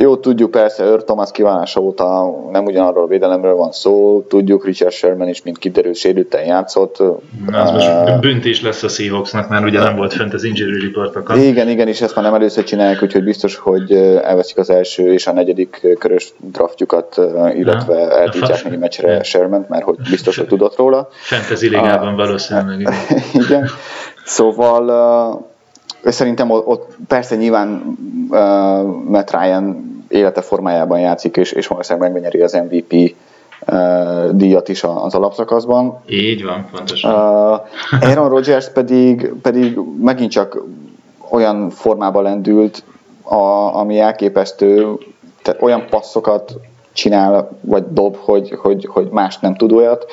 jó, 0.00 0.16
tudjuk 0.16 0.50
persze, 0.50 0.84
Ör 0.84 1.04
Thomas 1.04 1.30
kiválása 1.30 1.80
óta 1.80 2.34
nem 2.50 2.64
ugyanarról 2.64 3.04
a 3.04 3.06
védelemről 3.06 3.54
van 3.54 3.72
szó, 3.72 4.24
tudjuk 4.28 4.64
Richard 4.64 4.92
Sherman 4.92 5.28
is, 5.28 5.42
mint 5.42 5.58
kiderült, 5.58 5.96
sérülten 5.96 6.44
játszott. 6.44 7.02
Az 7.52 7.70
most 7.70 8.20
büntés 8.20 8.62
lesz 8.62 8.82
a 8.82 8.88
Seahawksnak, 8.88 9.48
mert 9.48 9.64
ugye 9.64 9.80
nem 9.80 9.96
volt 9.96 10.12
fent 10.12 10.34
az 10.34 10.44
injury 10.44 10.80
reportokat. 10.80 11.36
Igen, 11.36 11.68
igen, 11.68 11.88
és 11.88 12.00
ezt 12.00 12.14
már 12.14 12.24
nem 12.24 12.34
először 12.34 12.64
csinálják, 12.64 13.02
úgyhogy 13.02 13.24
biztos, 13.24 13.56
hogy 13.56 13.92
elveszik 14.22 14.58
az 14.58 14.70
első 14.70 15.12
és 15.12 15.26
a 15.26 15.32
negyedik 15.32 15.86
körös 15.98 16.32
draftjukat, 16.38 17.20
illetve 17.54 18.10
eltítják 18.10 18.64
neki 18.64 18.76
meccsre 18.76 19.22
Sherman, 19.22 19.66
mert 19.68 19.84
hogy 19.84 19.96
biztos, 20.10 20.36
hogy 20.36 20.46
tudott 20.46 20.76
róla. 20.76 21.08
Fantasy 21.10 21.68
ligában 21.68 22.16
valószínűleg. 22.16 22.88
igen. 23.32 23.68
Szóval 24.24 25.48
Szerintem 26.04 26.50
ott 26.50 26.96
persze 27.08 27.36
nyilván 27.36 27.96
uh, 28.30 28.38
Matt 29.04 29.30
Ryan 29.30 29.89
élete 30.10 30.40
formájában 30.40 31.00
játszik, 31.00 31.36
és, 31.36 31.52
és 31.52 31.66
valószínűleg 31.66 32.12
megnyeri 32.12 32.40
az 32.40 32.52
MVP 32.52 33.14
uh, 33.66 34.30
díjat 34.30 34.68
is 34.68 34.82
az 34.82 35.14
alapszakaszban. 35.14 36.00
Így 36.06 36.44
van, 36.44 36.68
pontosan. 36.72 37.12
Uh, 37.12 37.60
Aaron 38.00 38.28
Rodgers 38.28 38.68
pedig, 38.72 39.32
pedig 39.42 39.78
megint 40.00 40.30
csak 40.30 40.62
olyan 41.30 41.70
formában 41.70 42.22
lendült, 42.22 42.82
a, 43.22 43.74
ami 43.76 43.98
elképesztő, 43.98 44.98
tehát 45.42 45.62
olyan 45.62 45.86
passzokat 45.90 46.54
csinál, 46.92 47.58
vagy 47.60 47.84
dob, 47.92 48.16
hogy, 48.16 48.54
hogy, 48.62 48.88
hogy 48.92 49.08
más 49.10 49.38
nem 49.38 49.54
tud 49.54 49.72
olyat. 49.72 50.06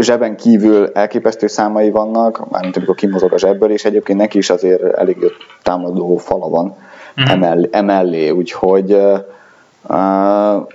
Zseben 0.00 0.36
kívül 0.36 0.90
elképesztő 0.94 1.46
számai 1.46 1.90
vannak, 1.90 2.50
mármint 2.50 2.76
amikor 2.76 2.94
kimozog 2.94 3.32
a 3.32 3.38
zsebből, 3.38 3.70
és 3.70 3.84
egyébként 3.84 4.18
neki 4.18 4.38
is 4.38 4.50
azért 4.50 4.82
elég 4.82 5.16
jó 5.20 5.28
támadó 5.62 6.16
fala 6.16 6.48
van 6.48 6.76
mm. 7.20 7.42
emellé, 7.70 8.30
úgyhogy 8.30 8.92
uh, 9.88 10.66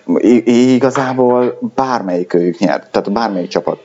igazából 0.76 1.58
bármelyik 1.76 2.34
őjük 2.34 2.58
nyert, 2.58 2.92
tehát 2.92 3.12
bármelyik 3.12 3.50
csapat 3.50 3.80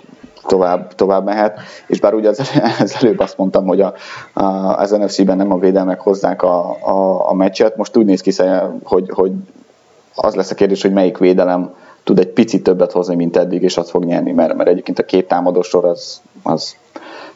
tovább, 0.46 0.94
tovább 0.94 1.24
mehet, 1.24 1.61
és 1.86 2.00
bár 2.00 2.14
ugye 2.14 2.28
az, 2.28 2.50
az 2.80 2.96
előbb 3.00 3.18
azt 3.18 3.38
mondtam, 3.38 3.66
hogy 3.66 3.80
a, 3.80 3.94
a, 4.32 4.44
az 4.78 4.90
NFC-ben 4.90 5.36
nem 5.36 5.52
a 5.52 5.59
védelmek 5.59 6.00
hozzák 6.00 6.42
a, 6.42 6.76
a, 6.80 7.28
a 7.28 7.34
meccset, 7.34 7.76
most 7.76 7.96
úgy 7.96 8.04
néz 8.04 8.20
ki, 8.20 8.32
hogy, 8.82 9.11
hogy 9.11 9.32
az 10.14 10.34
lesz 10.34 10.50
a 10.50 10.54
kérdés, 10.54 10.82
hogy 10.82 10.92
melyik 10.92 11.18
védelem 11.18 11.74
tud 12.04 12.18
egy 12.18 12.28
picit 12.28 12.62
többet 12.62 12.92
hozni, 12.92 13.14
mint 13.14 13.36
eddig, 13.36 13.62
és 13.62 13.76
azt 13.76 13.90
fog 13.90 14.04
nyerni, 14.04 14.32
mert, 14.32 14.54
mert 14.54 14.68
egyébként 14.68 14.98
a 14.98 15.04
két 15.04 15.28
támadó 15.28 15.62
sor 15.62 15.84
az, 15.84 16.20
az 16.42 16.76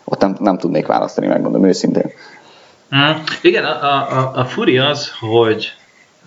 ott 0.04 0.20
nem, 0.20 0.36
nem 0.40 0.58
tudnék 0.58 0.86
választani, 0.86 1.26
megmondom 1.26 1.64
őszintén. 1.64 2.10
Mm, 2.96 3.10
igen, 3.42 3.64
a, 3.64 3.84
a, 3.84 4.30
a 4.34 4.44
furi 4.44 4.78
az, 4.78 5.12
hogy... 5.20 5.72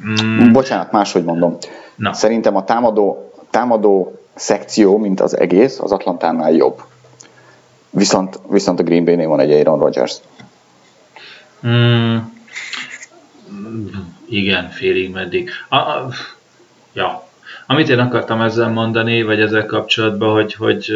Mm, 0.05 0.51
Bocsánat, 0.51 0.91
máshogy 0.91 1.23
mondom. 1.23 1.57
Na. 1.95 2.13
Szerintem 2.13 2.55
a 2.55 2.63
támadó, 2.63 3.33
támadó 3.49 4.19
szekció, 4.35 4.97
mint 4.97 5.19
az 5.19 5.37
egész, 5.37 5.79
az 5.79 5.91
Atlantánál 5.91 6.51
jobb. 6.51 6.83
Viszont, 7.89 8.39
viszont 8.49 8.79
a 8.79 8.83
Green 8.83 9.05
Bay-nél 9.05 9.27
van 9.27 9.39
egy 9.39 9.51
Aaron 9.51 9.79
Rodgers. 9.79 10.15
Mm, 11.67 12.17
igen, 14.29 14.69
félig 14.69 15.11
meddig. 15.11 15.49
A, 15.69 15.75
a, 15.75 16.09
ja. 16.93 17.27
Amit 17.67 17.89
én 17.89 17.99
akartam 17.99 18.41
ezzel 18.41 18.69
mondani, 18.69 19.23
vagy 19.23 19.41
ezzel 19.41 19.65
kapcsolatban, 19.65 20.33
hogy, 20.33 20.53
hogy 20.53 20.91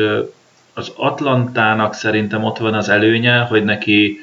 az 0.74 0.91
Atlantának 0.95 1.93
szerintem 1.93 2.43
ott 2.43 2.57
van 2.57 2.74
az 2.74 2.89
előnye, 2.89 3.39
hogy 3.39 3.63
neki 3.63 4.20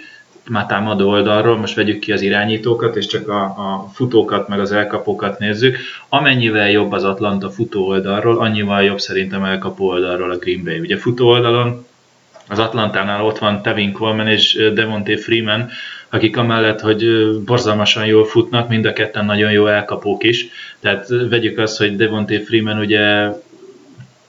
már 0.48 0.66
támadó 0.66 1.08
oldalról, 1.08 1.56
most 1.56 1.74
vegyük 1.74 1.98
ki 1.98 2.12
az 2.12 2.20
irányítókat, 2.20 2.96
és 2.96 3.06
csak 3.06 3.28
a, 3.28 3.42
a 3.42 3.90
futókat, 3.92 4.48
meg 4.48 4.60
az 4.60 4.72
elkapókat 4.72 5.38
nézzük. 5.38 5.76
Amennyivel 6.08 6.70
jobb 6.70 6.92
az 6.92 7.04
Atlanta 7.04 7.50
futó 7.50 7.86
oldalról, 7.86 8.38
annyival 8.38 8.82
jobb 8.82 9.00
szerintem 9.00 9.44
elkapó 9.44 9.86
oldalról 9.86 10.30
a 10.30 10.36
Green 10.36 10.64
Bay. 10.64 10.78
Ugye 10.78 10.96
futó 10.96 11.28
oldalon 11.28 11.86
az 12.48 12.58
Atlantánál 12.58 13.24
ott 13.24 13.38
van 13.38 13.62
Tevin 13.62 13.92
Coleman 13.92 14.26
és 14.26 14.70
Devontae 14.74 15.16
Freeman, 15.16 15.68
akik 16.08 16.36
amellett, 16.36 16.80
hogy 16.80 17.04
borzalmasan 17.44 18.06
jól 18.06 18.24
futnak, 18.24 18.68
mind 18.68 18.84
a 18.84 18.92
ketten 18.92 19.24
nagyon 19.24 19.52
jó 19.52 19.66
elkapók 19.66 20.24
is. 20.24 20.46
Tehát 20.80 21.06
vegyük 21.28 21.58
azt, 21.58 21.78
hogy 21.78 21.96
Devontae 21.96 22.40
Freeman 22.40 22.78
ugye 22.78 23.28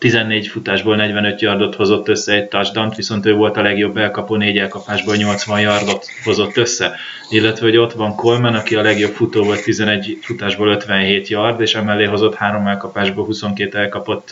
14 0.05 0.47
futásból 0.47 0.95
45 0.95 1.41
yardot 1.41 1.75
hozott 1.75 2.07
össze 2.07 2.33
egy 2.33 2.47
touchdown 2.47 2.93
viszont 2.95 3.25
ő 3.25 3.33
volt 3.33 3.57
a 3.57 3.61
legjobb 3.61 3.97
elkapó, 3.97 4.35
négy 4.35 4.57
elkapásból 4.57 5.15
80 5.15 5.59
yardot 5.59 6.05
hozott 6.23 6.57
össze. 6.57 6.95
Illetve, 7.29 7.65
hogy 7.65 7.77
ott 7.77 7.93
van 7.93 8.15
Coleman, 8.15 8.55
aki 8.55 8.75
a 8.75 8.81
legjobb 8.81 9.11
futó 9.11 9.43
volt 9.43 9.63
11 9.63 10.17
futásból 10.21 10.67
57 10.67 11.27
yard, 11.27 11.61
és 11.61 11.75
emellé 11.75 12.03
hozott 12.03 12.35
három 12.35 12.67
elkapásból 12.67 13.25
22 13.25 13.77
elkapott 13.77 14.29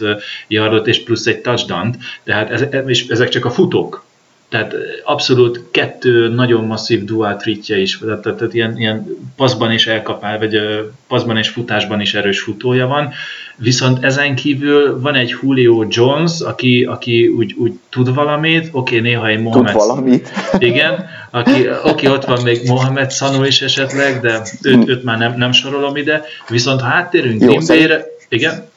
yardot, 0.48 0.88
és 0.88 1.04
plusz 1.04 1.26
egy 1.26 1.42
touchdown 1.42 1.96
Tehát 2.24 2.50
ez, 2.50 2.66
és 2.86 3.08
ezek 3.08 3.30
csak 3.30 3.46
a 3.46 3.52
futók. 3.52 4.06
Tehát 4.54 4.76
abszolút 5.04 5.64
kettő 5.72 6.28
nagyon 6.28 6.66
masszív 6.66 7.04
dual 7.04 7.36
treatje 7.36 7.78
is, 7.78 7.98
tehát, 7.98 8.22
tehát, 8.22 8.38
tehát 8.38 8.54
ilyen, 8.54 8.78
ilyen 8.78 9.06
paszban 9.36 9.72
is 9.72 9.88
elkapál, 9.88 10.40
vagy 10.40 10.60
paszban 11.08 11.38
és 11.38 11.50
futásban 11.50 12.02
is 12.02 12.14
erős 12.14 12.42
futója 12.42 12.88
van. 12.88 13.12
Viszont 13.56 14.04
ezen 14.04 14.36
kívül 14.36 15.00
van 15.00 15.16
egy 15.16 15.36
Julio 15.42 15.86
Jones, 15.90 16.40
aki, 16.42 16.84
aki 16.84 17.28
úgy, 17.28 17.54
úgy 17.58 17.74
tud 17.90 18.14
valamit, 18.14 18.70
oké, 18.72 18.98
okay, 18.98 19.10
néha 19.10 19.28
egy 19.28 19.42
Mohamed... 19.42 19.72
Tud 19.72 19.88
valamit? 19.88 20.32
Igen, 20.70 21.06
aki, 21.30 21.68
oké, 21.84 22.08
ott 22.08 22.26
van 22.26 22.42
még 22.44 22.68
Mohamed 22.68 23.12
Sanu 23.12 23.44
is 23.44 23.62
esetleg, 23.62 24.22
de 24.22 24.42
őt, 24.62 24.88
őt 24.88 25.04
már 25.04 25.18
nem, 25.18 25.34
nem 25.38 25.52
sorolom 25.52 25.96
ide. 25.96 26.24
Viszont 26.50 26.82
ha 26.82 26.88
áttérünk 26.88 27.42
Green 27.42 27.64
Bay-re... 27.68 28.06
Igen? 28.30 28.70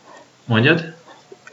Mondjad? 0.44 0.94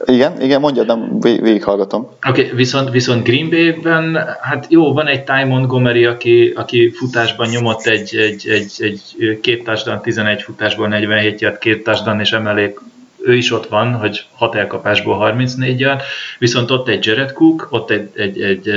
Igen, 0.04 0.40
igen, 0.42 0.60
mondjad, 0.60 0.86
nem 0.86 1.20
végighallgatom. 1.20 2.08
Oké, 2.28 2.44
okay, 2.44 2.56
viszont, 2.56 2.90
viszont 2.90 3.24
Green 3.24 3.50
Bay-ben, 3.50 4.18
hát 4.40 4.66
jó, 4.68 4.92
van 4.92 5.06
egy 5.06 5.24
Ty 5.24 5.44
Montgomery, 5.44 6.04
aki, 6.04 6.52
aki 6.56 6.90
futásban 6.90 7.48
nyomott 7.48 7.86
egy, 7.86 8.16
egy, 8.16 8.48
egy, 8.48 8.72
egy 8.78 9.40
két 9.40 9.64
társadalom, 9.64 10.00
11 10.00 10.42
futásból 10.42 10.88
47 10.88 11.40
ját, 11.40 11.58
két 11.58 11.84
társadalom, 11.84 12.20
és 12.20 12.32
emelék 12.32 12.80
ő 13.24 13.34
is 13.34 13.52
ott 13.52 13.68
van, 13.68 13.94
hogy 13.94 14.26
6 14.32 14.54
elkapásból 14.54 15.16
34 15.16 15.80
jár, 15.80 16.02
viszont 16.38 16.70
ott 16.70 16.88
egy 16.88 17.06
Jared 17.06 17.32
Cook, 17.32 17.66
ott 17.70 17.90
egy, 17.90 18.10
egy, 18.14 18.40
egy 18.40 18.70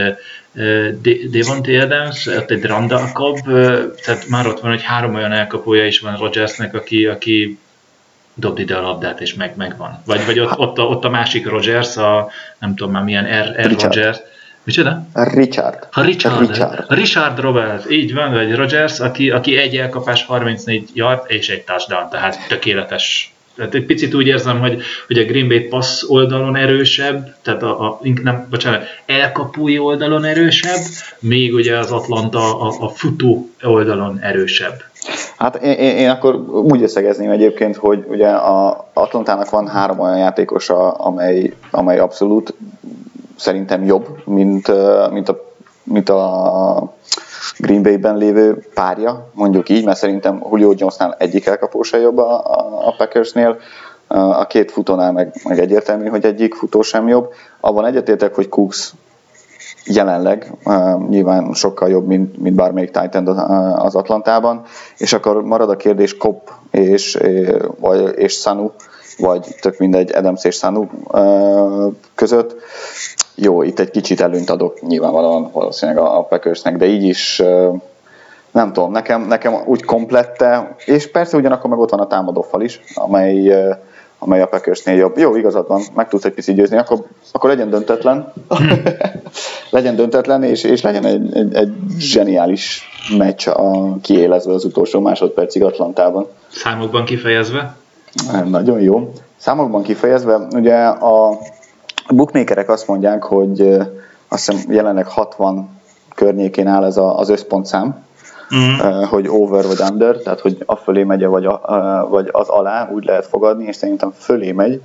Devontae 1.29 1.81
Adams, 1.81 2.25
ott 2.25 2.51
egy 2.51 2.63
Randall 2.63 3.11
Cobb, 3.13 3.37
tehát 4.03 4.27
már 4.27 4.47
ott 4.47 4.59
van, 4.59 4.71
hogy 4.71 4.83
három 4.83 5.15
olyan 5.15 5.31
elkapója 5.31 5.85
is 5.85 5.99
van 5.99 6.17
Rodgersnek, 6.17 6.73
aki, 6.73 7.05
aki 7.05 7.57
dobd 8.39 8.59
ide 8.59 8.75
a 8.75 8.81
labdát, 8.81 9.21
és 9.21 9.33
meg, 9.33 9.53
megvan. 9.55 10.01
Vagy, 10.05 10.25
vagy 10.25 10.39
ott, 10.39 10.57
ott, 10.57 10.77
a, 10.77 10.81
ott 10.81 11.03
a 11.03 11.09
másik 11.09 11.49
Rogers, 11.49 11.97
a 11.97 12.29
nem 12.59 12.75
tudom 12.75 12.91
már 12.91 13.03
milyen 13.03 13.43
R, 13.43 13.65
R 13.65 13.81
Rogers. 13.81 14.17
Micsoda? 14.63 15.07
Richard. 15.13 15.87
Ha 15.91 16.01
Richard. 16.01 16.47
Richard. 16.47 16.85
Richard 16.87 17.39
Robert, 17.39 17.91
így 17.91 18.13
van, 18.13 18.33
vagy 18.33 18.55
Rogers, 18.55 18.99
aki, 18.99 19.29
aki 19.29 19.57
egy 19.57 19.77
elkapás 19.77 20.23
34 20.23 20.89
yard 20.93 21.23
és 21.27 21.49
egy 21.49 21.63
touchdown, 21.63 22.09
tehát 22.09 22.47
tökéletes 22.47 23.31
tehát 23.57 23.73
egy 23.73 23.85
picit 23.85 24.13
úgy 24.13 24.27
érzem, 24.27 24.59
hogy, 24.59 24.81
hogy 25.07 25.17
a 25.17 25.23
Green 25.23 25.47
Bay 25.47 25.59
passz 25.59 26.03
oldalon 26.07 26.55
erősebb, 26.55 27.35
tehát 27.41 27.63
a, 27.63 27.81
a 27.81 27.99
nem, 28.23 28.47
bocsánat, 28.49 28.83
elkapói 29.05 29.77
oldalon 29.77 30.23
erősebb, 30.23 30.81
még 31.19 31.53
ugye 31.53 31.77
az 31.77 31.91
Atlanta 31.91 32.59
a, 32.59 32.85
a 32.85 32.89
futó 32.89 33.49
oldalon 33.63 34.19
erősebb. 34.19 34.83
Hát 35.37 35.55
én, 35.55 35.77
én, 35.77 36.09
akkor 36.09 36.35
úgy 36.49 36.81
összegezném 36.81 37.29
egyébként, 37.29 37.75
hogy 37.75 38.05
ugye 38.09 38.29
a 38.29 38.85
Atlantának 38.93 39.49
van 39.49 39.67
három 39.67 39.99
olyan 39.99 40.17
játékosa, 40.17 40.91
amely, 40.91 41.53
amely 41.71 41.99
abszolút 41.99 42.53
szerintem 43.35 43.83
jobb, 43.83 44.07
mint, 44.25 44.71
mint 45.11 45.29
a, 45.29 45.43
mint 45.83 46.09
a 46.09 46.93
Green 47.57 47.81
Bay-ben 47.81 48.17
lévő 48.17 48.67
párja, 48.73 49.29
mondjuk 49.33 49.69
így, 49.69 49.85
mert 49.85 49.97
szerintem 49.97 50.43
Julio 50.49 50.73
Jonesnál 50.75 51.15
egyik 51.17 51.45
elkapó 51.45 51.81
se 51.81 51.97
jobb 51.97 52.17
a, 52.17 52.43
a 52.87 52.95
Packersnél, 52.97 53.57
a 54.07 54.47
két 54.47 54.71
futónál 54.71 55.11
meg, 55.11 55.41
meg 55.43 55.59
egyértelmű, 55.59 56.07
hogy 56.07 56.25
egyik 56.25 56.53
futó 56.53 56.81
sem 56.81 57.07
jobb. 57.07 57.33
Abban 57.59 57.85
egyetértek, 57.85 58.35
hogy 58.35 58.49
Cooks 58.49 58.93
jelenleg 59.87 60.51
uh, 60.65 61.07
nyilván 61.09 61.53
sokkal 61.53 61.89
jobb, 61.89 62.07
mint, 62.07 62.37
mint 62.37 62.55
bármelyik 62.55 62.91
Titan 62.91 63.27
az 63.77 63.95
Atlantában, 63.95 64.61
és 64.97 65.13
akkor 65.13 65.41
marad 65.41 65.69
a 65.69 65.75
kérdés 65.75 66.17
Kopp 66.17 66.47
és, 66.71 67.17
vagy, 67.79 68.13
és 68.17 68.33
Sanu, 68.33 68.69
vagy 69.17 69.55
tök 69.61 69.77
mindegy 69.77 70.11
Adams 70.15 70.43
és 70.43 70.55
Sanu 70.55 70.85
uh, 71.07 71.93
között. 72.15 72.55
Jó, 73.35 73.63
itt 73.63 73.79
egy 73.79 73.91
kicsit 73.91 74.21
előnyt 74.21 74.49
adok 74.49 74.81
nyilvánvalóan 74.81 75.49
valószínűleg 75.53 76.03
a 76.03 76.25
Packersnek, 76.29 76.77
de 76.77 76.85
így 76.85 77.03
is 77.03 77.41
nem 78.51 78.73
tudom, 78.73 78.91
nekem, 78.91 79.21
nekem 79.21 79.53
úgy 79.65 79.83
komplette, 79.83 80.75
és 80.85 81.11
persze 81.11 81.37
ugyanakkor 81.37 81.69
meg 81.69 81.79
ott 81.79 81.89
van 81.89 81.99
a 81.99 82.07
támadófal 82.07 82.61
is, 82.61 82.81
amely, 82.95 83.53
amely 84.19 84.41
a 84.41 84.47
Packersnél 84.47 84.95
jobb. 84.95 85.17
Jó, 85.17 85.35
igazad 85.35 85.67
van, 85.67 85.81
meg 85.95 86.07
tudsz 86.07 86.25
egy 86.25 86.33
picit 86.33 86.55
győzni, 86.55 86.77
akkor, 86.77 87.05
akkor 87.31 87.49
legyen 87.49 87.69
döntetlen, 87.69 88.33
legyen 89.69 89.95
döntetlen, 89.95 90.43
és, 90.43 90.63
és 90.63 90.81
legyen 90.81 91.05
egy, 91.05 91.35
egy, 91.35 91.55
egy 91.55 91.73
zseniális 91.97 92.89
meccs 93.17 93.47
a, 93.47 93.97
kiélezve 94.01 94.53
az 94.53 94.65
utolsó 94.65 94.99
másodpercig 94.99 95.63
Atlantában. 95.63 96.27
Számokban 96.47 97.05
kifejezve? 97.05 97.75
Nagyon 98.45 98.81
jó. 98.81 99.13
Számokban 99.37 99.83
kifejezve, 99.83 100.47
ugye 100.51 100.75
a 100.85 101.37
bookmakerek 102.09 102.69
azt 102.69 102.87
mondják, 102.87 103.23
hogy 103.23 103.61
azt 104.27 104.51
hiszem 104.51 104.71
jelenleg 104.71 105.07
60 105.07 105.69
környékén 106.15 106.67
áll 106.67 106.83
ez 106.83 106.97
az 106.97 107.29
összpontszám, 107.29 108.05
mm. 108.55 109.03
hogy 109.03 109.27
over 109.27 109.65
vagy 109.65 109.79
under, 109.91 110.15
tehát 110.15 110.39
hogy 110.39 110.63
a 110.65 110.75
fölé 110.75 111.03
megy 111.03 111.25
vagy, 111.25 111.45
a, 111.45 112.07
vagy 112.09 112.29
az 112.31 112.47
alá, 112.47 112.89
úgy 112.89 113.05
lehet 113.05 113.25
fogadni, 113.25 113.65
és 113.65 113.75
szerintem 113.75 114.11
fölé 114.11 114.51
megy. 114.51 114.81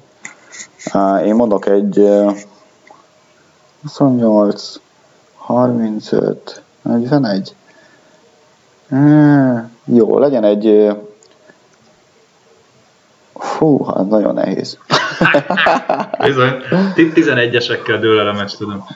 Én 1.24 1.34
mondok 1.34 1.66
egy 1.66 2.08
28, 3.82 4.74
35, 5.36 6.62
41. 6.82 7.54
Jó, 9.84 10.18
legyen 10.18 10.44
egy 10.44 10.90
Hú, 13.58 13.84
hát 13.84 14.08
nagyon 14.08 14.34
nehéz. 14.34 14.78
Bizony. 16.24 16.52
11-esekkel 16.96 17.98
dől 18.00 18.18
el 18.18 18.28
a 18.28 18.32
meccs, 18.32 18.56
tudom. 18.56 18.86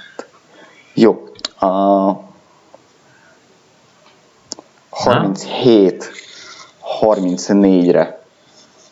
Jó. 0.95 1.29
A 1.61 2.11
37 5.07 6.11
34-re 7.03 8.21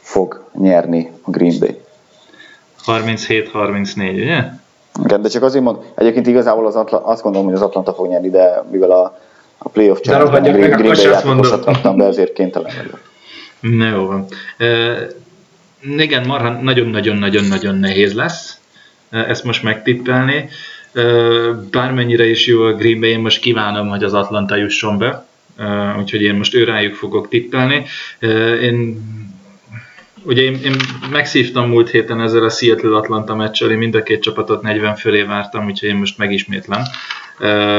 fog 0.00 0.44
nyerni 0.58 1.10
a 1.22 1.30
Green 1.30 1.58
Bay. 1.58 1.80
37-34, 2.86 4.12
ugye? 4.12 4.44
Igen, 5.04 5.22
de 5.22 5.28
csak 5.28 5.42
azért 5.42 5.64
mond, 5.64 5.78
egyébként 5.94 6.26
igazából 6.26 6.66
az 6.66 6.76
Atla, 6.76 7.04
azt 7.04 7.22
gondolom, 7.22 7.46
hogy 7.46 7.56
az 7.56 7.62
Atlanta 7.62 7.94
fog 7.94 8.08
nyerni, 8.08 8.30
de 8.30 8.64
mivel 8.70 8.90
a, 8.90 9.18
a 9.58 9.68
playoff 9.68 10.00
challenge 10.00 10.36
a 10.36 10.40
Green, 10.40 10.70
Green 10.70 10.92
Bay 10.92 11.02
játékosat 11.02 11.64
raktam 11.64 11.96
be, 11.96 12.04
ezért 12.04 12.32
kénytelen 12.32 12.72
vagyok. 12.76 13.00
Na 13.60 13.88
jó 13.88 14.06
van. 14.06 14.26
Uh, 14.58 16.00
igen, 16.00 16.26
marha 16.26 16.50
nagyon-nagyon-nagyon-nagyon 16.50 17.74
nehéz 17.74 18.14
lesz 18.14 18.58
ezt 19.10 19.44
most 19.44 19.62
megtippelni. 19.62 20.48
Bármennyire 21.70 22.26
is 22.26 22.46
jó 22.46 22.62
a 22.62 22.72
Green 22.72 23.00
Bay, 23.00 23.10
én 23.10 23.20
most 23.20 23.40
kívánom, 23.40 23.88
hogy 23.88 24.04
az 24.04 24.14
Atlanta 24.14 24.56
jusson 24.56 24.98
be, 24.98 25.24
úgyhogy 25.98 26.22
én 26.22 26.34
most 26.34 26.54
őrájuk 26.54 26.94
fogok 26.94 27.28
tippelni. 27.28 27.84
Én 28.62 29.02
ugye 30.24 30.42
én, 30.42 30.58
én 30.64 30.76
megszívtam 31.10 31.68
múlt 31.68 31.90
héten 31.90 32.20
ezzel 32.20 32.44
a 32.44 32.48
Seattle-Atlanta 32.48 33.34
meccsel, 33.34 33.70
én 33.70 33.78
mind 33.78 33.94
a 33.94 34.02
két 34.02 34.22
csapatot 34.22 34.62
40 34.62 34.94
fölé 34.94 35.22
vártam, 35.22 35.66
úgyhogy 35.66 35.88
én 35.88 35.96
most 35.96 36.18
megismétlem. 36.18 36.82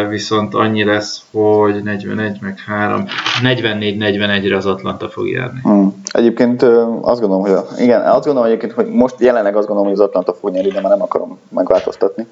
viszont 0.10 0.54
annyi 0.54 0.84
lesz, 0.84 1.22
hogy 1.32 1.84
41 1.84 2.38
meg 2.42 2.60
3, 2.66 3.06
44-41-re 3.44 4.56
az 4.56 4.66
Atlanta 4.66 5.10
fog 5.10 5.28
járni. 5.30 5.60
Hmm. 5.64 6.04
Egyébként 6.12 6.64
azt 7.02 7.20
gondolom, 7.20 7.42
hogy 7.42 7.52
a, 7.52 7.66
igen, 7.78 8.02
azt 8.02 8.26
gondolom 8.26 8.44
egyébként, 8.44 8.72
hogy 8.72 8.88
most 8.88 9.16
jelenleg 9.20 9.56
azt 9.56 9.68
gondolom, 9.68 9.92
hogy 9.92 10.00
az 10.00 10.08
Atlanta 10.08 10.34
fog 10.34 10.52
nyerni, 10.52 10.70
de 10.72 10.82
már 10.82 10.92
nem 10.92 11.02
akarom 11.02 11.40
megváltoztatni 11.50 12.28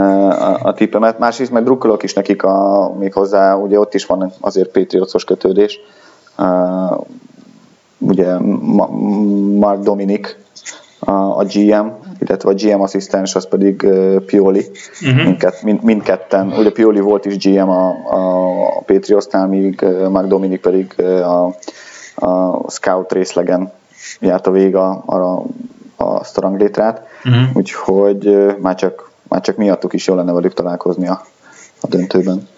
a, 0.00 0.58
a 0.62 0.74
tippemet. 0.74 1.18
Másrészt 1.18 1.50
meg 1.50 1.64
drukkolok 1.64 2.02
is 2.02 2.12
nekik 2.12 2.42
a, 2.42 2.92
még 2.98 3.12
hozzá, 3.12 3.54
ugye 3.54 3.78
ott 3.78 3.94
is 3.94 4.06
van 4.06 4.32
azért 4.40 4.68
Patriots-os 4.68 5.24
kötődés. 5.24 5.80
Uh, 6.38 7.00
ugye 7.98 8.38
Mark 9.58 9.80
Dominik 9.80 10.38
a, 10.98 11.12
a 11.12 11.44
GM, 11.44 11.86
illetve 12.18 12.50
a 12.50 12.54
GM 12.54 12.80
asszisztens 12.80 13.34
az 13.34 13.48
pedig 13.48 13.82
uh, 13.84 14.16
Pioli. 14.16 14.64
Uh-huh. 15.02 15.24
Mindkett, 15.24 15.62
mind, 15.62 15.82
mindketten, 15.82 16.52
ugye 16.58 16.72
Pioli 16.72 17.00
volt 17.00 17.24
is 17.24 17.36
GM 17.36 17.68
a, 17.68 17.88
a 17.88 18.82
Patriotsnál, 18.86 19.46
míg 19.46 19.80
uh, 19.82 20.08
Mark 20.08 20.26
Dominik 20.26 20.60
pedig 20.60 21.00
a, 21.00 21.44
a 22.14 22.70
Scout 22.70 23.12
részlegen 23.12 23.72
járt 24.20 24.46
a 24.46 24.50
vége 24.50 24.78
arra 25.06 25.42
a 25.96 26.24
sztoranglétrát, 26.24 27.02
uh-huh. 27.24 27.56
úgyhogy 27.56 28.26
uh, 28.26 28.58
már 28.58 28.74
csak 28.74 29.14
már 29.28 29.40
csak 29.40 29.56
miattuk 29.56 29.92
is 29.92 30.06
jó 30.06 30.14
lenne 30.14 30.32
velük 30.32 30.54
találkozni 30.54 31.08
a, 31.08 31.26
a 31.80 31.86
döntőben. 31.88 32.48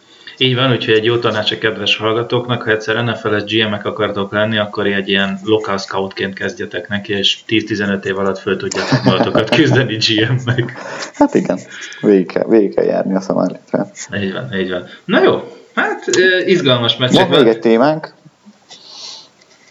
Így 0.41 0.55
van, 0.55 0.73
úgyhogy 0.73 0.95
egy 0.95 1.05
jó 1.05 1.19
tanács 1.19 1.53
a 1.53 1.59
kedves 1.59 1.97
hallgatóknak, 1.97 2.63
ha 2.63 2.71
egyszer 2.71 3.05
NFL-es 3.05 3.43
GM-ek 3.45 3.85
akartok 3.85 4.33
lenni, 4.33 4.59
akkor 4.59 4.87
egy 4.87 5.09
ilyen 5.09 5.41
local 5.45 5.79
scoutként 5.79 6.35
kezdjetek 6.35 6.89
neki, 6.89 7.13
és 7.13 7.39
10-15 7.49 8.05
év 8.05 8.19
alatt 8.19 8.39
föl 8.39 8.57
tudjátok 8.57 9.03
magatokat 9.05 9.51
küzdeni 9.51 9.97
GM-nek. 9.97 10.73
Hát 11.15 11.35
igen, 11.35 11.59
végig 12.01 12.27
kell, 12.27 12.47
végig 12.49 12.75
kell 12.75 12.85
járni 12.85 13.15
a 13.15 13.21
szamálétre. 13.21 13.91
Így 14.23 14.33
van, 14.33 14.55
így 14.55 14.71
van. 14.71 14.85
Na 15.05 15.23
jó, 15.23 15.43
hát 15.75 16.05
izgalmas 16.47 16.97
meccsek. 16.97 17.29
Van 17.29 17.39
még 17.39 17.49
egy 17.49 17.61
témánk. 17.61 18.15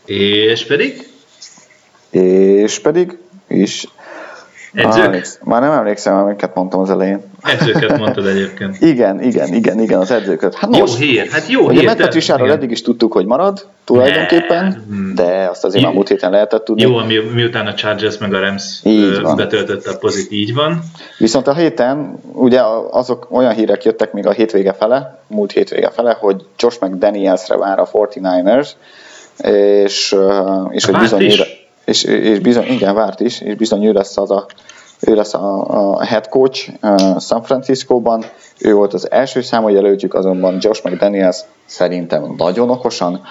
És 0.06 0.66
pedig? 0.66 1.08
És 2.10 2.80
pedig 2.80 3.18
is 3.48 3.88
Edzők? 4.78 5.28
Már 5.44 5.62
nem 5.62 5.72
emlékszem, 5.72 6.16
amiket 6.16 6.56
mondtam 6.56 6.80
az 6.80 6.90
elején. 6.90 7.22
Edzőket 7.42 7.98
mondtad 8.00 8.26
egyébként. 8.28 8.82
igen, 8.82 9.22
igen, 9.22 9.54
igen, 9.54 9.80
igen, 9.80 10.00
az 10.00 10.12
edzőket. 10.12 10.56
Hát 10.56 10.70
most, 10.70 11.00
jó 11.00 11.06
hír, 11.06 11.28
hát 11.28 11.48
jó 11.48 11.70
hír. 11.70 11.80
Ugye 11.80 11.96
Patriciáról 11.96 12.52
eddig 12.52 12.72
is 12.72 12.82
tudtuk, 12.82 13.14
hogy 13.14 13.26
marad 13.26 13.66
tulajdonképpen, 13.84 14.86
ne. 14.90 15.14
de 15.24 15.48
azt 15.50 15.64
azért 15.64 15.86
a 15.86 15.92
múlt 15.92 16.08
héten 16.08 16.32
lehetett 16.32 16.66
tudni. 16.66 16.82
Jó, 16.82 16.98
mi, 16.98 17.16
miután 17.34 17.68
a 17.68 17.74
Chargers 17.74 18.18
meg 18.18 18.34
a 18.34 18.40
Rams 18.40 18.82
betöltötte 19.36 19.90
a 19.90 19.98
pozit, 19.98 20.32
így 20.32 20.54
van. 20.54 20.80
Viszont 21.18 21.48
a 21.48 21.54
héten 21.54 22.20
ugye 22.34 22.62
azok 22.92 23.28
olyan 23.32 23.54
hírek 23.54 23.84
jöttek 23.84 24.14
még 24.14 24.28
a 24.28 24.32
hétvége 24.32 24.74
fele, 24.74 25.20
múlt 25.28 25.52
hétvége 25.52 25.90
fele, 25.90 26.18
hogy 26.20 26.46
Josh 26.58 26.82
McDanielsre 26.82 27.58
vár 27.58 27.80
a 27.80 27.88
49ers, 27.88 28.70
és, 29.84 30.16
és 30.70 30.86
hogy 30.86 30.98
bizony 30.98 31.32
és, 31.88 32.04
és 32.04 32.40
bizony, 32.40 32.66
igen, 32.66 32.96
várt 32.96 33.20
is, 33.20 33.42
és 33.42 33.56
bizony 33.56 33.86
ő 33.86 33.92
lesz 33.92 34.18
az 34.18 34.32
a 34.32 34.46
ő 35.00 35.16
lesz 35.16 35.34
a, 35.34 35.64
a 35.94 36.04
head 36.04 36.28
coach 36.28 36.70
uh, 36.82 37.20
San 37.20 37.44
Francisco-ban, 37.44 38.26
ő 38.60 38.74
volt 38.74 38.94
az 38.94 39.12
első 39.12 39.42
számú 39.42 39.70
jelöltjük, 39.70 40.14
azonban 40.14 40.58
Josh 40.60 40.86
McDaniels 40.86 41.38
szerintem 41.66 42.34
nagyon 42.38 42.70
okosan. 42.70 43.22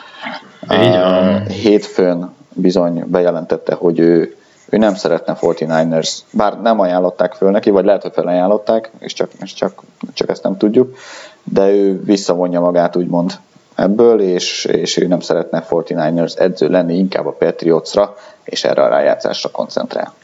Uh, 0.69 1.47
hétfőn 1.49 2.35
bizony 2.53 3.05
bejelentette, 3.07 3.75
hogy 3.75 3.99
ő, 3.99 4.37
ő 4.69 4.77
nem 4.77 4.95
szeretne 4.95 5.37
49ers, 5.41 6.19
bár 6.31 6.61
nem 6.61 6.81
ajánlották 6.81 7.33
föl 7.33 7.51
neki, 7.51 7.71
vagy 7.71 7.85
lehet, 7.85 8.03
hogy 8.03 8.13
felajánlották, 8.13 8.91
és 8.99 9.13
csak, 9.13 9.31
és 9.43 9.55
csak, 9.55 9.83
csak 10.13 10.29
ezt 10.29 10.43
nem 10.43 10.57
tudjuk, 10.57 10.97
de 11.45 11.71
ő 11.71 12.03
visszavonja 12.05 12.61
magát 12.61 12.97
úgymond 12.97 13.33
ebből, 13.75 14.21
és, 14.21 14.65
és 14.65 14.97
ő 14.97 15.07
nem 15.07 15.21
szeretne 15.21 15.67
49ers 15.71 16.39
edző 16.39 16.69
lenni, 16.69 16.97
inkább 16.97 17.27
a 17.27 17.37
Patriotsra, 17.39 18.15
és 18.47 18.65
erre 18.65 18.83
a 18.83 18.89
rájátszásra 18.89 19.49
koncentrál. 19.49 20.15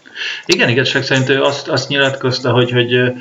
Igen, 0.46 0.68
igazság 0.68 1.02
szerint 1.02 1.28
ő 1.28 1.42
azt, 1.42 1.68
azt 1.68 1.88
nyilatkozta, 1.88 2.52
hogy, 2.52 2.70
hogy 2.70 2.94
uh, 2.94 3.12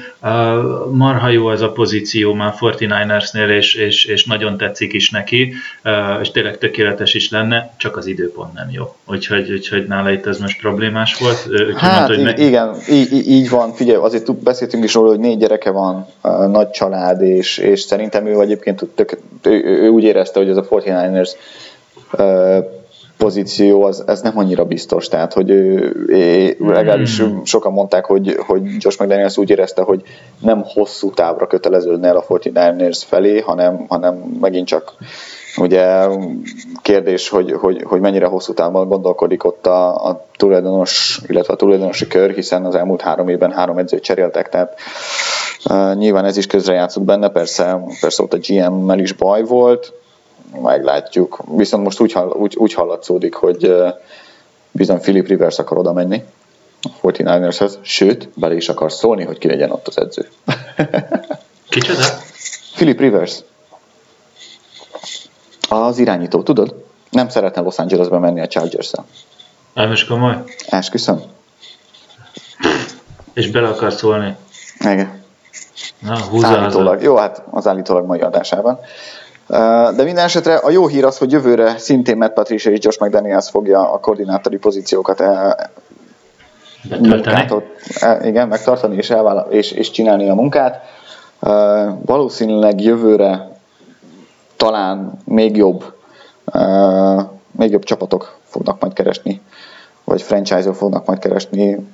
marha 0.92 1.30
jó 1.30 1.52
ez 1.52 1.62
a 1.62 1.72
pozíció 1.72 2.34
már 2.34 2.54
49ersnél, 2.60 3.50
és, 3.50 3.76
és, 3.76 4.06
és 4.06 4.26
nagyon 4.26 4.58
tetszik 4.58 4.94
is 4.94 5.10
neki, 5.10 5.54
uh, 5.84 6.22
és 6.22 6.32
tényleg 6.32 6.58
tökéletes 6.58 7.14
is 7.14 7.30
lenne, 7.30 7.74
csak 7.78 7.98
az 7.98 8.06
időpont 8.06 8.54
nem 8.54 8.68
jó. 8.72 8.96
Úgyhogy, 9.06 9.52
úgyhogy 9.52 9.88
nála 9.88 10.12
itt 10.12 10.26
ez 10.26 10.40
most 10.40 10.60
problémás 10.60 11.18
volt. 11.18 11.48
Úgyhogy 11.52 11.74
hát 11.78 11.98
mondta, 11.98 12.16
hogy 12.16 12.24
meg... 12.24 12.40
igen, 12.40 12.76
így, 12.90 13.28
így 13.28 13.50
van, 13.50 13.74
figyelj, 13.74 13.98
azért 13.98 14.34
beszéltünk 14.34 14.84
is 14.84 14.94
róla, 14.94 15.10
hogy 15.10 15.20
négy 15.20 15.38
gyereke 15.38 15.72
van, 15.72 16.08
uh, 16.24 16.48
nagy 16.48 16.70
család, 16.70 17.22
és, 17.22 17.58
és 17.58 17.82
szerintem 17.82 18.26
ő 18.26 18.40
egyébként 18.40 18.82
tök, 18.96 19.18
ő, 19.44 19.64
ő 19.64 19.88
úgy 19.88 20.04
érezte, 20.04 20.40
hogy 20.40 20.50
ez 20.50 20.58
a 20.58 20.68
49ers 20.68 21.30
uh, 22.12 22.80
pozíció 23.22 23.84
az, 23.84 24.04
ez 24.08 24.22
nem 24.22 24.38
annyira 24.38 24.66
biztos, 24.66 25.08
tehát 25.08 25.34
hogy 25.34 25.50
ő, 25.50 26.56
legalábbis 26.60 27.20
hmm. 27.20 27.46
sokan 27.46 27.74
mondták, 27.74 28.06
hogy, 28.06 28.38
hogy 28.48 28.62
Josh 28.78 29.02
McDaniels 29.02 29.38
úgy 29.38 29.50
érezte, 29.50 29.82
hogy 29.82 30.02
nem 30.40 30.64
hosszú 30.64 31.12
távra 31.12 31.48
köteleződne 31.48 32.08
el 32.08 32.18
a 32.18 32.24
49ers 32.24 33.02
felé, 33.06 33.40
hanem, 33.40 33.86
hanem 33.88 34.16
megint 34.42 34.68
csak 34.68 34.94
ugye 35.58 36.08
kérdés, 36.82 37.30
hogy, 37.30 37.52
hogy, 37.52 37.84
hogy 37.84 38.00
mennyire 38.00 38.26
hosszú 38.26 38.54
távon 38.54 38.88
gondolkodik 38.88 39.44
ott 39.44 39.68
a, 39.68 40.06
a 40.08 40.26
tulajdonos, 40.36 41.22
illetve 41.28 41.54
a 41.54 41.58
tulajdonosi 41.58 42.08
kör, 42.08 42.32
hiszen 42.32 42.66
az 42.66 42.76
elmúlt 42.76 43.02
három 43.02 43.30
évben 43.30 43.52
három 43.52 43.78
edzőt 43.78 44.04
cseréltek, 44.04 44.50
tehát 44.50 44.80
uh, 45.70 45.96
nyilván 45.96 46.26
ez 46.26 46.38
is 46.38 46.48
közrejátszott 46.48 47.04
benne, 47.04 47.30
persze, 47.30 47.84
persze 48.02 48.24
ott 48.24 48.34
a 48.34 48.38
GM-mel 48.48 49.00
is 49.00 49.14
baj 49.14 49.44
volt, 49.44 49.94
meglátjuk. 50.62 51.44
Viszont 51.56 51.84
most 51.84 52.00
úgy, 52.00 52.16
úgy, 52.34 52.56
úgy 52.56 52.74
hallatszódik, 52.74 53.34
hogy 53.34 53.76
bizony 54.72 55.00
Philip 55.00 55.28
Rivers 55.28 55.60
akar 55.60 55.78
oda 55.78 55.94
menni 55.94 56.24
a 56.82 56.90
49 57.02 57.78
sőt, 57.82 58.30
bele 58.36 58.56
is 58.56 58.70
akar 58.70 58.92
szólni, 58.92 59.24
hogy 59.24 59.38
ki 59.38 59.48
legyen 59.48 59.72
ott 59.72 59.88
az 59.88 59.98
edző. 59.98 60.28
Kicsoda? 61.70 62.04
Philip 62.74 63.00
Rivers. 63.00 63.40
Az 65.70 65.98
irányító, 65.98 66.44
tudod? 66.44 66.84
Nem 67.10 67.30
szeretne 67.30 67.62
Los 67.62 67.78
Angelesbe 67.78 68.18
menni 68.18 68.42
a 68.42 68.48
Chargers-el. 68.48 69.06
Nem 69.74 69.92
is 69.92 70.06
komoly? 70.06 70.44
Esküszöm. 70.68 71.22
És 73.34 73.52
bele 73.52 73.68
akar 73.68 73.94
szólni? 73.94 74.36
Igen. 74.80 75.24
Na, 76.00 76.18
állítólag. 76.42 77.02
Jó, 77.02 77.16
hát 77.16 77.44
az 77.50 77.68
állítólag 77.68 78.06
mai 78.06 78.20
adásában. 78.20 78.80
De 79.96 80.04
minden 80.04 80.24
esetre 80.26 80.56
a 80.56 80.70
jó 80.70 80.88
hír 80.88 81.06
az, 81.06 81.18
hogy 81.18 81.32
jövőre 81.32 81.78
szintén 81.78 82.18
Matt 82.18 82.34
Patricia 82.34 82.72
és 82.72 82.80
Josh 82.82 83.02
McDaniels 83.02 83.50
fogja 83.50 83.92
a 83.92 84.00
koordinátori 84.00 84.58
pozíciókat 84.58 85.22
el, 85.22 85.72
igen, 88.22 88.48
megtartani 88.48 88.96
és, 88.96 89.10
elvállal, 89.10 89.48
és, 89.50 89.72
és 89.72 89.92
csinálni 89.92 90.30
a 90.30 90.34
munkát. 90.34 90.82
Valószínűleg 92.06 92.82
jövőre 92.82 93.50
talán 94.56 95.20
még 95.26 95.56
jobb, 95.56 95.94
még 97.52 97.72
jobb 97.72 97.84
csapatok 97.84 98.38
fognak 98.44 98.82
majd 98.82 98.94
keresni, 98.94 99.42
vagy 100.04 100.22
franchise-ok 100.22 100.76
fognak 100.76 101.06
majd 101.06 101.20
keresni 101.20 101.88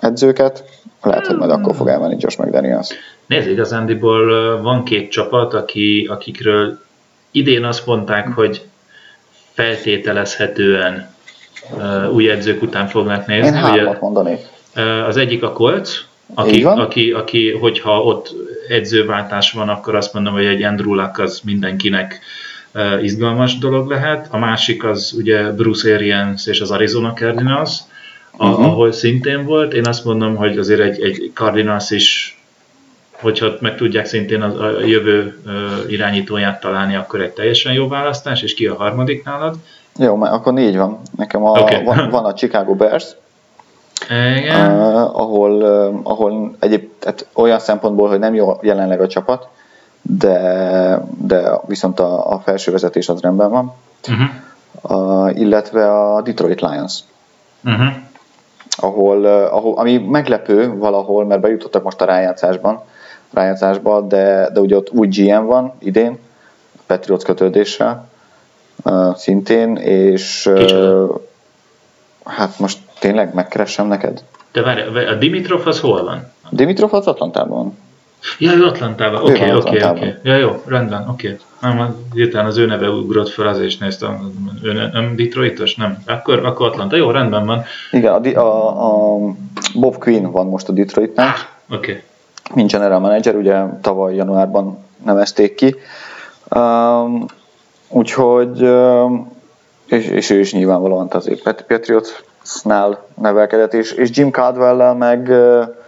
edzőket. 0.00 0.64
Lehet, 1.02 1.26
hogy 1.26 1.36
majd 1.36 1.50
akkor 1.50 1.74
fog 1.74 1.88
elmenni 1.88 2.16
Josh 2.18 2.38
McDaniels. 2.38 2.88
Nézd, 3.26 3.48
igazándiból 3.48 4.60
van 4.60 4.84
két 4.84 5.10
csapat, 5.10 5.54
aki, 5.54 6.06
akikről 6.10 6.78
idén 7.30 7.64
azt 7.64 7.86
mondták, 7.86 8.28
hogy 8.28 8.62
feltételezhetően 9.52 11.14
uh, 11.76 12.14
új 12.14 12.30
edzők 12.30 12.62
után 12.62 12.86
fognak 12.86 13.26
nézni. 13.26 13.58
Én 13.58 13.64
Ugye, 13.64 13.96
mondanék. 14.00 14.38
Uh, 14.76 15.06
az 15.06 15.16
egyik 15.16 15.42
a 15.42 15.52
Colts, 15.52 15.90
aki, 16.34 16.64
aki, 16.64 17.10
aki, 17.10 17.50
hogyha 17.50 18.02
ott 18.02 18.34
edzőváltás 18.68 19.52
van, 19.52 19.68
akkor 19.68 19.94
azt 19.94 20.14
mondom, 20.14 20.32
hogy 20.32 20.44
egy 20.44 20.62
Andrew 20.62 20.94
Luck 20.94 21.18
az 21.18 21.40
mindenkinek 21.44 22.20
uh, 22.74 23.02
izgalmas 23.02 23.58
dolog 23.58 23.90
lehet. 23.90 24.26
A 24.30 24.38
másik 24.38 24.84
az 24.84 25.14
ugye 25.16 25.50
Bruce 25.50 25.94
Arians 25.94 26.46
és 26.46 26.60
az 26.60 26.70
Arizona 26.70 27.12
Cardinals, 27.12 27.78
uh-huh. 28.48 28.64
ahol 28.64 28.92
szintén 28.92 29.44
volt. 29.44 29.72
Én 29.72 29.86
azt 29.86 30.04
mondom, 30.04 30.36
hogy 30.36 30.58
azért 30.58 30.80
egy, 30.80 31.02
egy 31.02 31.30
Cardinals 31.34 31.90
is 31.90 32.34
hogyha 33.20 33.46
meg 33.60 33.76
tudják 33.76 34.06
szintén 34.06 34.42
a, 34.42 34.64
a 34.64 34.84
jövő 34.84 35.40
irányítóját 35.88 36.60
találni, 36.60 36.96
akkor 36.96 37.20
egy 37.20 37.30
teljesen 37.30 37.72
jó 37.72 37.88
választás, 37.88 38.42
és 38.42 38.54
ki 38.54 38.66
a 38.66 38.74
harmadik 38.74 39.24
nálad? 39.24 39.54
Jó, 39.98 40.16
mert 40.16 40.32
akkor 40.32 40.52
négy 40.52 40.76
van. 40.76 41.00
Nekem 41.16 41.44
a, 41.44 41.50
okay. 41.50 41.84
van, 41.84 42.10
van 42.10 42.24
a 42.24 42.34
Chicago 42.34 42.74
Bears, 42.74 43.06
igen. 44.08 44.70
Uh, 44.70 45.20
ahol, 45.20 45.50
uh, 45.52 46.00
ahol 46.02 46.56
egyéb, 46.58 46.88
tehát 46.98 47.26
olyan 47.32 47.58
szempontból, 47.58 48.08
hogy 48.08 48.18
nem 48.18 48.34
jó 48.34 48.58
jelenleg 48.62 49.00
a 49.00 49.06
csapat, 49.06 49.48
de, 50.02 51.02
de 51.18 51.60
viszont 51.66 52.00
a, 52.00 52.32
a 52.32 52.38
felső 52.44 52.72
vezetés 52.72 53.08
az 53.08 53.20
rendben 53.20 53.50
van. 53.50 53.74
Uh-huh. 54.08 54.28
Uh, 54.82 55.40
illetve 55.40 55.92
a 55.92 56.22
Detroit 56.22 56.60
Lions. 56.60 56.98
Uh-huh. 57.64 57.86
Ahol, 58.80 59.24
ahol, 59.26 59.78
ami 59.78 59.98
meglepő 59.98 60.76
valahol, 60.76 61.24
mert 61.24 61.40
bejutottak 61.40 61.82
most 61.82 62.00
a 62.00 62.04
rájátszásban, 62.04 62.82
rájátszásba, 63.32 64.00
de, 64.00 64.50
de 64.52 64.60
ugye 64.60 64.76
ott 64.76 64.90
úgy 64.90 65.20
GM 65.20 65.44
van 65.44 65.72
idén, 65.78 66.18
Patriots 66.86 67.22
kötődéssel 67.22 68.08
uh, 68.84 69.14
szintén, 69.14 69.76
és 69.76 70.46
uh, 70.46 71.10
hát 72.24 72.58
most 72.58 72.78
tényleg 72.98 73.34
megkeressem 73.34 73.86
neked? 73.86 74.24
De 74.52 74.62
várj, 74.62 75.06
a 75.06 75.14
Dimitrov 75.14 75.66
az 75.66 75.80
hol 75.80 76.04
van? 76.04 76.32
Dimitrov 76.50 76.94
az 76.94 77.06
Atlantában. 77.06 77.78
Ja, 78.38 78.52
ő 78.52 78.64
Atlantában, 78.64 79.22
oké, 79.22 79.52
oké, 79.52 79.84
oké. 79.84 80.14
Ja, 80.22 80.36
jó, 80.36 80.62
rendben, 80.66 81.08
oké. 81.08 81.26
Okay. 81.26 81.38
Nem, 81.60 81.96
hirtelen 82.12 82.46
az 82.46 82.56
ő 82.56 82.66
neve 82.66 82.88
ugrott 82.88 83.28
fel, 83.28 83.46
azért 83.46 83.66
is 83.66 83.78
néztem, 83.78 84.32
ő 84.62 84.72
nem 84.72 85.16
Detroitos, 85.16 85.74
nem? 85.74 86.02
Akkor, 86.06 86.44
akkor 86.44 86.66
Atlanta, 86.66 86.96
jó, 86.96 87.10
rendben 87.10 87.46
van. 87.46 87.64
Igen, 87.90 88.12
a, 88.12 88.40
a, 88.40 89.16
a 89.26 89.34
Bob 89.74 89.98
Quinn 89.98 90.30
van 90.30 90.46
most 90.46 90.68
a 90.68 90.72
Detroitnál. 90.72 91.26
Ah, 91.26 91.76
oké. 91.76 91.90
Okay. 91.90 92.02
Mint 92.54 92.70
general 92.70 92.98
manager, 92.98 93.34
ugye 93.34 93.62
tavaly 93.80 94.14
januárban 94.14 94.84
nevezték 95.04 95.54
ki. 95.54 95.74
Um, 96.56 97.24
úgyhogy, 97.88 98.62
um, 98.62 99.32
és, 99.86 100.06
és 100.06 100.30
ő 100.30 100.38
is 100.38 100.52
nyilvánvalóan 100.52 101.08
azért 101.10 101.42
Patriotsnál 101.66 103.06
nevelkedett, 103.14 103.74
és, 103.74 103.92
és 103.92 104.08
Jim 104.12 104.30
Caldwell-lel 104.30 104.94
meg 104.94 105.28
uh, 105.28 105.78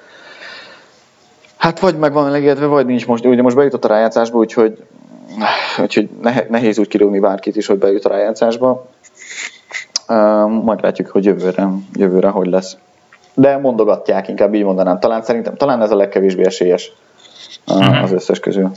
Hát 1.62 1.80
vagy 1.80 1.98
meg 1.98 2.12
van 2.12 2.26
elegedve, 2.26 2.66
vagy 2.66 2.86
nincs 2.86 3.06
most. 3.06 3.26
Ugye 3.26 3.42
most 3.42 3.56
bejutott 3.56 3.84
a 3.84 3.88
rájátszásba, 3.88 4.38
úgyhogy, 4.38 4.78
úgyhogy 5.78 6.08
nehéz 6.48 6.78
úgy 6.78 6.88
kirúgni 6.88 7.18
bárkit 7.18 7.56
is, 7.56 7.66
hogy 7.66 7.78
bejut 7.78 8.04
a 8.04 8.08
rájátszásba. 8.08 8.86
Majd 10.62 10.82
látjuk, 10.82 11.08
hogy 11.08 11.24
jövőre, 11.24 11.68
jövőre 11.92 12.28
hogy 12.28 12.46
lesz. 12.46 12.76
De 13.34 13.56
mondogatják, 13.56 14.28
inkább 14.28 14.54
így 14.54 14.64
mondanám. 14.64 15.00
Talán 15.00 15.22
szerintem, 15.22 15.56
talán 15.56 15.82
ez 15.82 15.90
a 15.90 15.96
legkevésbé 15.96 16.44
esélyes 16.44 16.92
uh, 17.66 18.02
az 18.02 18.12
összes 18.12 18.40
közül. 18.40 18.70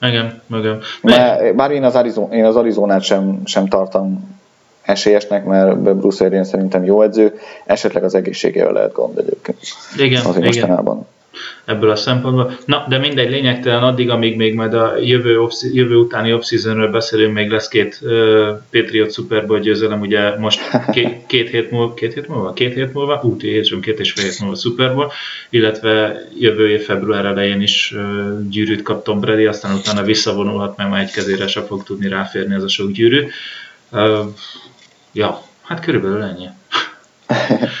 Igen, 0.00 0.42
igen. 0.50 0.80
Mert, 1.02 1.54
bár 1.54 1.70
én 1.70 1.84
az, 1.84 1.94
Arizona, 1.94 2.34
én 2.34 2.44
az 2.44 2.56
Arizonát 2.56 3.02
sem, 3.02 3.40
sem 3.44 3.66
tartom 3.66 4.38
esélyesnek, 4.82 5.44
mert 5.44 5.78
Bruce 5.78 6.24
Arians 6.24 6.48
szerintem 6.48 6.84
jó 6.84 7.02
edző, 7.02 7.38
esetleg 7.64 8.04
az 8.04 8.14
egészségével 8.14 8.72
lehet 8.72 8.92
gond 8.92 9.18
egyébként. 9.18 9.58
Igen, 9.96 10.20
Azért 10.20 10.36
igen. 10.36 10.46
mostanában 10.46 11.06
ebből 11.64 11.90
a 11.90 11.96
szempontból. 11.96 12.56
Na, 12.64 12.84
de 12.88 12.98
mindegy, 12.98 13.30
lényegtelen 13.30 13.82
addig, 13.82 14.10
amíg 14.10 14.36
még 14.36 14.54
majd 14.54 14.74
a 14.74 14.96
jövő, 14.98 15.40
off, 15.40 15.52
jövő 15.72 15.96
utáni 15.96 16.32
off 16.32 16.50
beszélünk, 16.90 17.34
még 17.34 17.50
lesz 17.50 17.68
két 17.68 17.98
uh, 18.02 18.10
Patriot 18.70 19.12
Super 19.12 19.46
Bowl 19.46 19.60
győzelem, 19.60 20.00
ugye 20.00 20.38
most 20.38 20.60
két, 20.92 21.26
két, 21.26 21.48
hét 21.50 21.70
múlva, 21.70 21.94
két 21.94 22.14
hét 22.14 22.28
múlva, 22.28 22.52
két 22.52 22.74
hét 22.74 22.92
múlva, 22.92 23.20
út 23.22 23.40
hétről 23.40 23.80
két 23.80 24.00
és 24.00 24.12
fél 24.12 24.24
hét 24.24 24.40
múlva 24.40 24.56
Super 24.56 24.94
Bowl, 24.94 25.10
illetve 25.50 26.22
jövő 26.38 26.70
év 26.70 26.82
február 26.82 27.24
elején 27.24 27.60
is 27.60 27.92
uh, 27.96 28.48
gyűrűt 28.48 28.82
kap 28.82 29.04
Tom 29.04 29.20
Brady, 29.20 29.46
aztán 29.46 29.74
utána 29.74 30.02
visszavonulhat, 30.02 30.76
mert 30.76 30.90
már 30.90 31.00
egy 31.00 31.10
kezére 31.10 31.46
sem 31.46 31.64
fog 31.64 31.82
tudni 31.82 32.08
ráférni 32.08 32.54
ez 32.54 32.62
a 32.62 32.68
sok 32.68 32.90
gyűrű. 32.90 33.26
Uh, 33.90 34.18
ja, 35.12 35.42
hát 35.62 35.80
körülbelül 35.80 36.22
ennyi. 36.22 36.46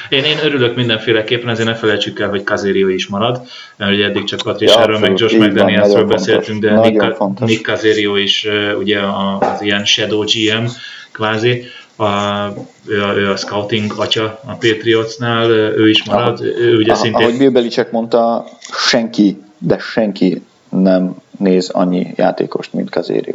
Én, 0.08 0.24
én 0.24 0.38
örülök 0.44 0.76
mindenféleképpen, 0.76 1.48
azért 1.48 1.68
ne 1.68 1.74
felejtsük 1.74 2.20
el, 2.20 2.28
hogy 2.28 2.44
Kazério 2.44 2.88
is 2.88 3.06
marad, 3.06 3.42
mert 3.76 3.92
ugye 3.92 4.04
eddig 4.04 4.24
csak 4.24 4.40
Patriciáról, 4.42 4.94
ja, 4.94 5.00
meg 5.00 5.18
Josh 5.18 5.38
McDanielsről 5.38 6.04
beszéltünk, 6.04 6.62
de 6.62 6.80
Nick, 6.80 7.38
Nick 7.38 7.62
Kazério 7.62 8.16
is 8.16 8.46
ugye 8.78 9.00
az 9.40 9.62
ilyen 9.62 9.84
shadow 9.84 10.24
GM 10.24 10.64
kvázi, 11.12 11.64
a, 11.96 12.46
ő, 12.86 13.02
a, 13.02 13.14
ő 13.14 13.30
a 13.30 13.36
scouting 13.36 13.92
atya 13.96 14.40
a 14.44 14.52
Patriotsnál, 14.52 15.50
ő 15.50 15.88
is 15.88 16.04
marad. 16.04 16.40
Aha, 16.40 16.58
ő 16.58 16.76
ugye 16.76 16.92
aha, 16.92 17.00
szintén... 17.00 17.22
Ahogy 17.22 17.38
Bill 17.38 17.50
Belichick 17.50 17.90
mondta, 17.90 18.46
senki, 18.88 19.42
de 19.58 19.78
senki 19.78 20.42
nem 20.68 21.16
néz 21.38 21.68
annyi 21.68 22.12
játékost, 22.16 22.72
mint 22.72 22.90
Kazério. 22.90 23.34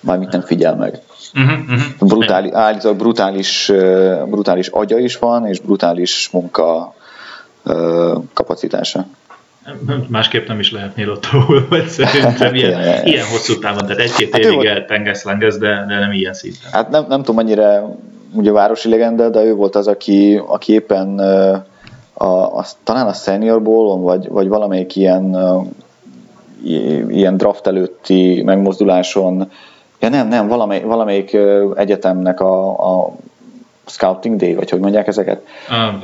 Mármint 0.00 0.32
nem 0.32 0.40
figyel 0.40 0.76
meg. 0.76 1.00
Uh-huh, 1.34 1.58
uh-huh. 1.60 2.08
Brutális, 2.08 2.52
állítólag 2.52 2.96
brutális, 2.96 3.72
brutális 4.26 4.68
agya 4.68 4.98
is 4.98 5.18
van, 5.18 5.46
és 5.46 5.60
brutális 5.60 6.30
munka 6.32 6.94
kapacitása. 8.32 9.06
Másképp 10.08 10.48
nem 10.48 10.60
is 10.60 10.72
lehet 10.72 10.96
Nilottól, 10.96 11.66
vagy 11.68 11.88
szerintem 11.88 12.54
ilyen, 12.54 13.06
ilyen 13.06 13.26
hosszú 13.26 13.58
távon, 13.58 13.86
tehát 13.86 13.98
egy-két 13.98 14.32
hát 14.32 14.40
évig 14.40 14.64
eltengesz 14.64 15.24
de, 15.24 15.56
de 15.58 15.98
nem 15.98 16.12
ilyen 16.12 16.34
szinten. 16.34 16.70
Hát 16.72 16.90
nem, 16.90 17.04
nem 17.08 17.18
tudom 17.18 17.36
mennyire 17.36 17.82
ugye 18.32 18.52
városi 18.52 18.88
legenda, 18.88 19.28
de 19.28 19.42
ő 19.42 19.54
volt 19.54 19.76
az, 19.76 19.86
aki, 19.86 20.42
aki 20.46 20.72
éppen 20.72 21.18
a, 22.12 22.58
a, 22.58 22.66
talán 22.84 23.06
a 23.06 23.12
Senior 23.12 23.62
Bowl-on, 23.62 24.00
vagy, 24.00 24.28
vagy 24.28 24.48
valamelyik 24.48 24.96
ilyen, 24.96 25.36
ilyen 27.08 27.36
draft 27.36 27.66
előtti 27.66 28.42
megmozduláson 28.44 29.50
Ja 30.00 30.08
nem, 30.08 30.28
nem, 30.28 30.48
valamely, 30.48 30.82
valamelyik 30.82 31.36
egyetemnek 31.74 32.40
a, 32.40 32.70
a 32.70 33.12
Scouting 33.86 34.36
Day, 34.36 34.54
vagy 34.54 34.70
hogy 34.70 34.80
mondják 34.80 35.06
ezeket? 35.06 35.46
Ah, 35.68 35.94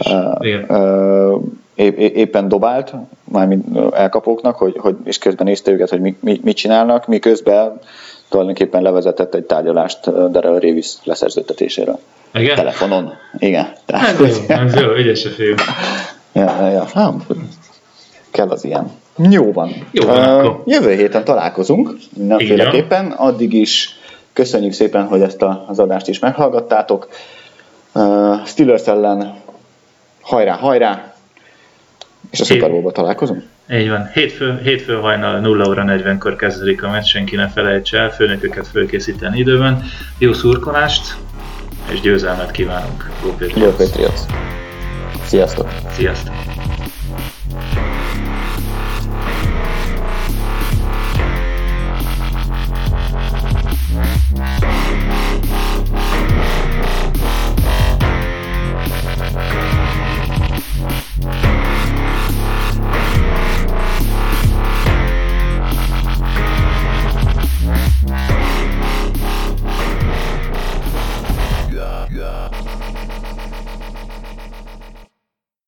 uh, 0.69 1.43
épp, 1.75 1.99
éppen 1.99 2.49
dobált, 2.49 2.93
mármint 3.25 3.79
elkapóknak, 3.95 4.57
hogy, 4.57 4.77
hogy, 4.79 4.97
és 5.05 5.19
közben 5.19 5.47
nézte 5.47 5.71
őket, 5.71 5.91
hogy 5.91 6.01
mi, 6.01 6.17
mi, 6.21 6.41
mit 6.43 6.57
csinálnak, 6.57 7.07
miközben 7.07 7.81
tulajdonképpen 8.29 8.83
levezetett 8.83 9.35
egy 9.35 9.45
tárgyalást 9.45 10.31
Darrell 10.31 10.59
Révis 10.59 10.95
leszerződtetéséről. 11.05 11.99
Igen? 12.35 12.55
Telefonon. 12.55 13.13
Igen. 13.39 13.73
Tehát, 13.87 14.21
ez 14.21 14.39
jó, 14.49 14.55
ez 14.57 14.75
jó, 14.75 14.93
ügyes 14.93 15.25
a 15.25 15.29
fiú. 15.29 15.55
Ja, 16.33 16.69
ja. 16.69 16.87
Nem, 16.95 17.27
kell 18.31 18.49
az 18.49 18.65
ilyen. 18.65 18.91
Jó 19.17 19.53
van. 19.53 19.71
Jó 19.91 20.07
van 20.07 20.19
uh, 20.19 20.39
akkor. 20.39 20.63
Jövő 20.67 20.95
héten 20.95 21.25
találkozunk 21.25 21.97
mindenféleképpen. 22.17 23.11
Addig 23.11 23.53
is 23.53 23.99
köszönjük 24.33 24.73
szépen, 24.73 25.07
hogy 25.07 25.21
ezt 25.21 25.45
az 25.67 25.79
adást 25.79 26.09
is 26.09 26.19
meghallgattátok. 26.19 27.09
Uh, 27.95 28.47
Steelers 28.47 28.87
ellen 28.87 29.35
hajrá, 30.21 30.55
hajrá! 30.55 31.15
És 32.31 32.41
a 32.41 32.45
Super 32.45 32.71
Bowl-ba 32.71 32.93
találkozunk? 32.93 33.43
Így 33.73 33.89
van. 33.89 34.11
Hétfő, 34.13 34.61
hétfő 34.63 34.95
hajnal 34.95 35.41
0 35.41 35.69
óra 35.69 35.85
40-kor 35.87 36.37
kezdődik 36.37 36.83
a 36.83 36.91
meccs, 36.91 37.05
senki 37.05 37.37
ne 37.37 37.49
felejtse 37.49 37.99
el, 37.99 38.11
főnököket 38.11 38.67
fölkészíteni 38.67 39.39
időben. 39.39 39.83
Jó 40.19 40.33
szurkolást, 40.33 41.17
és 41.93 42.01
győzelmet 42.01 42.51
kívánunk. 42.51 43.11
Go 43.23 43.71
Patriots! 43.71 44.21
Sziasztok! 45.25 45.69
Sziasztok! 45.91 46.35